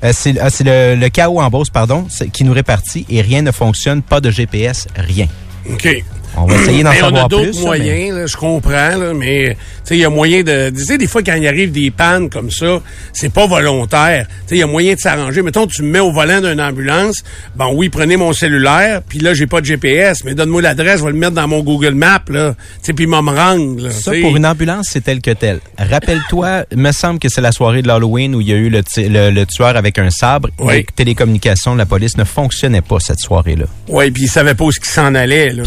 Euh, 0.03 0.11
c'est 0.13 0.37
ah, 0.39 0.49
le, 0.59 1.07
chaos 1.09 1.39
en 1.39 1.49
Beauce, 1.49 1.69
pardon, 1.69 2.07
qui 2.33 2.43
nous 2.43 2.53
répartit 2.53 3.05
et 3.09 3.21
rien 3.21 3.41
ne 3.41 3.51
fonctionne. 3.51 4.01
Pas 4.01 4.21
de 4.21 4.29
GPS, 4.29 4.87
rien. 4.95 5.27
OK. 5.69 5.87
On 6.37 6.45
va 6.45 6.55
essayer 6.55 6.83
d'en 6.83 6.91
Mais 6.91 7.01
on 7.01 7.05
a 7.05 7.09
savoir 7.09 7.27
d'autres 7.29 7.51
plus. 7.51 7.61
moyens, 7.61 8.17
là, 8.17 8.25
je 8.25 8.35
comprends, 8.37 8.71
là, 8.97 9.13
mais 9.15 9.49
tu 9.49 9.55
sais, 9.85 9.95
il 9.95 10.01
y 10.01 10.05
a 10.05 10.09
moyen 10.09 10.43
de. 10.43 10.69
Tu 10.69 10.83
sais, 10.83 10.97
des 10.97 11.07
fois, 11.07 11.21
quand 11.23 11.35
il 11.35 11.47
arrive 11.47 11.71
des 11.71 11.91
pannes 11.91 12.29
comme 12.29 12.51
ça, 12.51 12.81
c'est 13.13 13.31
pas 13.33 13.47
volontaire. 13.47 14.25
Tu 14.27 14.33
sais, 14.49 14.55
il 14.55 14.59
y 14.59 14.63
a 14.63 14.67
moyen 14.67 14.93
de 14.95 14.99
s'arranger. 14.99 15.41
Mettons, 15.41 15.67
tu 15.67 15.81
me 15.83 15.89
mets 15.89 15.99
au 15.99 16.11
volant 16.11 16.41
d'une 16.41 16.59
ambulance. 16.61 17.23
Bon, 17.55 17.71
oui, 17.73 17.89
prenez 17.89 18.17
mon 18.17 18.33
cellulaire, 18.33 19.01
puis 19.07 19.19
là, 19.19 19.33
j'ai 19.33 19.47
pas 19.47 19.61
de 19.61 19.65
GPS, 19.65 20.23
mais 20.23 20.33
donne-moi 20.35 20.61
l'adresse, 20.61 20.99
je 20.99 21.05
vais 21.05 21.11
le 21.11 21.17
mettre 21.17 21.33
dans 21.33 21.47
mon 21.47 21.61
Google 21.61 21.93
Maps, 21.93 22.19
là. 22.29 22.53
Tu 22.53 22.87
sais, 22.87 22.93
puis 22.93 23.05
il 23.05 23.11
va 23.11 23.21
me 23.21 23.31
rendre, 23.31 23.83
là. 23.83 23.91
Ça, 23.91 24.11
pour 24.21 24.35
une 24.35 24.45
ambulance, 24.45 24.87
c'est 24.91 25.01
tel 25.03 25.21
que 25.21 25.31
tel. 25.31 25.59
Rappelle-toi, 25.77 26.65
me 26.75 26.91
semble 26.91 27.19
que 27.19 27.29
c'est 27.29 27.41
la 27.41 27.51
soirée 27.51 27.81
de 27.81 27.87
l'Halloween 27.87 28.35
où 28.35 28.41
il 28.41 28.47
y 28.49 28.53
a 28.53 28.57
eu 28.57 28.69
le, 28.69 28.81
le- 28.97 29.29
le 29.31 29.45
tueur 29.45 29.75
avec 29.77 29.97
un 29.99 30.09
sabre. 30.09 30.49
Oui. 30.59 30.77
Les 30.77 30.83
télécommunications 30.95 31.73
de 31.73 31.77
la 31.79 31.85
police 31.85 32.17
ne 32.17 32.23
fonctionnaient 32.23 32.81
pas 32.81 32.97
cette 32.99 33.19
soirée-là. 33.19 33.65
Ouais, 33.87 34.11
puis 34.11 34.23
il 34.23 34.27
savait 34.27 34.53
pas 34.55 34.65
où 34.65 34.71
ce 34.71 34.79
qui 34.79 34.89
s'en 34.89 35.15
allait, 35.15 35.51
là. 35.51 35.63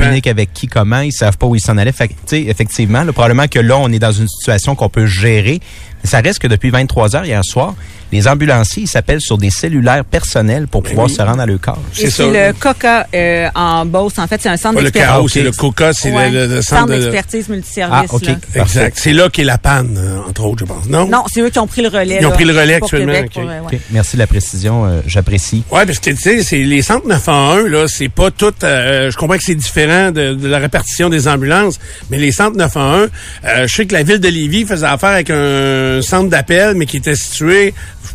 Communique 0.00 0.26
avec 0.26 0.52
qui, 0.52 0.66
comment, 0.66 1.00
ils 1.00 1.12
savent 1.12 1.38
pas 1.38 1.46
où 1.46 1.54
ils 1.54 1.60
s'en 1.60 1.76
allaient. 1.78 1.92
Fait 1.92 2.08
que, 2.08 2.34
effectivement, 2.34 3.02
là, 3.02 3.12
probablement 3.12 3.48
que 3.48 3.58
là, 3.58 3.78
on 3.78 3.90
est 3.90 3.98
dans 3.98 4.12
une 4.12 4.28
situation 4.28 4.74
qu'on 4.74 4.88
peut 4.88 5.06
gérer. 5.06 5.60
Ça 6.04 6.20
reste 6.20 6.38
que 6.38 6.46
depuis 6.46 6.70
23 6.70 7.16
heures 7.16 7.24
hier 7.24 7.40
soir, 7.44 7.74
les 8.12 8.28
ambulanciers, 8.28 8.84
ils 8.84 8.88
s'appellent 8.88 9.20
sur 9.20 9.38
des 9.38 9.50
cellulaires 9.50 10.04
personnels 10.04 10.68
pour 10.68 10.82
pouvoir 10.84 11.10
se 11.10 11.20
rendre 11.20 11.40
à 11.40 11.46
leur 11.46 11.60
corps. 11.60 11.80
C'est 11.92 12.10
c'est 12.10 12.30
le 12.30 12.52
COCA 12.52 13.08
euh, 13.12 13.48
en 13.54 13.84
Beauce. 13.86 14.18
En 14.18 14.26
fait, 14.28 14.40
c'est 14.40 14.48
un 14.50 14.56
centre 14.56 14.76
Pas 14.76 14.82
le 14.82 14.90
d'expertise. 14.90 15.24
ok. 15.24 15.30
c'est 15.32 15.42
le 15.42 15.50
COCA, 15.52 15.92
c'est 15.92 16.10
le- 16.10 16.14
Ouais. 16.16 16.30
le, 16.30 16.46
le 16.46 16.62
centre 16.62 16.86
de... 16.88 16.98
d'expertise 16.98 17.48
multiservice. 17.48 18.08
Ah, 18.10 18.14
OK. 18.14 18.22
là. 18.26 18.36
Exact. 18.62 18.96
C'est 19.00 19.12
là 19.14 19.28
qu'est 19.30 19.42
la 19.42 19.58
panne, 19.58 19.96
euh, 19.98 20.18
entre 20.28 20.44
autres, 20.44 20.60
je 20.60 20.64
pense. 20.66 20.86
Non? 20.88 21.08
Non, 21.08 21.24
c'est 21.32 21.40
eux 21.40 21.50
qui 21.50 21.58
ont 21.58 21.66
pris 21.66 21.82
le 21.82 21.88
relais. 21.88 22.18
Ils 22.20 22.26
ont 22.26 22.30
là, 22.30 22.34
pris 22.36 22.44
le 22.44 22.52
relais 22.56 22.74
actuellement, 22.74 23.12
Québec, 23.14 23.30
OK. 23.34 23.42
pour, 23.42 23.50
euh, 23.50 23.60
ouais. 23.62 23.74
OK. 23.74 23.80
Merci 23.90 24.16
de 24.16 24.20
la 24.20 24.26
précision, 24.28 24.84
euh, 24.86 25.00
j'apprécie. 25.08 25.64
Ouais, 25.72 25.84
parce 25.86 25.98
que 25.98 26.10
tu 26.10 26.16
sais, 26.16 26.42
c'est 26.44 26.58
les 26.62 26.82
centres 26.82 27.08
911 27.08 27.66
là, 27.68 27.86
c'est 27.88 28.10
pas 28.10 28.30
tout. 28.30 28.52
euh, 28.62 29.10
je 29.10 29.16
comprends 29.16 29.36
que 29.38 29.42
c'est 29.44 29.54
différent 29.56 30.12
de, 30.12 30.34
de 30.34 30.46
la 30.48 30.58
répartition 30.58 31.08
des 31.08 31.26
ambulances, 31.26 31.80
mais 32.10 32.18
les 32.18 32.30
centres 32.30 32.56
911, 32.58 33.08
euh, 33.46 33.66
je 33.66 33.74
sais 33.74 33.86
que 33.86 33.94
la 33.94 34.02
ville 34.04 34.20
de 34.20 34.28
Lévis 34.28 34.66
faisait 34.66 34.86
affaire 34.86 35.10
avec 35.10 35.30
un 35.30 35.93
centre 36.00 36.30
d'appel, 36.30 36.74
mais 36.74 36.86
qui 36.86 36.96
était 36.98 37.16
situé, 37.16 37.74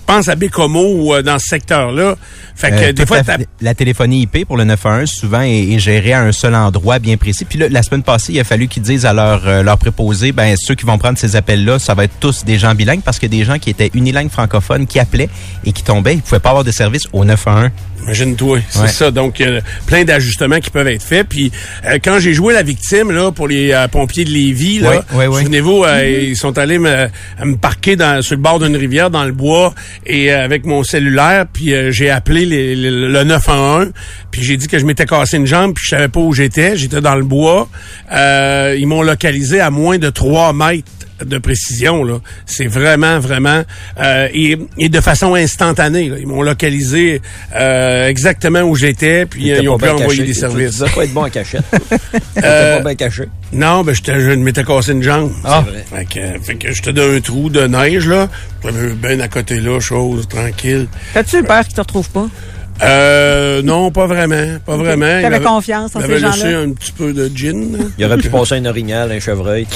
pense 0.10 0.28
à 0.28 0.36
Bécomo 0.36 0.96
ou 0.96 1.14
euh, 1.14 1.22
dans 1.22 1.38
ce 1.38 1.48
secteur-là. 1.48 2.16
Fait 2.56 2.72
que 2.72 2.76
Euh, 2.90 2.94
des 2.94 3.06
fois, 3.06 3.20
la, 3.62 3.76
téléphonie 3.76 4.24
IP 4.24 4.46
pour 4.46 4.58
le 4.58 4.64
911 4.64 5.10
souvent 5.10 5.42
est, 5.42 5.72
est 5.72 5.80
gérée 5.80 6.14
à 6.14 6.22
un 6.22 6.32
seul 6.32 6.56
endroit 6.56 6.98
bien 6.98 7.16
précis. 7.16 7.46
Puis 7.46 7.60
là, 7.60 7.68
la 7.70 7.84
semaine 7.84 8.02
passée, 8.02 8.34
il 8.34 8.40
a 8.40 8.44
fallu 8.44 8.68
qu'ils 8.68 8.82
disent 8.82 9.06
à 9.06 9.14
leur, 9.14 9.48
euh, 9.48 9.62
leur 9.62 9.78
préposés, 9.78 10.32
ben 10.32 10.56
ceux 10.58 10.76
qui 10.76 10.86
vont 10.86 10.98
prendre 10.98 11.18
ces 11.18 11.36
appels-là, 11.36 11.78
ça 11.78 11.94
va 11.94 12.06
être 12.06 12.16
tous 12.20 12.44
des 12.44 12.58
gens 12.58 12.74
bilingues 12.74 13.02
parce 13.04 13.20
que 13.20 13.28
des 13.28 13.44
gens 13.44 13.60
qui 13.60 13.70
étaient 13.70 13.92
unilingues 13.94 14.32
francophones 14.32 14.88
qui 14.88 15.00
appelaient 15.00 15.30
et 15.64 15.72
qui 15.72 15.84
tombaient, 15.84 16.16
ils 16.16 16.22
pouvaient 16.22 16.40
pas 16.40 16.50
avoir 16.50 16.64
de 16.64 16.72
service 16.72 17.04
au 17.14 17.24
911. 17.24 17.70
Imagine-toi, 18.04 18.60
c'est 18.70 18.80
Ouais. 18.80 18.88
ça. 18.88 19.12
Donc, 19.12 19.42
euh, 19.42 19.62
plein 19.86 20.04
d'ajustements 20.04 20.60
qui 20.60 20.70
peuvent 20.70 20.88
être 20.88 21.04
faits. 21.04 21.28
Puis, 21.28 21.52
euh, 21.86 22.00
quand 22.04 22.20
j'ai 22.20 22.34
joué 22.34 22.54
la 22.54 22.64
victime 22.64 23.12
là 23.12 23.32
pour 23.32 23.48
les 23.48 23.72
euh, 23.72 23.88
pompiers 23.88 24.24
de 24.26 24.30
Lévis, 24.30 24.80
là, 24.80 24.90
Ouais, 24.90 25.00
ouais, 25.14 25.28
ouais. 25.28 25.40
souvenez-vous, 25.42 25.84
euh, 25.84 26.20
ils 26.30 26.38
sont 26.38 26.58
allés 26.58 26.80
me, 26.80 27.08
me 27.44 27.56
parquer 27.58 27.96
dans, 27.96 28.22
sur 28.22 28.36
le 28.36 28.42
bord 28.42 28.60
d'une 28.60 28.76
rivière 28.76 29.10
dans 29.10 29.26
le 29.26 29.32
bois 29.34 29.74
et 30.06 30.32
euh, 30.32 30.44
avec 30.44 30.66
mon 30.66 30.84
cellulaire. 30.84 31.46
Puis, 31.52 31.74
euh, 31.74 31.92
j'ai 31.92 32.10
appelé 32.10 32.46
les- 32.46 32.76
les- 32.76 32.90
le 32.92 33.24
911. 33.24 33.92
Puis, 34.32 34.44
j'ai 34.44 34.58
dit 34.58 34.68
que 34.68 34.80
je 34.80 34.86
m'étais 34.86 35.06
cassé 35.06 35.38
une 35.38 35.48
jambe. 35.48 35.74
Puis, 35.76 35.84
je 35.86 35.96
savais 35.96 36.08
pas 36.08 36.20
où 36.20 36.34
j'étais. 36.34 36.78
J'étais 36.78 37.02
dans 37.02 37.16
le 37.16 37.24
bois. 37.24 37.68
Euh, 38.12 38.76
ils 38.78 38.88
m'ont 38.88 39.02
localisé 39.04 39.60
à 39.60 39.70
moins 39.70 39.98
de 39.98 40.10
3 40.10 40.54
mètres 40.54 40.88
de 41.26 41.38
précision 41.38 42.04
là, 42.04 42.20
c'est 42.46 42.68
vraiment 42.68 43.20
vraiment 43.20 43.64
euh, 44.00 44.28
et, 44.34 44.58
et 44.78 44.90
de 44.90 45.02
façon 45.02 45.36
instantanée. 45.36 46.10
là. 46.10 46.18
Ils 46.20 46.28
m'ont 46.28 46.42
localisé 46.42 47.22
euh, 47.56 48.08
exactement 48.08 48.62
où 48.62 48.76
j'étais, 48.76 49.26
puis 49.26 49.52
euh, 49.52 49.60
ils 49.62 49.70
ont 49.70 49.78
pas 49.78 49.88
pu 49.90 49.94
bien 49.96 50.04
envoyer 50.04 50.20
caché. 50.22 50.34
des 50.34 50.40
services. 50.40 50.80
Devais 50.80 50.92
pas 50.92 51.04
être 51.04 51.14
bon 51.14 51.26
en 51.26 51.30
cachette. 51.30 51.64
Euh, 52.44 52.78
pas 52.78 52.84
bien 52.84 52.96
caché. 52.96 53.24
Non, 53.52 53.84
ben 53.84 53.94
j'étais, 53.94 54.20
je 54.20 54.32
m'étais 54.32 54.64
cassé 54.64 54.94
une 54.94 55.04
jambe. 55.04 55.32
Ah. 55.44 55.64
C'est 55.66 55.72
vrai. 55.72 55.86
Fait 55.90 56.06
que, 56.06 56.44
fait 56.44 56.56
que 56.56 56.72
j'étais 56.74 56.94
dans 56.94 57.12
un 57.12 57.20
trou 57.20 57.50
de 57.50 57.68
neige 57.68 58.08
là, 58.08 58.30
j'avais 58.64 58.94
bien 58.94 59.20
à 59.20 59.28
côté 59.28 59.60
là, 59.60 59.80
chose 59.80 60.28
tranquille. 60.28 60.88
T'as-tu 61.14 61.44
peur 61.44 61.64
qu'ils 61.66 61.74
te 61.76 61.82
retrouvent 61.82 62.10
pas? 62.10 62.28
Euh, 62.82 63.62
non, 63.62 63.92
pas 63.92 64.08
vraiment, 64.08 64.58
pas 64.66 64.78
vraiment. 64.78 65.18
Il 65.18 65.22
T'avais 65.24 65.42
confiance 65.42 65.96
en 65.96 66.02
ces 66.02 66.08
m'avait 66.08 66.20
laissé 66.20 66.40
gens-là? 66.52 66.60
un 66.60 66.72
petit 66.72 66.92
peu 66.92 67.14
de 67.14 67.30
gin. 67.34 67.78
Il 67.98 68.06
aurait 68.06 68.18
pu 68.18 68.30
passer 68.32 68.56
un 68.56 68.66
orignal, 68.66 69.12
un 69.12 69.20
chevreuil. 69.20 69.68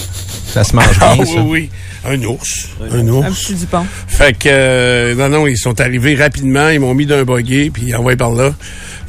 Ça 0.48 0.64
se 0.64 0.76
mange 0.76 0.86
Ah 1.02 1.14
bien, 1.16 1.24
oui, 1.26 1.34
ça. 1.34 1.42
oui, 1.42 1.70
un 2.06 2.24
ours, 2.24 2.70
un 2.92 3.00
Un 3.00 3.08
ours. 3.10 3.44
petit 3.44 3.56
Dupont. 3.56 3.86
Fait 4.08 4.38
que, 4.38 4.48
euh, 4.50 5.16
non, 5.16 5.30
non, 5.30 5.48
ils 5.48 5.58
sont 5.58 5.80
arrivés 5.82 6.16
rapidement, 6.16 6.70
ils 6.70 6.80
m'ont 6.80 6.94
mis 6.94 7.06
d'un 7.08 7.24
buggy, 7.24 7.72
puis 7.72 7.84
ils 7.88 7.96
envoyé 7.96 8.16
par 8.18 8.32
là. 8.32 8.54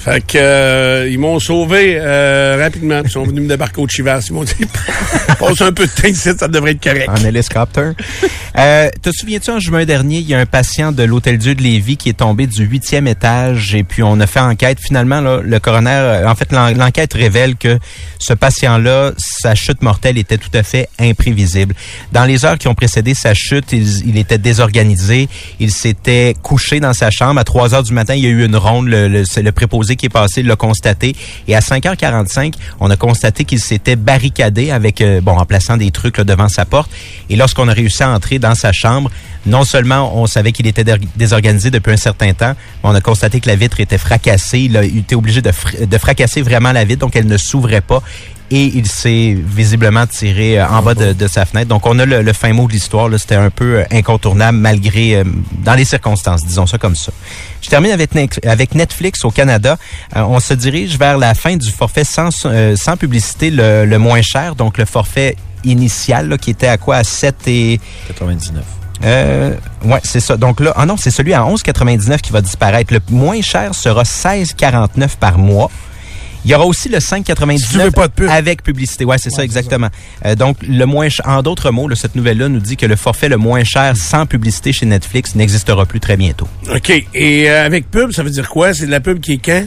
Fait 0.05 0.21
que, 0.21 0.37
euh, 0.37 1.09
ils 1.11 1.19
m'ont 1.19 1.39
sauvé 1.41 1.97
euh, 1.99 2.59
rapidement, 2.61 3.01
ils 3.03 3.11
sont 3.11 3.23
venus 3.25 3.43
me 3.45 3.49
débarquer 3.49 3.81
au 3.81 3.89
Chivas. 3.89 4.27
Ils 4.29 4.35
m'ont 4.35 4.45
dit, 4.45 4.53
passe 5.39 5.61
un 5.63 5.73
peu 5.73 5.87
de 5.87 5.91
temps 5.91 6.09
ici, 6.09 6.31
ça 6.39 6.47
devrait 6.47 6.73
être 6.73 6.83
correct. 6.83 7.09
En 7.09 7.25
hélicoptère. 7.25 7.95
Euh, 8.59 8.91
te 9.03 9.11
souviens-tu, 9.11 9.51
en 9.51 9.59
juin 9.61 9.85
dernier, 9.85 10.19
il 10.19 10.29
y 10.29 10.35
a 10.35 10.39
un 10.39 10.47
patient 10.47 10.93
de 10.93 11.03
l'Hôtel 11.03 11.39
Dieu 11.39 11.55
de 11.55 11.63
Lévis 11.63 11.97
qui 11.97 12.11
est 12.11 12.19
tombé 12.19 12.47
du 12.47 12.65
huitième 12.65 13.07
étage 13.09 13.75
et 13.75 13.83
puis 13.83 14.03
on 14.03 14.21
a 14.21 14.27
fait 14.27 14.41
enquête. 14.41 14.79
Finalement, 14.81 15.21
là, 15.23 15.41
le 15.43 15.59
coroner, 15.59 15.91
euh, 15.91 16.29
en 16.29 16.35
fait, 16.35 16.53
l'en- 16.53 16.71
l'enquête 16.75 17.15
révèle 17.15 17.57
que 17.57 17.79
ce 18.19 18.35
patient-là, 18.35 19.13
sa 19.17 19.55
chute 19.55 19.81
mortelle 19.83 20.19
était 20.19 20.39
tout 20.39 20.51
à 20.55 20.63
fait 20.63 20.89
imprévisible. 21.01 21.75
Dans 22.13 22.25
les 22.27 22.45
heures 22.45 22.59
qui 22.59 22.69
ont 22.69 22.75
précédé 22.75 23.15
sa 23.15 23.33
chute, 23.35 23.73
il, 23.73 24.19
était 24.19 24.39
désorganisé. 24.39 25.29
Il 25.61 25.71
s'était 25.73 26.35
couché 26.43 26.79
dans 26.79 26.93
sa 26.93 27.11
chambre. 27.11 27.41
À 27.41 27.45
3 27.45 27.75
heures 27.75 27.83
du 27.83 27.93
matin, 27.95 28.15
il 28.15 28.23
y 28.23 28.27
a 28.27 28.31
eu 28.31 28.45
une 28.45 28.57
ronde. 28.57 28.87
Le, 28.89 29.09
le- 29.09 29.25
le 29.43 29.53
préposé 29.53 29.94
qui 29.97 30.07
est 30.07 30.11
passé 30.11 30.43
l'a 30.43 30.57
constaté. 30.57 31.15
Et 31.49 31.55
à 31.57 31.61
5h45, 31.61 32.55
on 32.81 32.91
a 32.91 32.97
constaté 32.97 33.45
qu'il 33.45 33.61
s'était 33.61 33.97
barricadé 33.97 34.71
avec, 34.71 35.01
euh, 35.01 35.21
bon, 35.21 35.37
en 35.39 35.45
plaçant 35.45 35.77
des 35.77 35.91
trucs 35.91 36.21
devant 36.21 36.49
sa 36.49 36.65
porte. 36.65 36.91
Et 37.31 37.37
lorsqu'on 37.37 37.69
a 37.69 37.73
réussi 37.73 38.03
à 38.03 38.11
entrer 38.11 38.39
dans 38.39 38.55
sa 38.55 38.73
chambre, 38.73 39.11
non 39.47 39.65
seulement 39.65 40.17
on 40.19 40.27
savait 40.27 40.53
qu'il 40.53 40.67
était 40.67 40.85
dé- 40.85 40.95
désorganisé 41.17 41.71
depuis 41.71 41.93
un 41.93 41.97
certain 41.99 42.33
temps, 42.33 42.55
mais 42.83 42.91
on 42.91 42.95
a 42.95 43.01
constaté 43.01 43.41
que 43.41 43.49
la 43.49 43.57
vitre 43.57 43.81
était 43.81 43.99
fracassée. 43.99 44.61
Il 44.61 44.77
a 44.77 44.85
été 44.85 45.15
obligé 45.15 45.43
de, 45.43 45.53
de 45.85 45.99
fracasser 45.99 46.41
vraiment 46.43 46.73
la 46.73 46.85
vitre, 46.85 47.01
donc 47.01 47.15
elle 47.17 47.27
ne 47.27 47.37
s'ouvrait 47.37 47.81
pas. 47.83 48.03
Et 48.51 48.65
il 48.75 48.87
s'est 48.87 49.37
visiblement 49.43 50.07
tiré 50.07 50.61
euh, 50.61 50.69
en 50.69 50.83
bas 50.83 50.95
de, 50.95 51.13
de 51.15 51.27
sa 51.29 51.47
fenêtre. 51.47 51.69
Donc 51.69 51.87
on 51.87 51.99
a 51.99 52.05
le, 52.05 52.21
le 52.23 52.33
fin 52.35 52.53
mot 52.53 52.67
de 52.69 52.73
l'histoire. 52.73 53.09
C'était 53.19 53.35
un 53.37 53.51
peu 53.51 53.79
euh, 53.81 53.85
incontournable 53.91 54.59
malgré, 54.59 55.17
euh, 55.17 55.25
dans 55.65 55.75
les 55.75 55.85
circonstances, 55.87 56.45
disons 56.45 56.67
ça 56.67 56.77
comme 56.79 56.95
ça. 56.95 57.11
Je 57.63 57.69
termine 57.71 57.91
avec, 57.91 58.15
Net- 58.15 58.41
avec 58.47 58.75
Netflix 58.75 59.25
au 59.25 59.31
Canada. 59.31 59.79
Euh, 60.15 60.21
on 60.23 60.41
se 60.41 60.53
dirige 60.55 60.99
vers 60.99 61.17
la 61.17 61.35
fin 61.35 61.57
du 61.57 61.71
forfait 61.73 62.05
sans, 62.05 62.29
euh, 62.45 62.77
sans 62.77 62.97
publicité 62.99 63.51
le, 63.51 63.87
le 63.87 63.99
moins 63.99 64.21
cher, 64.23 64.55
donc 64.55 64.77
le 64.79 64.85
forfait 64.85 65.37
initial 65.65 66.29
là, 66.29 66.37
qui 66.39 66.51
était 66.51 66.69
à 66.69 66.77
quoi? 66.77 66.97
À 66.97 67.05
7 67.05 67.49
et 67.49 67.81
99. 68.09 68.63
euh, 69.05 69.55
ouais, 69.85 70.01
c'est 70.05 70.21
ça. 70.21 70.37
Donc 70.37 70.61
là, 70.61 70.73
ah 70.77 70.85
non, 70.87 70.97
c'est 70.99 71.11
celui 71.11 71.33
à 71.33 71.41
11,99 71.41 72.19
qui 72.21 72.31
va 72.31 72.43
disparaître. 72.43 72.93
Le 72.93 73.01
moins 73.11 73.41
cher 73.41 73.75
sera 73.75 74.03
16,49 74.03 75.17
par 75.19 75.39
mois. 75.39 75.71
Il 76.45 76.51
y 76.51 76.55
aura 76.55 76.67
aussi 76.67 76.89
le 76.89 77.01
Si 77.01 77.07
tu 77.09 77.15
5,99 77.15 77.85
veux 77.85 77.91
pas 77.91 78.09
de 78.09 78.13
pub. 78.13 78.29
avec 78.29 78.63
publicité. 78.63 79.05
Ouais, 79.05 79.17
c'est 79.19 79.31
ça 79.31 79.43
exactement. 79.45 79.89
Euh, 80.25 80.35
donc 80.35 80.59
le 80.63 80.85
moins 80.85 81.09
ch- 81.09 81.21
en 81.25 81.43
d'autres 81.43 81.71
mots, 81.71 81.89
là, 81.89 81.97
cette 81.97 82.15
nouvelle-là 82.17 82.49
nous 82.49 82.61
dit 82.61 82.77
que 82.77 82.87
le 82.87 82.97
forfait 82.97 83.29
le 83.29 83.37
moins 83.39 83.65
cher 83.65 83.97
sans 83.97 84.27
publicité 84.27 84.73
chez 84.73 84.87
Netflix 84.87 85.35
n'existera 85.35 85.87
plus 85.87 86.01
très 86.01 86.17
bientôt. 86.17 86.47
OK. 86.75 86.91
Et 87.15 87.51
euh, 87.51 87.65
avec 87.65 87.91
pub, 87.91 88.13
ça 88.13 88.23
veut 88.23 88.31
dire 88.31 88.49
quoi? 88.49 88.75
C'est 88.75 88.87
de 88.87 88.91
la 88.91 89.01
pub 89.01 89.21
qui 89.21 89.33
est 89.35 89.39
quand? 89.45 89.67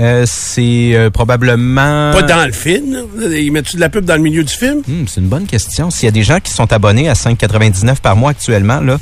Euh, 0.00 0.24
c'est 0.28 0.90
euh, 0.94 1.10
probablement 1.10 2.12
Pas 2.12 2.22
dans 2.22 2.46
le 2.46 2.52
film. 2.52 2.98
Ils 3.20 3.50
mettent-tu 3.50 3.76
de 3.76 3.80
la 3.80 3.88
pub 3.88 4.04
dans 4.04 4.14
le 4.14 4.22
milieu 4.22 4.44
du 4.44 4.52
film? 4.54 4.82
Hmm, 4.86 5.04
c'est 5.08 5.20
une 5.20 5.26
bonne 5.28 5.46
question. 5.46 5.90
S'il 5.90 6.04
y 6.04 6.08
a 6.08 6.12
des 6.12 6.22
gens 6.22 6.38
qui 6.38 6.52
sont 6.52 6.72
abonnés 6.72 7.08
à 7.08 7.14
5,99 7.14 7.96
par 8.00 8.14
mois 8.14 8.30
actuellement, 8.30 8.80
là, 8.80 8.98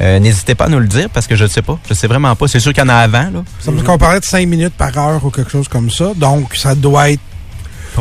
euh, 0.00 0.18
n'hésitez 0.18 0.54
pas 0.56 0.64
à 0.64 0.68
nous 0.68 0.80
le 0.80 0.88
dire 0.88 1.08
parce 1.10 1.26
que 1.28 1.36
je 1.36 1.44
ne 1.44 1.48
sais 1.48 1.62
pas. 1.62 1.78
Je 1.88 1.94
sais 1.94 2.08
vraiment 2.08 2.34
pas. 2.34 2.48
C'est 2.48 2.58
sûr 2.60 2.72
qu'il 2.72 2.82
y 2.82 2.86
en 2.86 2.88
a 2.88 2.94
avant, 2.96 3.30
là. 3.32 3.44
Ça 3.60 3.70
me 3.70 3.80
qu'on 3.82 3.96
parlait 3.98 4.18
de 4.20 4.24
5 4.24 4.46
minutes 4.48 4.74
par 4.74 4.96
heure 4.98 5.24
ou 5.24 5.30
quelque 5.30 5.50
chose 5.52 5.68
comme 5.68 5.88
ça. 5.90 6.12
Donc, 6.16 6.54
ça 6.56 6.74
doit 6.74 7.10
être 7.10 7.20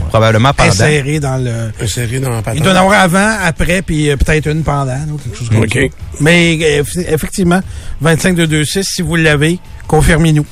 Probablement 0.10 0.54
pendant. 0.54 0.70
inséré 0.70 1.20
dans 1.20 1.38
le... 1.44 1.72
Inséré 1.84 2.20
dans 2.20 2.30
la. 2.30 2.42
Il 2.56 2.62
doit 2.62 2.74
en 2.74 2.76
avoir 2.86 3.00
avant, 3.02 3.36
après, 3.44 3.82
puis 3.82 4.10
euh, 4.10 4.18
peut-être 4.18 4.48
une 4.48 4.62
pendant, 4.64 4.98
ou 5.12 5.18
quelque 5.18 5.36
chose 5.38 5.50
comme 5.50 5.60
OK. 5.64 5.74
ça. 5.74 5.98
Mais 6.22 6.56
eff- 6.56 7.06
effectivement, 7.12 7.60
25 8.00 8.36
de 8.36 8.46
26, 8.58 8.84
si 8.86 9.02
vous 9.02 9.16
l'avez, 9.16 9.60
confirmez-nous. 9.88 10.46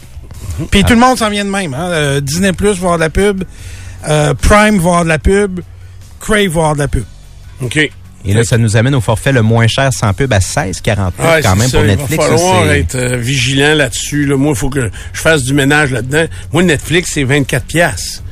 Puis 0.71 0.83
tout 0.83 0.93
le 0.93 0.99
monde 0.99 1.17
s'en 1.17 1.29
vient 1.29 1.45
de 1.45 1.49
même. 1.49 1.73
Hein? 1.73 1.89
Euh, 1.89 2.21
Disney 2.21 2.53
Plus 2.53 2.73
va 2.73 2.93
avoir 2.93 2.97
de 2.97 3.03
la 3.03 3.09
pub, 3.09 3.43
euh, 4.07 4.33
Prime 4.33 4.75
va 4.77 4.89
avoir 4.89 5.03
de 5.03 5.09
la 5.09 5.19
pub, 5.19 5.59
Crave 6.19 6.47
va 6.47 6.59
avoir 6.61 6.73
de 6.75 6.79
la 6.79 6.87
pub. 6.87 7.03
OK. 7.61 7.77
Et 8.25 8.33
là, 8.33 8.43
ça 8.43 8.57
nous 8.57 8.75
amène 8.75 8.93
au 8.95 8.99
forfait 8.99 9.31
le 9.31 9.41
moins 9.41 9.67
cher 9.67 9.93
sans 9.93 10.11
pub 10.13 10.33
à 10.33 10.39
16,49 10.39 11.11
Ouais, 11.19 11.41
quand 11.43 11.55
même 11.55 11.69
ça. 11.69 11.77
pour 11.77 11.85
Il 11.87 11.95
Netflix. 11.95 12.23
va 12.25 12.29
là, 12.31 12.37
falloir 12.37 12.71
être 12.71 12.95
euh, 12.95 13.15
vigilant 13.17 13.73
là-dessus. 13.75 14.25
Là. 14.25 14.35
Moi, 14.35 14.49
il 14.53 14.57
faut 14.57 14.69
que 14.69 14.89
je 15.13 15.19
fasse 15.21 15.43
du 15.43 15.53
ménage 15.53 15.91
là-dedans. 15.91 16.25
Moi, 16.51 16.63
Netflix, 16.63 17.11
c'est 17.13 17.23
24 17.23 17.65
piastres. 17.65 18.23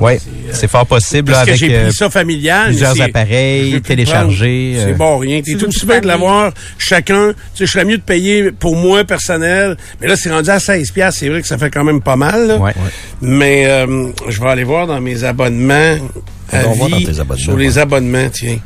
Oui, 0.00 0.12
c'est, 0.18 0.28
euh, 0.28 0.52
c'est 0.52 0.68
fort 0.68 0.86
possible 0.86 1.32
là, 1.32 1.38
que 1.44 1.50
avec 1.50 1.56
j'ai 1.60 1.74
euh, 1.74 1.84
pris 1.84 1.92
ça 1.94 2.10
familial. 2.10 2.66
plusieurs 2.68 3.00
appareils 3.00 3.80
téléchargés, 3.82 4.74
euh. 4.76 4.84
C'est 4.86 4.94
bon, 4.94 5.18
rien. 5.18 5.40
T'es 5.42 5.54
tout 5.54 5.66
aussi 5.68 5.86
bien 5.86 6.00
de 6.00 6.06
l'avoir 6.06 6.52
chacun. 6.78 7.32
Tu 7.32 7.38
sais, 7.58 7.66
je 7.66 7.72
serais 7.72 7.84
mieux 7.84 7.98
de 7.98 8.02
payer 8.02 8.50
pour 8.52 8.76
moi 8.76 9.04
personnel. 9.04 9.76
Mais 10.00 10.08
là, 10.08 10.16
c'est 10.16 10.30
rendu 10.30 10.50
à 10.50 10.58
16 10.60 10.90
piastres. 10.90 11.20
C'est 11.20 11.28
vrai 11.28 11.42
que 11.42 11.48
ça 11.48 11.58
fait 11.58 11.70
quand 11.70 11.84
même 11.84 12.00
pas 12.00 12.16
mal. 12.16 12.46
là. 12.48 12.56
Ouais. 12.58 12.74
Mais 13.20 13.66
euh, 13.66 14.08
je 14.28 14.40
vais 14.40 14.48
aller 14.48 14.64
voir 14.64 14.86
dans 14.86 15.00
mes 15.00 15.24
abonnements. 15.24 15.96
On 16.52 16.56
va 16.56 16.62
voir 16.74 16.88
dans 16.90 16.96
Avis 16.96 17.06
tes 17.06 17.20
abonnements, 17.20 17.42
sur 17.44 17.56
les 17.56 17.74
ouais. 17.74 17.78
abonnements, 17.82 18.28
tiens. 18.32 18.58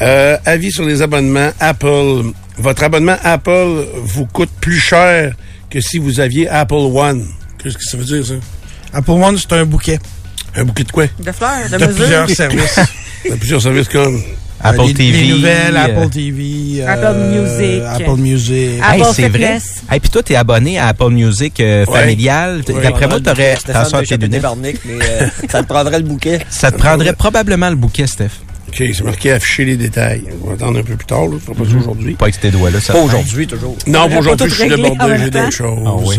Euh, 0.00 0.36
avis 0.44 0.70
sur 0.70 0.84
les 0.84 1.02
abonnements 1.02 1.50
Apple. 1.58 2.22
Votre 2.58 2.84
abonnement 2.84 3.16
Apple 3.24 3.84
vous 4.04 4.26
coûte 4.26 4.50
plus 4.60 4.78
cher 4.78 5.34
que 5.70 5.80
si 5.80 5.98
vous 5.98 6.20
aviez 6.20 6.48
Apple 6.48 6.74
One. 6.74 7.26
Qu'est-ce 7.62 7.76
que 7.76 7.82
ça 7.84 7.96
veut 7.96 8.04
dire, 8.04 8.24
ça? 8.24 8.34
Apple 8.92 9.10
One, 9.10 9.36
c'est 9.36 9.52
un 9.52 9.64
bouquet 9.64 9.98
Un 10.56 10.64
bouquet 10.64 10.84
de 10.84 10.92
quoi? 10.92 11.04
De 11.06 11.32
fleurs, 11.32 11.50
de 11.70 11.76
de 11.78 11.86
mesure. 11.86 11.96
plusieurs 11.96 12.30
services. 12.30 12.80
Il 13.24 13.30
y 13.30 13.34
a 13.34 13.36
plusieurs 13.36 13.62
services 13.62 13.88
comme... 13.88 14.20
Apple 14.58 14.80
Euh, 14.80 14.86
les, 14.86 14.94
TV. 14.94 15.20
Les 15.22 15.28
nouvelles, 15.34 15.76
euh, 15.76 15.84
Apple 15.84 16.08
TV. 16.10 16.80
euh, 16.80 16.86
Apple 16.88 17.18
Music. 17.18 17.82
Apple 17.86 18.16
Music. 18.20 18.80
Apple 18.82 18.94
Hey, 19.02 19.04
c'est 19.14 19.28
vrai. 19.28 19.58
Et 19.94 20.00
puis 20.00 20.08
toi, 20.10 20.22
t'es 20.22 20.34
abonné 20.34 20.78
à 20.78 20.88
Apple 20.88 21.10
Music 21.10 21.60
euh, 21.60 21.84
Ouais. 21.84 22.00
familial. 22.00 22.62
Ouais. 22.66 22.82
D'après 22.82 23.06
moi, 23.06 23.20
t'aurais 23.20 23.52
attention 23.52 23.98
à 23.98 24.02
de 24.02 24.06
tes 24.06 24.16
lunettes. 24.16 24.42
Mais 24.62 24.74
euh, 25.02 25.26
ça 25.50 25.62
te 25.62 25.68
prendrait 25.68 25.98
le 25.98 26.04
bouquet. 26.06 26.38
Ça 26.50 26.70
te 26.72 26.78
prendrait 26.78 27.12
probablement 27.12 27.68
le 27.68 27.76
bouquet, 27.76 28.06
Steph. 28.06 28.30
OK, 28.68 28.76
c'est 28.94 29.04
marqué 29.04 29.32
afficher 29.32 29.64
les 29.66 29.76
détails. 29.76 30.22
On 30.42 30.48
va 30.48 30.54
attendre 30.54 30.78
un 30.78 30.82
peu 30.82 30.96
plus 30.96 31.06
tard, 31.06 31.26
là. 31.26 31.36
Je 31.38 31.44
ferai 31.44 31.54
pas 31.54 31.64
Mhm. 31.64 31.70
ça 31.70 31.76
aujourd'hui. 31.78 32.14
Pas 32.14 32.24
avec 32.24 32.40
tes 32.40 32.50
doigts 32.50 32.70
là. 32.70 32.80
ça 32.80 32.94
Pas 32.94 33.00
aujourd'hui, 33.00 33.46
toujours. 33.46 33.76
Non, 33.86 34.08
pour 34.08 34.18
aujourd'hui, 34.20 34.46
pas 34.48 34.54
je 34.54 34.58
suis 34.60 34.68
débordé, 34.70 35.18
j'ai 35.22 35.30
d'autres 35.30 35.52
choses. 35.52 35.78
Ah 35.86 35.90
oui. 36.02 36.16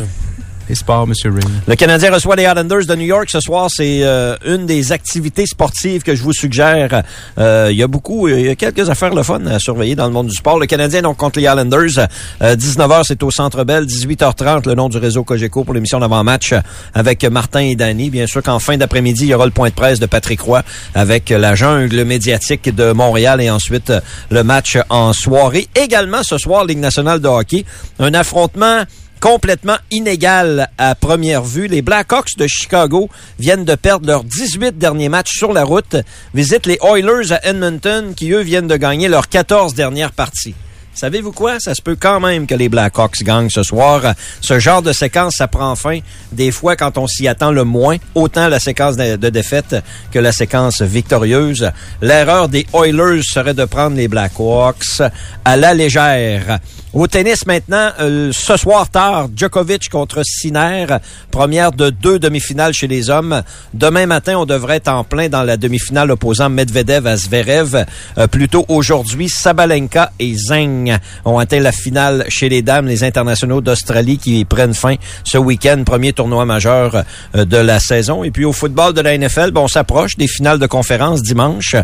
Le 0.69 1.75
Canadien 1.75 2.11
reçoit 2.13 2.35
les 2.35 2.43
Islanders 2.43 2.85
de 2.85 2.95
New 2.95 3.05
York 3.05 3.29
ce 3.29 3.39
soir. 3.39 3.67
C'est 3.69 3.99
euh, 4.03 4.35
une 4.45 4.65
des 4.65 4.91
activités 4.91 5.45
sportives 5.45 6.03
que 6.03 6.15
je 6.15 6.23
vous 6.23 6.33
suggère. 6.33 7.03
Euh, 7.37 7.69
il 7.71 7.77
y 7.77 7.83
a 7.83 7.87
beaucoup, 7.87 8.27
il 8.27 8.41
y 8.41 8.49
a 8.49 8.55
quelques 8.55 8.89
affaires 8.89 9.13
le 9.13 9.23
fun 9.23 9.45
à 9.45 9.59
surveiller 9.59 9.95
dans 9.95 10.07
le 10.07 10.13
monde 10.13 10.27
du 10.27 10.35
sport. 10.35 10.59
Le 10.59 10.65
Canadien 10.65 11.01
donc 11.01 11.17
contre 11.17 11.39
les 11.39 11.45
Islanders. 11.45 12.07
19h, 12.41 13.03
c'est 13.05 13.23
au 13.23 13.31
Centre 13.31 13.63
Bell. 13.63 13.85
18h30, 13.85 14.67
le 14.67 14.75
nom 14.75 14.89
du 14.89 14.97
réseau 14.97 15.23
Cogeco 15.23 15.63
pour 15.63 15.73
l'émission 15.73 15.99
d'avant-match 15.99 16.53
avec 16.93 17.23
Martin 17.23 17.61
et 17.61 17.75
Danny. 17.75 18.09
Bien 18.09 18.27
sûr 18.27 18.43
qu'en 18.43 18.59
fin 18.59 18.77
d'après-midi, 18.77 19.23
il 19.23 19.29
y 19.29 19.33
aura 19.33 19.45
le 19.45 19.51
point 19.51 19.69
de 19.69 19.73
presse 19.73 19.99
de 19.99 20.05
Patrick 20.05 20.41
Roy 20.41 20.63
avec 20.95 21.29
la 21.29 21.55
jungle 21.55 22.03
médiatique 22.03 22.73
de 22.73 22.91
Montréal 22.91 23.41
et 23.41 23.49
ensuite 23.49 23.93
le 24.29 24.43
match 24.43 24.77
en 24.89 25.13
soirée. 25.13 25.67
Également 25.75 26.23
ce 26.23 26.37
soir, 26.37 26.65
Ligue 26.65 26.79
nationale 26.79 27.19
de 27.19 27.27
hockey, 27.27 27.65
un 27.99 28.13
affrontement 28.13 28.83
complètement 29.19 29.77
inégal 29.91 30.69
à 30.77 30.95
première 30.95 31.43
vue. 31.43 31.67
Les 31.67 31.81
Blackhawks 31.81 32.37
de 32.37 32.47
Chicago 32.47 33.09
viennent 33.39 33.65
de 33.65 33.75
perdre 33.75 34.07
leurs 34.07 34.23
18 34.23 34.77
derniers 34.77 35.09
matchs 35.09 35.37
sur 35.37 35.53
la 35.53 35.63
route, 35.63 35.95
visitent 36.33 36.65
les 36.65 36.79
Oilers 36.81 37.31
à 37.31 37.47
Edmonton 37.47 38.13
qui, 38.15 38.31
eux, 38.31 38.41
viennent 38.41 38.67
de 38.67 38.77
gagner 38.77 39.07
leurs 39.07 39.29
14 39.29 39.73
dernières 39.73 40.11
parties. 40.11 40.55
Savez-vous 40.97 41.31
quoi? 41.31 41.59
Ça 41.59 41.75
se 41.75 41.81
peut 41.83 41.95
quand 41.95 42.19
même 42.19 42.47
que 42.47 42.55
les 42.55 42.69
Blackhawks 42.69 43.21
gagnent 43.21 43.51
ce 43.51 43.61
soir. 43.61 44.15
Ce 44.41 44.57
genre 44.57 44.81
de 44.81 44.93
séquence, 44.93 45.35
ça 45.37 45.47
prend 45.47 45.75
fin 45.75 45.99
des 46.31 46.49
fois 46.49 46.75
quand 46.75 46.97
on 46.97 47.05
s'y 47.05 47.27
attend 47.27 47.51
le 47.51 47.63
moins, 47.63 47.97
autant 48.15 48.47
la 48.47 48.59
séquence 48.59 48.97
de 48.97 49.29
défaite 49.29 49.75
que 50.11 50.17
la 50.17 50.31
séquence 50.31 50.81
victorieuse. 50.81 51.71
L'erreur 52.01 52.49
des 52.49 52.65
Oilers 52.73 53.21
serait 53.21 53.53
de 53.53 53.65
prendre 53.65 53.95
les 53.95 54.07
Blackhawks 54.07 55.03
à 55.45 55.55
la 55.55 55.75
légère. 55.75 56.57
Au 56.97 57.05
tennis 57.05 57.45
maintenant, 57.45 57.91
euh, 57.99 58.31
ce 58.33 58.57
soir 58.57 58.89
tard, 58.89 59.27
Djokovic 59.35 59.87
contre 59.87 60.23
Sinner, 60.25 60.87
première 61.29 61.71
de 61.71 61.91
deux 61.91 62.17
demi-finales 62.17 62.73
chez 62.73 62.87
les 62.87 63.11
hommes. 63.11 63.43
Demain 63.75 64.07
matin, 64.07 64.39
on 64.39 64.47
devrait 64.47 64.77
être 64.77 64.87
en 64.87 65.03
plein 65.03 65.29
dans 65.29 65.43
la 65.43 65.57
demi-finale 65.57 66.09
opposant 66.09 66.49
Medvedev 66.49 67.05
à 67.05 67.15
Zverev. 67.15 67.85
Euh, 68.17 68.25
plutôt 68.25 68.65
aujourd'hui, 68.67 69.29
Sabalenka 69.29 70.11
et 70.17 70.33
Zeng 70.33 70.97
ont 71.23 71.37
atteint 71.37 71.59
la 71.59 71.71
finale 71.71 72.25
chez 72.29 72.49
les 72.49 72.63
dames, 72.63 72.87
les 72.87 73.03
internationaux 73.03 73.61
d'Australie 73.61 74.17
qui 74.17 74.43
prennent 74.43 74.73
fin 74.73 74.95
ce 75.23 75.37
week-end, 75.37 75.83
premier 75.85 76.13
tournoi 76.13 76.45
majeur 76.45 77.03
euh, 77.35 77.45
de 77.45 77.57
la 77.57 77.79
saison. 77.79 78.23
Et 78.23 78.31
puis 78.31 78.43
au 78.43 78.53
football 78.53 78.95
de 78.95 79.01
la 79.01 79.15
NFL, 79.15 79.51
bon, 79.51 79.65
on 79.65 79.67
s'approche 79.67 80.17
des 80.17 80.27
finales 80.27 80.57
de 80.57 80.65
conférence 80.65 81.21
dimanche. 81.21 81.75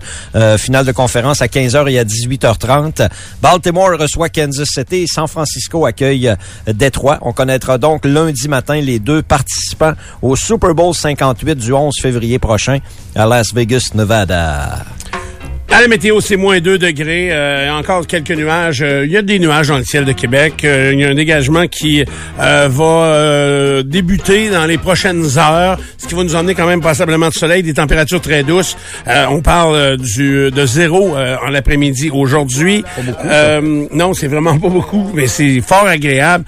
finale 0.57 0.87
de 0.87 0.91
conférence 0.91 1.43
à 1.43 1.45
15h 1.45 1.87
et 1.91 1.99
à 1.99 2.03
18h30. 2.03 3.07
Baltimore 3.43 3.99
reçoit 3.99 4.29
Kansas 4.29 4.69
City 4.73 5.02
San 5.07 5.27
Francisco 5.27 5.85
accueille 5.85 6.29
euh, 6.29 6.73
Détroit. 6.73 7.19
On 7.21 7.33
connaîtra 7.33 7.77
donc 7.77 8.05
lundi 8.05 8.47
matin 8.47 8.75
les 8.75 8.99
deux 8.99 9.21
participants 9.21 9.93
au 10.21 10.35
Super 10.35 10.73
Bowl 10.73 10.93
58 10.93 11.55
du 11.55 11.73
11 11.73 11.93
février 12.01 12.39
prochain 12.39 12.79
à 13.15 13.25
Las 13.25 13.53
Vegas, 13.53 13.91
Nevada. 13.93 14.83
À 15.69 15.81
la 15.81 15.87
météo, 15.87 16.21
c'est 16.21 16.35
moins 16.35 16.59
2 16.59 16.77
degrés. 16.77 17.29
Euh, 17.31 17.71
encore 17.71 18.05
quelques 18.05 18.31
nuages. 18.31 18.81
Euh, 18.83 19.05
il 19.05 19.11
y 19.11 19.17
a 19.17 19.21
des 19.21 19.39
nuages 19.39 19.69
dans 19.69 19.77
le 19.77 19.83
ciel 19.83 20.05
de 20.05 20.11
Québec. 20.11 20.63
Euh, 20.63 20.91
il 20.93 20.99
y 20.99 21.03
a 21.03 21.09
un 21.09 21.15
dégagement 21.15 21.67
qui 21.67 22.03
va 22.37 23.83
débuter 23.83 24.49
dans 24.49 24.65
les 24.65 24.77
prochaines 24.77 25.25
heures, 25.37 25.79
ce 25.97 26.07
qui 26.07 26.15
va 26.15 26.23
nous 26.23 26.35
emmener 26.35 26.53
quand 26.53 26.67
même 26.67 26.81
passablement 26.81 27.29
de 27.29 27.33
soleil, 27.33 27.63
des 27.63 27.73
températures 27.73 28.21
très 28.21 28.43
douces. 28.43 28.77
on 29.07 29.41
parle 29.41 29.97
du 29.97 30.51
de 30.51 30.65
zéro 30.65 31.15
en 31.15 31.49
l'après-midi 31.49 32.09
aujourd'hui. 32.11 32.83
non, 33.91 34.13
c'est 34.13 34.27
vraiment 34.27 34.57
pas 34.59 34.69
beaucoup, 34.69 35.11
mais 35.13 35.27
c'est 35.27 35.61
fort 35.61 35.87
agréable 35.87 36.45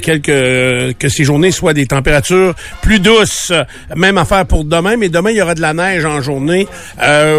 quelques, 0.00 0.96
que 0.98 1.08
ces 1.08 1.24
journées 1.24 1.50
soient 1.50 1.74
des 1.74 1.86
températures 1.86 2.54
plus 2.80 3.00
douces. 3.00 3.52
Même 3.96 4.18
affaire 4.18 4.46
pour 4.46 4.64
demain, 4.64 4.96
mais 4.96 5.08
demain, 5.08 5.30
il 5.30 5.36
y 5.36 5.42
aura 5.42 5.54
de 5.54 5.60
la 5.62 5.74
neige 5.74 6.04
en 6.04 6.20
journée 6.20 6.66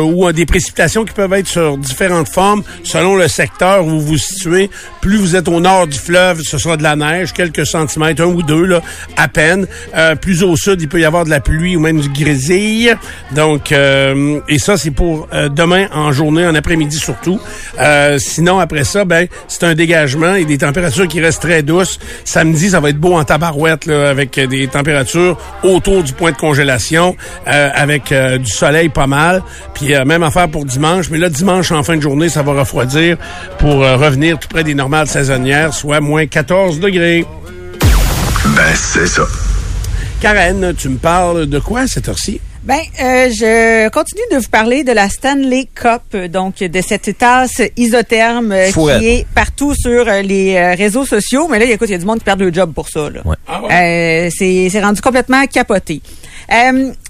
ou 0.03 0.32
des 0.32 0.45
précipitations 0.45 1.05
qui 1.05 1.12
peuvent 1.14 1.34
être 1.34 1.47
sur 1.47 1.78
différentes 1.78 2.30
formes 2.30 2.64
selon 2.84 3.16
le 3.16 3.28
secteur 3.28 3.86
où 3.86 3.89
vous 3.89 4.01
vous 4.01 4.18
situez. 4.18 4.70
Plus 5.01 5.18
vous 5.18 5.36
êtes 5.36 5.47
au 5.47 5.59
nord 5.59 5.88
du 5.88 5.97
fleuve, 5.97 6.41
ce 6.41 6.57
sera 6.57 6.78
de 6.78 6.84
la 6.84 6.95
neige, 6.95 7.34
quelques 7.34 7.66
centimètres, 7.66 8.22
un 8.22 8.28
ou 8.28 8.43
deux, 8.43 8.66
là, 8.66 8.82
à 9.18 9.28
peine. 9.28 9.68
Euh, 9.95 10.16
plus 10.16 10.43
au 10.43 10.55
sud, 10.55 10.82
il 10.82 10.88
peut 10.88 10.99
y 10.99 11.05
avoir 11.05 11.26
de 11.26 11.30
la 11.30 11.39
pluie 11.39 11.76
ou 11.76 11.80
même 11.80 11.99
du 11.99 12.09
grésil. 12.09 12.97
Donc, 13.32 13.72
euh, 13.72 14.39
et 14.47 14.59
ça, 14.59 14.78
c'est 14.78 14.91
pour 14.91 15.28
euh, 15.34 15.49
demain 15.49 15.88
en 15.93 16.11
journée, 16.11 16.45
en 16.45 16.55
après-midi 16.55 16.97
surtout. 16.97 17.39
sinon, 18.18 18.59
après 18.59 18.84
ça, 18.84 19.05
ben, 19.05 19.28
c'est 19.47 19.64
un 19.64 19.76
dégagement 19.76 20.36
et 20.36 20.45
des 20.45 20.57
températures 20.57 21.07
qui 21.07 21.22
restent 21.22 21.41
très 21.41 21.64
douces. 21.64 21.99
Samedi, 22.26 22.72
ça 22.72 22.80
va 22.80 22.89
être 22.89 22.97
beau 22.97 23.16
en 23.16 23.24
tabarouette, 23.24 23.86
là, 23.86 24.09
avec 24.09 24.39
des 24.39 24.68
températures 24.68 25.38
autour 25.64 26.03
du 26.03 26.14
point 26.14 26.32
de 26.32 26.38
congélation, 26.38 27.16
avec 27.45 28.14
du 28.14 28.51
soleil 28.51 28.89
pas 28.89 29.07
mal. 29.07 29.43
Puis 29.74 29.93
même 30.05 30.24
affaire 30.24 30.49
pour 30.49 30.66
dimanche 30.66 31.03
mais 31.10 31.18
là, 31.18 31.30
dimanche, 31.30 31.72
en 31.72 31.84
fin 31.84 31.95
de 31.95 32.01
journée, 32.01 32.30
ça 32.30 32.41
va 32.41 32.54
refroidir 32.54 33.18
pour 33.60 33.84
euh, 33.84 33.95
revenir 33.97 34.39
tout 34.39 34.47
près 34.47 34.64
des 34.64 34.76
normales 34.76 35.08
saisonnières, 35.08 35.74
soit 35.74 35.99
moins 35.99 36.26
14 36.26 36.80
degrés. 36.80 37.26
Ben, 38.56 38.74
c'est 38.76 39.08
ça. 39.08 39.24
Karen, 40.22 40.74
tu 40.78 40.89
me 40.89 40.97
parles 40.97 41.45
de 41.47 41.60
quoi 41.60 41.88
cette 41.88 42.08
heure-ci? 42.08 42.39
Ben, 42.64 42.80
euh, 43.01 43.30
je 43.30 43.89
continue 43.89 44.22
de 44.32 44.38
vous 44.38 44.49
parler 44.49 44.86
de 44.86 44.93
la 44.93 45.10
Stanley 45.10 45.68
Cup, 45.76 46.16
donc 46.30 46.60
de 46.60 46.82
cette 46.82 47.18
tasse 47.18 47.62
isotherme 47.76 48.54
euh, 48.54 48.72
qui 48.72 49.08
est 49.08 49.28
partout 49.36 49.74
sur 49.76 50.06
les 50.06 50.76
réseaux 50.76 51.06
sociaux. 51.06 51.47
Mais 51.49 51.60
là, 51.60 51.66
écoute, 51.66 51.89
il 51.89 51.93
y 51.93 51.95
a 51.95 51.97
du 51.97 52.06
monde 52.06 52.20
qui 52.20 52.26
perd 52.26 52.39
le 52.39 52.54
job 52.54 52.72
pour 52.74 52.88
ça. 52.88 53.10
Là. 53.10 53.22
Ah 53.47 53.62
ouais? 53.64 54.30
c'est 54.32 54.82
rendu 54.82 55.01
complètement 55.01 55.45
capoté. 55.45 56.01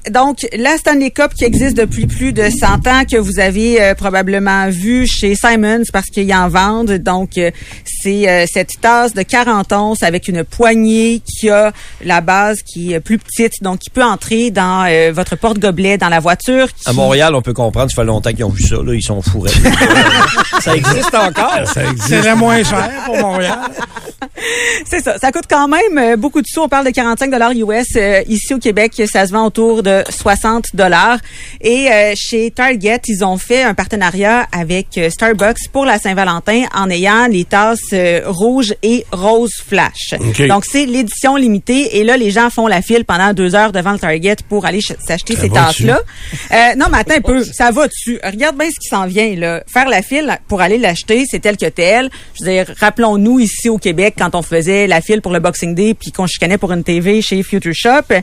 Donc, 0.10 0.46
la 0.58 0.78
Stanley 0.78 1.12
Cup 1.12 1.34
qui 1.34 1.46
existe 1.46 1.78
depuis 1.78 2.08
plus 2.08 2.34
de 2.34 2.50
100 2.50 2.88
ans, 2.88 3.06
que 3.10 3.18
vous 3.18 3.40
avez 3.40 3.82
euh, 3.82 3.96
probablement 3.96 4.70
vu 4.70 5.08
chez 5.08 5.34
Simons 5.34 5.84
parce 5.94 6.08
qu'ils 6.08 6.34
en 6.34 6.50
vendent. 6.50 6.98
Donc, 6.98 7.38
euh, 7.38 7.52
c'est 7.86 8.28
euh, 8.28 8.46
cette 8.52 8.82
tasse 8.82 9.14
de 9.14 9.22
40 9.22 9.72
onces 9.72 10.04
avec 10.04 10.28
une 10.28 10.44
poignée 10.44 11.22
qui 11.26 11.50
a 11.50 11.72
la 12.04 12.20
base 12.20 12.58
qui 12.64 12.92
est 12.92 13.00
plus 13.00 13.18
petite, 13.18 13.54
donc 13.62 13.80
qui 13.80 13.90
peut 13.90 14.04
entrer 14.04 14.52
dans 14.52 14.84
votre 15.14 15.38
porte-gobelet, 15.38 15.98
dans 15.98 16.10
la 16.10 16.20
voiture. 16.20 16.68
À 16.86 16.92
Montréal, 16.92 17.34
on 17.34 17.42
peut 17.42 17.54
comprendre, 17.54 17.90
ça 17.90 17.96
fait 18.02 18.06
longtemps 18.06 18.32
qu'ils 18.32 18.44
ont 18.44 18.50
vu 18.50 18.64
ça. 18.64 18.76
Là, 18.76 18.94
ils 18.94 19.02
sont 19.02 19.22
fourrés. 19.22 19.52
ça 20.60 20.76
existe 20.76 21.16
encore. 21.16 21.68
Ça 21.68 21.84
existe. 21.84 22.08
C'est 22.08 22.22
la 22.24 22.36
moins 22.36 22.64
cher 22.64 22.90
pour 23.06 23.18
Montréal. 23.18 23.60
c'est 24.86 25.02
ça. 25.02 25.18
Ça 25.18 25.32
coûte 25.32 25.46
quand 25.50 25.68
même 25.68 26.16
beaucoup 26.16 26.42
de 26.42 26.48
sous. 26.48 26.62
On 26.62 26.70
parle 26.70 26.86
de 26.86 26.92
45 26.92 27.32
dollars 27.32 27.52
US. 27.52 27.98
ici 28.28 28.54
au 28.54 28.60
Québec, 28.60 28.94
ça 29.12 29.26
se 29.26 29.32
vend 29.32 29.46
autour 29.46 29.84
de 29.84 30.04
60 30.10 30.68
dollars. 30.74 31.18
Et 31.62 31.92
euh, 31.92 32.14
chez 32.16 32.52
Target, 32.52 33.02
ils 33.08 33.24
ont 33.24 33.38
fait 33.38 33.64
un 33.64 33.74
partenariat 33.74 34.48
avec 34.52 34.98
euh, 34.98 35.10
Starbucks 35.10 35.70
pour 35.72 35.86
la 35.86 36.00
Saint-Valentin 36.00 36.64
en 36.76 36.90
ayant 36.90 37.28
les 37.28 37.46
tasses 37.46 37.80
euh, 37.94 38.22
rouges 38.26 38.74
et 38.84 39.06
roses 39.12 39.62
flash. 39.66 40.16
Donc 40.48 40.66
c'est 40.66 40.86
l'édition 40.86 41.36
limitée 41.36 41.98
et 41.98 42.04
là 42.04 42.18
les 42.18 42.32
gens 42.32 42.50
font 42.50 42.68
la 42.68 42.82
file 42.82 43.06
pendant 43.06 43.34
deux 43.34 43.56
heures 43.56 43.72
devant 43.72 43.92
le 43.92 44.00
Target 44.00 44.38
pour 44.50 44.66
aller 44.66 44.82
s'acheter 44.82 45.36
ces 45.36 45.50
tasses-là. 45.50 46.00
non, 46.76 46.88
mais 46.92 47.00
attends 47.00 47.16
un 47.16 47.22
peu, 47.22 47.44
ça 47.44 47.72
va 47.72 47.88
dessus. 47.88 48.20
Regarde 48.24 48.58
bien 48.58 48.70
ce 48.70 48.80
qui 48.80 48.90
s'en 48.90 49.06
vient 49.06 49.36
là. 49.36 49.64
Faire 49.72 49.88
la 49.88 50.02
file 50.02 50.38
pour 50.48 50.62
aller 50.62 50.78
l'acheter, 50.78 51.26
c'est 51.30 51.40
tel 51.40 51.58
que 51.58 51.68
tel. 51.68 52.10
Je 52.40 52.46
veux 52.46 52.52
dire, 52.52 52.66
rappelons-nous 52.80 53.40
ici 53.40 53.70
au 53.70 53.78
Québec 53.78 54.13
quand 54.18 54.36
on 54.36 54.42
faisait 54.42 54.88
la 54.88 55.02
file 55.02 55.22
pour 55.22 55.32
le 55.32 55.40
Boxing 55.40 55.76
Day 55.76 55.94
puis 55.94 56.12
qu'on 56.12 56.28
chicanait 56.28 56.58
pour 56.58 56.72
une 56.72 56.84
TV 56.84 57.22
chez 57.22 57.42
Future 57.44 57.74
Shop. 57.74 58.14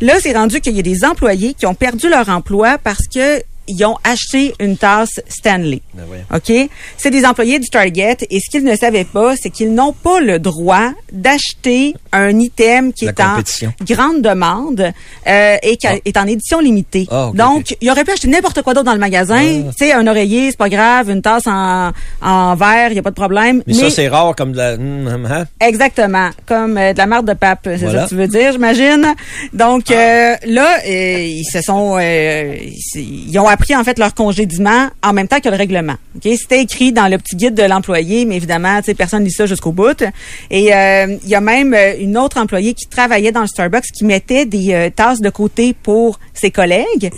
Là, 0.00 0.14
c'est 0.20 0.32
rendu 0.32 0.60
qu'il 0.60 0.76
y 0.76 0.80
a 0.80 0.82
des 0.82 1.04
employés 1.04 1.54
qui 1.54 1.66
ont 1.66 1.74
perdu 1.74 2.08
leur 2.08 2.28
emploi 2.28 2.78
parce 2.78 3.06
que 3.06 3.42
ils 3.68 3.84
ont 3.84 3.96
acheté 4.04 4.54
une 4.60 4.76
tasse 4.76 5.20
Stanley. 5.28 5.80
Ben 5.94 6.04
OK? 6.34 6.68
C'est 6.96 7.10
des 7.10 7.24
employés 7.24 7.58
du 7.58 7.68
Target 7.68 8.16
et 8.30 8.40
ce 8.40 8.50
qu'ils 8.50 8.64
ne 8.64 8.74
savaient 8.76 9.04
pas, 9.04 9.34
c'est 9.36 9.50
qu'ils 9.50 9.72
n'ont 9.72 9.92
pas 9.92 10.20
le 10.20 10.38
droit 10.38 10.90
d'acheter 11.12 11.94
un 12.12 12.38
item 12.38 12.92
qui 12.92 13.06
est 13.06 13.20
en 13.20 13.38
grande 13.84 14.22
demande 14.22 14.92
euh, 15.26 15.56
et 15.62 15.76
qui 15.76 15.86
ah. 15.86 15.96
est 16.04 16.16
en 16.16 16.26
édition 16.26 16.60
limitée. 16.60 17.06
Ah, 17.10 17.30
Donc, 17.34 17.76
il 17.80 17.90
aurait 17.90 18.04
pu 18.04 18.12
acheter 18.12 18.28
n'importe 18.28 18.62
quoi 18.62 18.74
d'autre 18.74 18.86
dans 18.86 18.94
le 18.94 18.98
magasin. 18.98 19.36
Ah. 19.38 19.70
Tu 19.76 19.86
sais, 19.86 19.92
un 19.92 20.06
oreiller, 20.06 20.50
c'est 20.50 20.56
pas 20.56 20.68
grave, 20.68 21.10
une 21.10 21.22
tasse 21.22 21.46
en, 21.46 21.92
en 22.22 22.54
verre, 22.54 22.90
il 22.90 22.96
y 22.96 22.98
a 22.98 23.02
pas 23.02 23.10
de 23.10 23.14
problème. 23.14 23.62
Mais, 23.66 23.74
ça, 23.74 23.90
c'est 23.90 24.08
rare 24.08 24.34
comme 24.36 24.52
de 24.52 24.58
la... 24.58 24.74
Hum, 24.74 25.28
hein? 25.30 25.44
Exactement. 25.60 26.30
Comme 26.46 26.78
euh, 26.78 26.92
de 26.92 26.98
la 26.98 27.06
marde 27.06 27.28
de 27.28 27.34
pape, 27.34 27.60
c'est 27.64 27.78
ça 27.78 28.04
que 28.04 28.08
tu 28.08 28.14
veux 28.14 28.28
dire, 28.28 28.52
j'imagine. 28.52 29.14
Donc, 29.52 29.90
euh, 29.90 30.34
là, 30.46 30.86
ils 30.86 31.44
se 31.44 31.60
sont... 31.60 31.98
ils 31.98 33.38
ont 33.38 33.48
pris 33.58 33.76
en 33.76 33.84
fait 33.84 33.98
leur 33.98 34.14
congédiement 34.14 34.88
en 35.02 35.12
même 35.12 35.28
temps 35.28 35.40
que 35.40 35.48
le 35.48 35.56
règlement. 35.56 35.94
Ok, 36.16 36.32
C'était 36.38 36.60
écrit 36.60 36.92
dans 36.92 37.08
le 37.08 37.18
petit 37.18 37.36
guide 37.36 37.54
de 37.54 37.62
l'employé, 37.62 38.24
mais 38.24 38.36
évidemment, 38.36 38.78
tu 38.78 38.86
sais, 38.86 38.94
personne 38.94 39.20
ne 39.20 39.26
lit 39.26 39.32
ça 39.32 39.46
jusqu'au 39.46 39.72
bout. 39.72 40.02
Et 40.50 40.74
euh, 40.74 41.16
il 41.22 41.28
y 41.28 41.34
a 41.34 41.40
même 41.40 41.74
euh, 41.74 41.94
une 41.98 42.16
autre 42.16 42.38
employée 42.38 42.74
qui 42.74 42.86
travaillait 42.86 43.32
dans 43.32 43.42
le 43.42 43.46
Starbucks 43.46 43.84
qui 43.94 44.04
mettait 44.04 44.46
des 44.46 44.72
euh, 44.72 44.90
tasses 44.90 45.20
de 45.20 45.30
côté 45.30 45.74
pour 45.74 46.18
ses 46.34 46.50
collègues. 46.50 47.10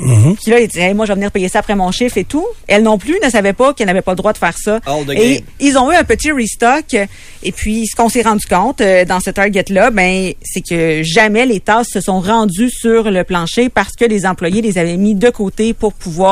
Puis 0.42 0.50
là, 0.50 0.60
il 0.60 0.68
disait, 0.68 0.88
Hey, 0.88 0.94
moi, 0.94 1.06
je 1.06 1.12
vais 1.12 1.16
venir 1.16 1.30
payer 1.30 1.48
ça 1.48 1.60
après 1.60 1.74
mon 1.74 1.90
chiffre 1.92 2.18
et 2.18 2.24
tout. 2.24 2.46
Elle 2.66 2.82
non 2.82 2.98
plus 2.98 3.18
ne 3.22 3.30
savait 3.30 3.52
pas 3.52 3.74
qu'elle 3.74 3.86
n'avait 3.86 4.02
pas 4.02 4.12
le 4.12 4.16
droit 4.16 4.32
de 4.32 4.38
faire 4.38 4.56
ça. 4.56 4.80
Et 5.10 5.36
game. 5.36 5.44
ils 5.60 5.78
ont 5.78 5.92
eu 5.92 5.94
un 5.94 6.04
petit 6.04 6.32
restock. 6.32 6.96
Et 7.42 7.52
puis, 7.52 7.86
ce 7.86 7.96
qu'on 7.96 8.08
s'est 8.08 8.22
rendu 8.22 8.46
compte 8.46 8.80
euh, 8.80 9.04
dans 9.04 9.20
ce 9.20 9.30
Target-là, 9.30 9.90
ben, 9.90 10.32
c'est 10.42 10.60
que 10.60 11.02
jamais 11.02 11.46
les 11.46 11.60
tasses 11.60 11.88
se 11.90 12.00
sont 12.00 12.20
rendues 12.20 12.70
sur 12.70 13.10
le 13.10 13.24
plancher 13.24 13.68
parce 13.68 13.94
que 13.96 14.04
les 14.04 14.26
employés 14.26 14.60
les 14.60 14.76
avaient 14.76 14.96
mis 14.96 15.14
de 15.14 15.30
côté 15.30 15.72
pour 15.72 15.94
pouvoir 15.94 16.29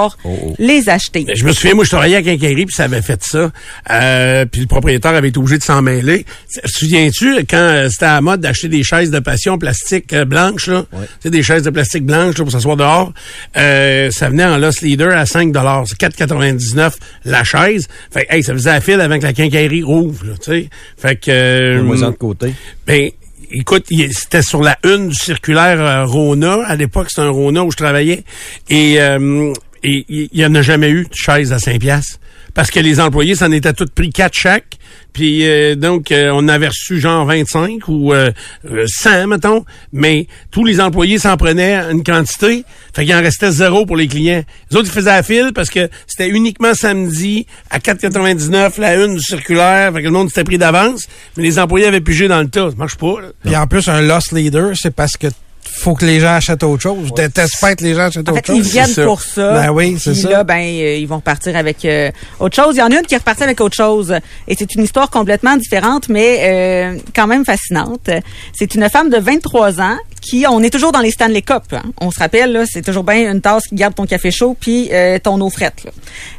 les 0.58 0.88
acheter. 0.88 1.24
Ben, 1.24 1.36
Je 1.36 1.44
me 1.44 1.52
souviens, 1.52 1.74
moi, 1.74 1.84
je 1.84 1.90
travaillais 1.90 2.16
à 2.16 2.22
Quincaillerie, 2.22 2.66
puis 2.66 2.74
ça 2.74 2.84
avait 2.84 3.02
fait 3.02 3.22
ça. 3.22 3.50
Euh, 3.90 4.44
puis 4.46 4.60
le 4.62 4.66
propriétaire 4.66 5.14
avait 5.14 5.28
été 5.28 5.38
obligé 5.38 5.58
de 5.58 5.62
s'en 5.62 5.82
mêler. 5.82 6.24
Te 6.62 6.68
souviens-tu, 6.68 7.44
quand 7.48 7.56
euh, 7.56 7.88
c'était 7.90 8.06
à 8.06 8.14
la 8.14 8.20
mode 8.20 8.40
d'acheter 8.40 8.68
des 8.68 8.82
chaises 8.82 9.10
de 9.10 9.18
passion 9.18 9.58
plastique 9.58 10.12
euh, 10.12 10.24
blanches, 10.24 10.66
là? 10.68 10.84
Tu 10.92 10.98
sais, 11.22 11.30
des 11.30 11.42
chaises 11.42 11.62
de 11.62 11.70
plastique 11.70 12.04
blanches, 12.04 12.38
là, 12.38 12.44
pour 12.44 12.52
s'asseoir 12.52 12.76
dehors. 12.76 13.12
Euh, 13.56 14.10
ça 14.10 14.28
venait 14.28 14.44
en 14.44 14.56
Lost 14.58 14.82
Leader 14.82 15.16
à 15.16 15.26
5 15.26 15.52
C'est 15.86 15.98
4,99 15.98 16.92
la 17.24 17.44
chaise. 17.44 17.88
Fait 18.12 18.26
que, 18.26 18.34
hey, 18.34 18.42
ça 18.42 18.52
faisait 18.52 18.70
la 18.70 18.80
file 18.80 19.00
avant 19.00 19.18
que 19.18 19.24
la 19.24 19.32
quincaillerie 19.32 19.82
rouvre, 19.82 20.24
là, 20.26 20.32
tu 20.42 20.50
sais. 20.50 20.68
Fait 20.96 21.16
que... 21.16 21.30
euh, 21.30 21.82
Moi, 21.82 21.96
de 21.96 22.10
côté. 22.10 22.52
ben, 22.86 23.10
écoute, 23.50 23.86
c'était 24.12 24.42
sur 24.42 24.62
la 24.62 24.76
une 24.84 25.08
du 25.08 25.14
circulaire 25.14 25.80
euh, 25.80 26.04
Rona. 26.04 26.58
À 26.66 26.76
l'époque, 26.76 27.06
c'était 27.08 27.22
un 27.22 27.30
Rona 27.30 27.64
où 27.64 27.70
je 27.70 27.76
travaillais. 27.76 28.24
Et 28.68 29.00
euh, 29.00 29.52
et 29.82 30.04
il 30.08 30.28
y, 30.32 30.44
en 30.44 30.54
a 30.54 30.62
jamais 30.62 30.90
eu 30.90 31.04
de 31.04 31.14
chaise 31.14 31.52
à 31.52 31.58
5 31.58 31.80
piastres. 31.80 32.18
Parce 32.54 32.70
que 32.70 32.80
les 32.80 32.98
employés 32.98 33.36
s'en 33.36 33.52
étaient 33.52 33.72
tous 33.72 33.86
pris 33.86 34.10
quatre 34.10 34.34
chaque. 34.34 34.78
Puis 35.12 35.46
euh, 35.46 35.74
donc, 35.76 36.10
euh, 36.10 36.30
on 36.32 36.48
avait 36.48 36.68
reçu 36.68 36.98
genre 36.98 37.24
25 37.24 37.86
ou 37.88 38.12
euh, 38.12 38.32
euh, 38.70 38.84
100, 38.86 39.28
mettons. 39.28 39.64
Mais 39.92 40.26
tous 40.50 40.64
les 40.64 40.80
employés 40.80 41.18
s'en 41.18 41.36
prenaient 41.36 41.76
une 41.90 42.02
quantité. 42.02 42.64
Fait 42.94 43.04
qu'il 43.04 43.14
en 43.14 43.20
restait 43.20 43.52
zéro 43.52 43.86
pour 43.86 43.96
les 43.96 44.08
clients. 44.08 44.42
Les 44.70 44.76
autres, 44.76 44.88
ils 44.88 44.92
faisaient 44.92 45.10
la 45.10 45.22
file 45.22 45.52
parce 45.54 45.70
que 45.70 45.88
c'était 46.06 46.28
uniquement 46.28 46.74
samedi 46.74 47.46
à 47.70 47.78
4,99 47.78 48.80
la 48.80 48.96
une 48.96 49.14
du 49.14 49.22
circulaire. 49.22 49.92
Fait 49.92 50.00
que 50.00 50.06
le 50.06 50.10
monde 50.10 50.28
s'était 50.28 50.44
pris 50.44 50.58
d'avance. 50.58 51.06
Mais 51.36 51.44
les 51.44 51.58
employés 51.58 51.86
avaient 51.86 52.00
pigé 52.00 52.26
dans 52.26 52.40
le 52.40 52.48
tas. 52.48 52.70
Ça 52.70 52.76
marche 52.76 52.96
pas. 52.96 53.14
Puis 53.44 53.54
en 53.54 53.66
plus, 53.66 53.86
un 53.88 54.00
lost 54.02 54.32
leader, 54.32 54.72
c'est 54.74 54.94
parce 54.94 55.16
que 55.16 55.28
faut 55.70 55.94
que 55.94 56.04
les 56.04 56.20
gens 56.20 56.34
achètent 56.34 56.62
autre 56.62 56.82
chose. 56.82 57.08
Je 57.08 57.12
déteste 57.14 57.54
pas 57.60 57.74
que 57.76 57.84
les 57.84 57.94
gens 57.94 58.02
achètent 58.08 58.28
En 58.28 58.32
autre 58.32 58.46
fait, 58.46 58.52
ils 58.54 58.62
chose. 58.64 58.72
viennent 58.72 58.86
ça. 58.86 59.04
pour 59.04 59.22
ça. 59.22 59.52
Ben 59.54 59.70
oui, 59.70 59.96
c'est 59.98 60.14
ça. 60.14 60.28
là, 60.30 60.44
ben, 60.44 60.58
euh, 60.60 60.96
ils 60.96 61.06
vont 61.06 61.16
repartir 61.16 61.56
avec 61.56 61.84
euh, 61.84 62.10
autre 62.40 62.56
chose. 62.56 62.74
Il 62.76 62.78
y 62.78 62.82
en 62.82 62.90
a 62.90 62.96
une 62.96 63.02
qui 63.06 63.14
est 63.14 63.18
repartie 63.18 63.42
avec 63.44 63.60
autre 63.60 63.76
chose. 63.76 64.14
Et 64.48 64.54
c'est 64.58 64.74
une 64.74 64.82
histoire 64.84 65.10
complètement 65.10 65.56
différente, 65.56 66.08
mais 66.08 66.38
euh, 66.42 66.98
quand 67.14 67.26
même 67.26 67.44
fascinante. 67.44 68.10
C'est 68.52 68.74
une 68.74 68.88
femme 68.90 69.10
de 69.10 69.18
23 69.18 69.80
ans 69.80 69.96
qui, 70.20 70.44
on 70.48 70.60
est 70.62 70.70
toujours 70.70 70.92
dans 70.92 71.00
les 71.00 71.10
Stanley 71.12 71.42
Cup. 71.42 71.62
hein. 71.72 71.82
On 72.00 72.10
se 72.10 72.18
rappelle, 72.18 72.52
là, 72.52 72.64
c'est 72.66 72.82
toujours 72.82 73.04
bien 73.04 73.30
une 73.30 73.40
tasse 73.40 73.64
qui 73.68 73.76
garde 73.76 73.94
ton 73.94 74.04
café 74.04 74.30
chaud 74.30 74.56
puis 74.58 74.88
euh, 74.92 75.18
ton 75.18 75.40
eau 75.40 75.48
frette. 75.50 75.84
là. 75.84 75.90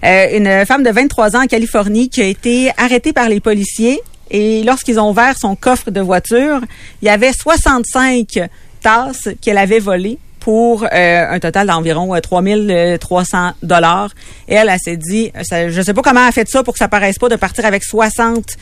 Euh, 0.05 0.37
une 0.37 0.65
femme 0.65 0.83
de 0.83 0.89
23 0.91 1.35
ans 1.37 1.43
en 1.43 1.47
Californie 1.47 2.09
qui 2.09 2.21
a 2.21 2.25
été 2.25 2.71
arrêtée 2.77 3.13
par 3.13 3.29
les 3.29 3.39
policiers 3.39 4.01
et 4.31 4.61
lorsqu'ils 4.63 4.99
ont 4.99 5.09
ouvert 5.09 5.35
son 5.39 5.55
coffre 5.55 5.89
de 5.91 6.01
voiture, 6.01 6.59
il 7.01 7.05
y 7.07 7.09
avait 7.09 7.31
65 7.33 8.39
tasses 8.81 9.29
qu'elle 9.41 9.57
avait 9.57 9.79
volées 9.79 10.17
pour 10.39 10.83
euh, 10.83 11.25
un 11.29 11.39
total 11.39 11.67
d'environ 11.67 12.15
euh, 12.15 12.19
3300 12.19 13.51
dollars. 13.61 14.11
Et 14.47 14.55
elle, 14.55 14.69
elle 14.69 14.79
s'est 14.79 14.97
dit, 14.97 15.31
euh, 15.35 15.41
ça, 15.43 15.69
je 15.69 15.81
sais 15.81 15.93
pas 15.93 16.01
comment 16.01 16.21
elle 16.21 16.29
a 16.29 16.31
fait 16.31 16.49
ça 16.49 16.63
pour 16.63 16.73
que 16.73 16.79
ça 16.79 16.87
paraisse 16.87 17.17
pas 17.19 17.29
de 17.29 17.35
partir 17.35 17.65
avec 17.65 17.83
60 17.83 18.57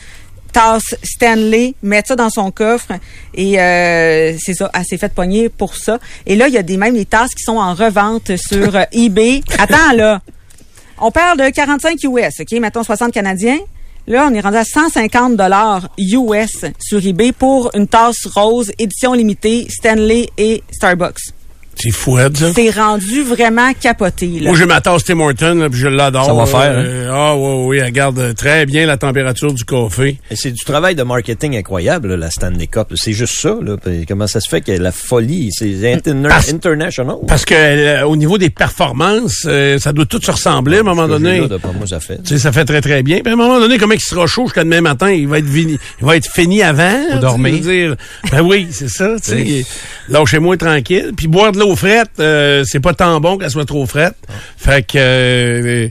tasses 0.52 0.94
Stanley, 1.02 1.74
mettre 1.82 2.08
ça 2.08 2.16
dans 2.16 2.30
son 2.30 2.50
coffre 2.50 2.92
et 3.34 3.60
euh, 3.60 4.36
c'est 4.38 4.54
ça, 4.54 4.70
elle 4.74 4.84
s'est 4.84 4.98
fait 4.98 5.12
pogner 5.12 5.48
pour 5.48 5.74
ça. 5.76 5.98
Et 6.26 6.36
là, 6.36 6.48
il 6.48 6.54
y 6.54 6.58
a 6.58 6.62
des 6.62 6.76
même 6.76 6.94
des 6.94 7.04
tasses 7.04 7.34
qui 7.34 7.42
sont 7.42 7.58
en 7.58 7.74
revente 7.74 8.36
sur 8.36 8.76
euh, 8.76 8.84
eBay. 8.92 9.42
Attends 9.58 9.92
là. 9.94 10.20
On 11.00 11.10
parle 11.10 11.38
de 11.38 11.48
45 11.48 12.02
US, 12.04 12.40
OK, 12.40 12.60
mettons 12.60 12.82
60 12.82 13.12
canadiens. 13.12 13.58
Là, 14.08 14.26
on 14.30 14.34
est 14.34 14.40
rendu 14.40 14.56
à 14.56 14.64
150 14.64 15.36
dollars 15.36 15.90
US 15.98 16.64
sur 16.80 17.04
eBay 17.06 17.32
pour 17.32 17.70
une 17.74 17.86
tasse 17.86 18.24
rose 18.24 18.72
édition 18.78 19.12
limitée 19.12 19.66
Stanley 19.68 20.30
et 20.38 20.62
Starbucks. 20.72 21.37
C'est 21.80 21.90
fouette, 21.90 22.36
ça. 22.36 22.52
C'est 22.54 22.70
rendu 22.70 23.22
vraiment 23.22 23.72
capoté 23.80 24.26
là. 24.40 24.48
Moi, 24.50 24.58
j'ai 24.58 24.66
ma 24.66 24.80
tasse 24.80 25.04
Tim 25.04 25.20
Hortons, 25.20 25.68
puis 25.70 25.78
je 25.80 25.88
l'adore. 25.88 26.24
Ça 26.26 26.32
va 26.32 26.40
là. 26.40 26.46
faire, 26.46 26.78
hein? 26.78 26.84
Euh, 26.84 27.10
Ah, 27.12 27.36
oui, 27.36 27.64
oui, 27.66 27.78
elle 27.84 27.92
garde 27.92 28.34
très 28.34 28.66
bien 28.66 28.84
la 28.86 28.96
température 28.96 29.52
du 29.52 29.64
café. 29.64 30.18
Et 30.30 30.36
c'est 30.36 30.50
du 30.50 30.64
travail 30.64 30.94
de 30.94 31.02
marketing 31.02 31.56
incroyable, 31.56 32.08
là, 32.08 32.16
la 32.16 32.30
Stanley 32.30 32.66
Cup. 32.66 32.88
C'est 32.96 33.12
juste 33.12 33.34
ça. 33.40 33.56
Là. 33.62 33.76
Comment 34.06 34.26
ça 34.26 34.40
se 34.40 34.48
fait 34.48 34.60
que 34.60 34.72
la 34.72 34.92
folie, 34.92 35.50
c'est 35.52 35.68
interna- 35.94 36.28
Parce- 36.28 36.52
international? 36.52 37.16
Parce 37.26 37.44
que 37.44 37.54
euh, 37.54 38.02
au 38.06 38.16
niveau 38.16 38.38
des 38.38 38.50
performances, 38.50 39.44
euh, 39.46 39.78
ça 39.78 39.92
doit 39.92 40.06
tout 40.06 40.20
se 40.22 40.30
ressembler 40.30 40.78
à 40.78 40.80
un 40.80 40.82
moment 40.84 41.06
que 41.06 41.12
j'ai 41.12 41.18
donné. 41.18 41.40
là, 41.40 41.46
d'après 41.48 41.72
moi, 41.72 41.86
ça 41.86 42.00
fait. 42.00 42.18
Tu 42.22 42.30
sais, 42.34 42.38
ça 42.38 42.52
fait 42.52 42.64
très, 42.64 42.80
très 42.80 43.02
bien. 43.02 43.20
Puis 43.20 43.30
à 43.30 43.34
un 43.34 43.36
moment 43.36 43.58
donné, 43.60 43.78
comment 43.78 43.94
il 43.94 44.00
sera 44.00 44.26
chaud 44.26 44.44
jusqu'à 44.46 44.64
demain 44.64 44.80
matin? 44.80 45.10
Il 45.10 45.28
va 45.28 45.38
être, 45.38 45.46
vini- 45.46 45.78
il 46.00 46.06
va 46.06 46.16
être 46.16 46.28
fini 46.30 46.62
avant. 46.62 46.78
sais, 47.12 47.18
dormir. 47.18 47.58
dire. 47.60 47.96
Ben 48.32 48.42
oui, 48.42 48.68
c'est 48.70 48.88
ça. 48.88 49.14
Tu 49.22 49.30
sais. 49.30 49.64
Lâchez-moi 50.08 50.56
tranquille. 50.56 51.12
Puis 51.16 51.26
boire 51.28 51.52
de 51.52 51.58
l'eau 51.58 51.67
euh, 52.20 52.64
c'est 52.66 52.80
pas 52.80 52.94
tant 52.94 53.20
bon 53.20 53.38
qu'elle 53.38 53.50
soit 53.50 53.64
trop 53.64 53.86
frette. 53.86 54.16
Fait 54.56 54.82
que... 54.82 54.98
euh, 54.98 55.88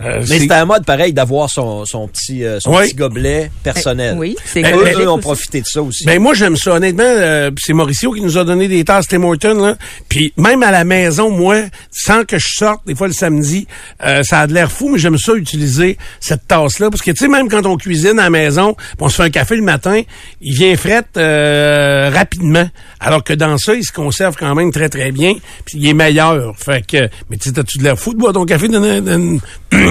euh, 0.00 0.22
Mais 0.28 0.38
c'était 0.40 0.54
à 0.54 0.64
mode 0.64 0.84
pareil 0.84 1.12
d'avoir 1.12 1.48
son, 1.50 1.84
son 1.84 2.06
petit 2.08 2.44
son 2.60 2.76
Oui. 2.76 2.86
petit 2.88 2.94
gobelet 2.94 3.50
personnel. 3.62 4.12
Eh, 4.16 4.18
oui, 4.18 4.36
c'est 4.44 4.62
Eux, 4.62 5.00
eux 5.02 5.08
ont 5.08 5.18
profité 5.18 5.60
de 5.60 5.66
ça 5.66 5.82
aussi. 5.82 6.04
Ben 6.04 6.20
moi 6.20 6.34
j'aime 6.34 6.56
ça 6.56 6.72
honnêtement. 6.74 7.02
euh, 7.04 7.50
c'est 7.58 7.72
Mauricio 7.72 8.12
qui 8.12 8.20
nous 8.20 8.36
a 8.38 8.44
donné 8.44 8.68
des 8.68 8.84
tasses 8.84 9.08
Tim 9.08 9.22
Hortons 9.22 9.54
là. 9.62 9.76
Puis 10.08 10.32
même 10.36 10.62
à 10.62 10.70
la 10.70 10.84
maison, 10.84 11.30
moi, 11.30 11.62
sans 11.90 12.24
que 12.24 12.38
je 12.38 12.46
sorte 12.48 12.86
des 12.86 12.94
fois 12.94 13.06
le 13.06 13.12
samedi, 13.12 13.66
euh, 14.04 14.22
ça 14.22 14.40
a 14.40 14.46
de 14.46 14.52
l'air 14.54 14.70
fou, 14.70 14.88
mais 14.90 14.98
j'aime 14.98 15.18
ça 15.18 15.32
utiliser 15.34 15.96
cette 16.20 16.46
tasse 16.46 16.78
là 16.78 16.90
parce 16.90 17.02
que 17.02 17.10
tu 17.10 17.24
sais 17.24 17.28
même 17.28 17.48
quand 17.48 17.64
on 17.66 17.76
cuisine 17.76 18.18
à 18.18 18.24
la 18.24 18.30
maison, 18.30 18.74
puis 18.74 18.96
on 19.00 19.08
se 19.08 19.16
fait 19.16 19.22
un 19.24 19.30
café 19.30 19.56
le 19.56 19.62
matin, 19.62 20.02
il 20.40 20.54
vient 20.54 20.76
fret 20.76 21.04
euh, 21.16 22.10
rapidement. 22.12 22.68
Alors 23.00 23.24
que 23.24 23.32
dans 23.32 23.56
ça, 23.58 23.74
il 23.74 23.84
se 23.84 23.92
conserve 23.92 24.36
quand 24.38 24.54
même 24.54 24.70
très 24.72 24.88
très 24.88 25.12
bien, 25.12 25.32
puis 25.64 25.78
il 25.78 25.88
est 25.88 25.94
meilleur. 25.94 26.54
Fait 26.58 26.84
que 26.86 27.08
mais 27.30 27.36
tu 27.36 27.48
sais 27.48 27.52
t'as-tu 27.54 27.78
de 27.78 27.84
l'air 27.84 27.98
fou 27.98 28.12
de 28.14 28.18
boire 28.18 28.32
ton 28.32 28.44
café 28.44 28.68
dans, 28.68 28.82
une- 28.84 29.40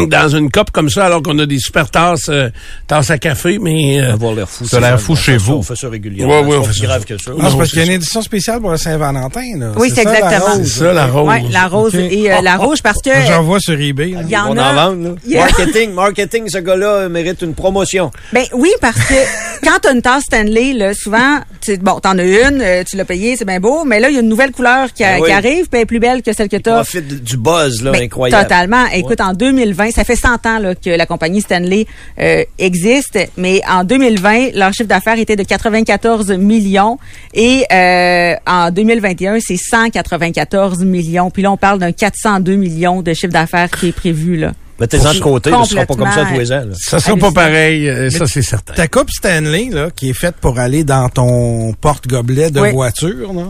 dans 0.08 0.30
une 0.30 0.52
coupe 0.52 0.72
comme 0.72 0.90
ça 0.90 1.06
alors 1.06 1.22
qu'on 1.24 1.38
a 1.40 1.46
des 1.46 1.60
super 1.60 1.90
tasses 1.90 2.30
euh, 2.30 2.50
tasses 2.88 3.10
à 3.10 3.18
café, 3.18 3.58
mais 3.60 4.00
euh, 4.02 4.14
avoir 4.14 4.34
l'air 4.34 4.50
fou. 4.50 4.66
Ça 4.68 4.80
l'air 4.80 5.00
fou 5.00 5.16
chez 5.16 5.38
vous. 5.38 5.54
On 5.56 5.62
fait 5.62 5.76
ça 5.76 5.90
régulièrement. 5.90 6.42
On 6.42 6.62
fait 6.64 6.70
plus 6.72 6.80
ça. 6.80 6.86
grave 6.86 7.06
que 7.06 7.18
ça. 7.18 7.32
Ah, 7.32 7.36
c'est 7.38 7.44
Non, 7.52 7.58
parce 7.58 7.70
qu'il 7.70 7.80
y 7.80 7.82
a 7.82 7.86
une 7.86 7.92
édition 7.92 8.22
spéciale 8.22 8.60
pour 8.62 8.72
la 8.72 8.78
Saint-Valentin. 8.78 9.58
là. 9.58 9.72
Oui, 9.78 9.92
c'est 9.94 10.02
exactement. 10.02 10.54
rose. 10.56 10.62
c'est 10.72 10.80
ça 10.80 10.94
la 10.94 11.08
rose. 11.08 11.28
Ouais, 11.28 11.44
la 11.52 11.68
rose 11.68 11.96
et 11.96 12.32
euh, 12.32 12.42
la 12.42 12.58
rouge 12.58 12.82
parce 12.84 13.02
que 13.02 13.10
J'en 13.28 13.44
vois 13.44 13.60
sur 13.60 13.80
eBay. 13.80 14.10
il 14.22 14.30
y 14.30 14.38
en 14.38 14.52
On 14.54 14.58
a. 14.58 14.92
Marketing, 15.34 15.92
marketing, 15.94 16.50
ce 16.50 16.58
gars-là 16.60 17.10
mérite 17.10 17.42
une 17.42 17.54
promotion. 17.54 18.12
Ben 18.34 18.44
oui, 18.54 18.70
parce 18.82 19.00
que 19.00 19.14
quand 19.64 19.80
t'as 19.82 19.94
une 19.94 20.02
tasse 20.02 20.24
Stanley, 20.24 20.74
là, 20.74 20.94
souvent, 20.94 21.40
tu, 21.62 21.78
bon, 21.78 22.00
t'en 22.00 22.18
as 22.18 22.24
une, 22.24 22.62
euh, 22.62 22.84
tu 22.88 22.96
l'as 22.98 23.06
payée, 23.06 23.36
c'est 23.38 23.46
bien 23.46 23.60
beau, 23.60 23.84
mais 23.86 24.00
là, 24.00 24.10
il 24.10 24.16
y 24.16 24.18
a 24.18 24.22
une 24.22 24.30
nouvelle 24.30 24.52
couleur 24.52 24.92
qui, 24.94 25.04
a- 25.04 25.16
Ben 25.16 25.22
oui. 25.22 25.28
qui 25.30 25.34
arrive, 25.34 25.62
puis 25.68 25.70
elle 25.74 25.82
est 25.82 25.86
plus 25.86 26.00
belle 26.00 26.22
que 26.24 26.34
celle 26.34 26.50
que 26.50 26.58
t'as. 26.58 26.76
Profite 26.76 27.24
du 27.24 27.38
buzz, 27.38 27.82
là, 27.84 27.92
Ben, 27.92 28.04
incroyable. 28.04 28.44
Totalement. 28.44 28.86
Écoute, 28.94 29.22
en 29.22 29.34
2020, 29.34 29.85
ça 29.92 30.04
fait 30.04 30.16
100 30.16 30.46
ans 30.46 30.60
là, 30.60 30.76
que 30.76 30.90
la 30.90 31.06
compagnie 31.06 31.42
Stanley 31.42 31.86
euh, 32.20 32.44
existe, 32.60 33.18
mais 33.38 33.62
en 33.70 33.84
2020, 33.84 34.52
leur 34.56 34.74
chiffre 34.74 34.90
d'affaires 34.90 35.18
était 35.20 35.36
de 35.36 35.44
94 35.44 36.32
millions 36.34 36.98
et 37.34 37.66
euh, 37.72 38.36
en 38.48 38.72
2021, 38.72 39.40
c'est 39.40 39.58
194 39.58 40.84
millions. 40.84 41.30
Puis 41.32 41.44
là, 41.44 41.52
on 41.52 41.58
parle 41.58 41.80
d'un 41.80 41.92
402 41.92 42.56
millions 42.56 43.02
de 43.02 43.14
chiffre 43.14 43.34
d'affaires 43.34 43.70
qui 43.72 43.90
est 43.90 43.92
prévu 43.92 44.38
là. 44.38 44.52
Mettez-en 44.80 45.14
de 45.14 45.20
côté, 45.20 45.52
ce 45.64 45.70
sera 45.70 45.86
pas 45.86 45.96
comme 45.96 46.12
ça 46.12 46.26
tous 46.26 46.38
les 46.38 46.52
ans. 46.52 46.66
là. 46.68 46.74
Ça 46.78 47.00
sera 47.00 47.16
pas 47.16 47.32
pareil, 47.32 47.88
euh, 47.88 48.10
ça 48.10 48.28
c'est 48.28 48.42
certain. 48.42 48.74
Ta 48.74 48.90
coupe 48.90 49.10
Stanley, 49.10 49.70
là, 49.72 49.88
qui 49.96 50.10
est 50.10 50.14
faite 50.14 50.36
pour 50.42 50.60
aller 50.60 50.84
dans 50.84 51.08
ton 51.08 51.72
porte-gobelet 51.80 52.52
de 52.52 52.60
Oui. 52.60 52.72
voiture, 52.74 53.32
là, 53.34 53.44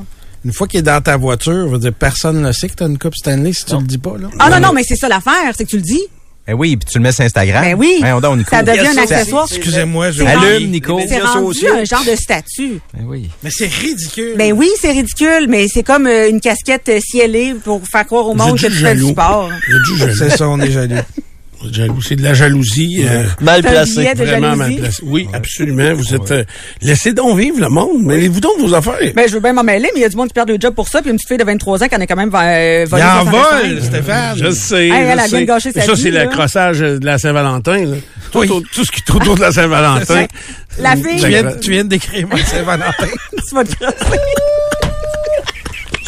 une 0.45 0.53
fois 0.53 0.67
qu'il 0.67 0.81
est 0.81 0.83
dans 0.83 1.01
ta 1.01 1.17
voiture, 1.17 1.65
je 1.67 1.71
veux 1.71 1.79
dire, 1.79 1.93
personne 1.93 2.39
ne 2.43 2.51
sait 2.51 2.69
que 2.69 2.75
tu 2.75 2.83
as 2.83 2.85
une 2.85 2.99
coupe 2.99 3.15
Stanley 3.15 3.53
si 3.53 3.65
tu 3.65 3.75
le 3.75 3.81
dis 3.81 3.97
pas. 3.97 4.13
Là. 4.19 4.27
Ah 4.37 4.51
non, 4.51 4.67
non, 4.67 4.73
mais 4.73 4.83
c'est 4.83 4.95
ça 4.95 5.07
l'affaire, 5.09 5.53
c'est 5.57 5.65
que 5.65 5.71
tu 5.71 5.77
le 5.77 5.81
dis. 5.81 6.03
Ben 6.47 6.53
oui, 6.53 6.77
puis 6.77 6.87
tu 6.91 6.99
le 6.99 7.03
mets 7.03 7.11
sur 7.11 7.23
Instagram. 7.25 7.63
Ben 7.63 7.75
oui. 7.75 7.95
Voyons 7.99 8.21
donc, 8.21 8.37
Nico. 8.37 8.49
Ça 8.51 8.61
devient 8.61 8.79
un 8.87 8.97
accessoire. 8.97 9.47
c'est- 9.47 9.55
Excusez-moi, 9.55 10.11
je 10.11 10.23
C'est 10.23 10.27
Allume, 10.27 10.69
Nico. 10.69 10.99
C'est 11.07 11.19
rendu 11.19 11.67
un 11.67 11.83
genre 11.85 12.03
de 12.05 12.15
statut. 12.15 12.79
Ben 12.93 13.03
oui. 13.07 13.29
Mais 13.43 13.49
c'est 13.51 13.65
ridicule. 13.67 14.35
Ben 14.37 14.53
oui, 14.53 14.69
c'est 14.79 14.91
ridicule, 14.91 15.47
mais 15.49 15.67
c'est 15.67 15.81
comme 15.83 16.05
euh, 16.05 16.29
une 16.29 16.39
casquette 16.39 16.87
euh, 16.89 16.99
cielée 16.99 17.55
pour 17.63 17.81
faire 17.87 18.05
croire 18.05 18.27
au 18.27 18.35
monde 18.35 18.59
que 18.59 18.67
tu 18.67 18.73
fais 18.73 18.95
du 18.95 19.09
sport. 19.09 19.49
C'est 20.17 20.37
ça, 20.37 20.47
on 20.47 20.59
est 20.61 20.71
jaloux. 20.71 20.95
C'est 22.07 22.15
de 22.15 22.23
la 22.23 22.33
jalousie. 22.33 23.03
euh, 23.07 23.23
Mal 23.41 23.61
T'as 23.61 23.69
un 23.69 23.71
placé. 23.73 23.95
billet 23.97 24.13
de 24.15 24.23
vraiment 24.23 24.55
jalousie? 24.55 24.57
mal 24.73 24.81
placé. 24.81 25.01
Oui, 25.05 25.27
absolument. 25.33 25.93
Vous 25.93 26.13
êtes... 26.15 26.31
euh, 26.31 26.43
laissez 26.81 27.13
donc 27.13 27.37
vivre 27.39 27.59
le 27.59 27.69
monde. 27.69 28.03
Mêlez-vous 28.03 28.39
donc 28.39 28.59
vos 28.59 28.73
affaires. 28.73 28.97
Ben, 29.15 29.27
je 29.27 29.33
veux 29.33 29.39
bien 29.39 29.53
m'en 29.53 29.63
mêler, 29.63 29.89
mais 29.93 29.99
il 29.99 30.01
y 30.01 30.05
a 30.05 30.09
du 30.09 30.15
monde 30.15 30.27
qui 30.27 30.33
perd 30.33 30.49
le 30.49 30.57
job 30.59 30.73
pour 30.73 30.87
ça, 30.87 31.01
puis 31.01 31.09
une 31.11 31.17
petite 31.17 31.27
fille 31.29 31.37
de 31.37 31.43
23 31.43 31.83
ans 31.83 31.87
qui 31.87 31.95
en 31.95 32.01
a 32.01 32.07
quand 32.07 32.15
même 32.15 32.31
euh, 32.33 32.83
Il 32.85 32.89
volé. 32.89 33.03
en 33.03 33.23
65. 33.25 33.61
vole, 33.63 33.81
Stéphane. 33.83 34.37
Je 34.37 34.51
sais. 34.51 34.87
Hey, 34.87 34.91
elle 34.91 35.17
je 35.19 35.23
a 35.23 35.27
sais. 35.27 35.45
gâché 35.45 35.71
sa 35.71 35.81
ça, 35.81 35.95
c'est 35.95 36.11
là. 36.11 36.25
l'accrossage 36.25 36.79
de 36.79 37.05
la 37.05 37.17
Saint-Valentin. 37.17 37.85
là. 37.85 37.97
Tout, 38.31 38.39
Oui. 38.39 38.49
au- 38.49 38.61
tout 38.61 38.83
ce 38.85 38.91
qui 38.91 39.01
est 39.05 39.15
autour 39.15 39.35
de 39.35 39.41
la 39.41 39.51
Saint-Valentin. 39.51 40.25
La 40.79 40.95
fille, 40.95 41.19
Tu 41.21 41.27
viens, 41.27 41.43
tu 41.61 41.71
viens 41.71 41.83
de 41.83 41.89
décrire 41.89 42.27
moi, 42.27 42.37
Saint-Valentin. 42.45 43.07
tu 43.49 43.55
vas 43.55 43.63
te 43.63 43.75
crosser. 43.75 44.19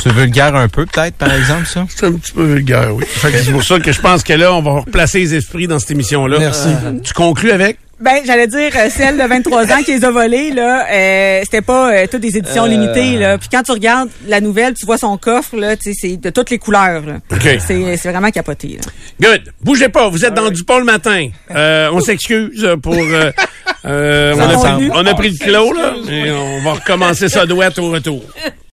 C'est 0.07 0.13
vulgaire 0.13 0.55
un 0.55 0.69
peu, 0.69 0.85
peut-être, 0.85 1.15
par 1.15 1.33
exemple, 1.33 1.65
ça? 1.65 1.85
C'est 1.89 2.05
un 2.05 2.13
petit 2.13 2.31
peu 2.31 2.45
vulgaire, 2.45 2.95
oui. 2.95 3.03
Fait 3.05 3.29
que 3.29 3.39
c'est 3.39 3.51
pour 3.51 3.63
ça 3.63 3.77
que 3.77 3.91
je 3.91 3.99
pense 3.99 4.23
que 4.23 4.31
là, 4.31 4.53
on 4.53 4.61
va 4.61 4.79
replacer 4.79 5.19
les 5.19 5.35
esprits 5.35 5.67
dans 5.67 5.79
cette 5.79 5.91
émission-là. 5.91 6.39
Merci. 6.39 6.69
Tu 7.03 7.13
conclus 7.13 7.51
avec? 7.51 7.77
Ben, 7.99 8.21
j'allais 8.25 8.45
dire, 8.47 8.71
euh, 8.75 8.89
celle 8.91 9.17
de 9.17 9.23
23 9.23 9.71
ans 9.73 9.83
qui 9.83 9.91
les 9.91 10.05
a 10.05 10.11
volés, 10.11 10.51
là, 10.51 10.85
euh, 10.89 11.39
c'était 11.43 11.63
pas 11.63 11.91
euh, 11.91 12.05
toutes 12.09 12.21
des 12.21 12.37
éditions 12.37 12.65
limitées, 12.65 13.17
là. 13.17 13.39
Puis 13.39 13.49
quand 13.51 13.63
tu 13.63 13.71
regardes 13.71 14.09
la 14.27 14.39
nouvelle, 14.39 14.75
tu 14.75 14.85
vois 14.85 14.99
son 14.99 15.17
coffre, 15.17 15.57
là, 15.57 15.75
tu 15.75 15.91
sais, 15.91 15.99
c'est 15.99 16.17
de 16.17 16.29
toutes 16.29 16.51
les 16.51 16.59
couleurs, 16.59 17.01
là. 17.01 17.15
OK. 17.31 17.57
C'est 17.59 18.09
vraiment 18.09 18.29
capoté, 18.29 18.77
là. 18.79 18.91
Good. 19.19 19.51
Bougez 19.61 19.89
pas, 19.89 20.09
vous 20.09 20.23
êtes 20.23 20.35
dans 20.35 20.51
Dupont 20.51 20.77
le 20.77 20.85
matin. 20.85 21.27
Euh, 21.49 21.89
on 21.91 21.99
s'excuse 21.99 22.69
pour... 22.83 22.93
euh, 22.93 23.31
euh, 23.85 24.35
on, 24.35 24.41
a 24.41 24.79
on 25.01 25.05
a 25.05 25.13
pris 25.15 25.31
le 25.31 25.37
clos, 25.43 25.73
là. 25.73 25.95
Et 26.11 26.31
on 26.31 26.61
va 26.61 26.73
recommencer 26.73 27.29
ça 27.29 27.47
douette 27.47 27.79
au 27.79 27.89
retour. 27.89 28.21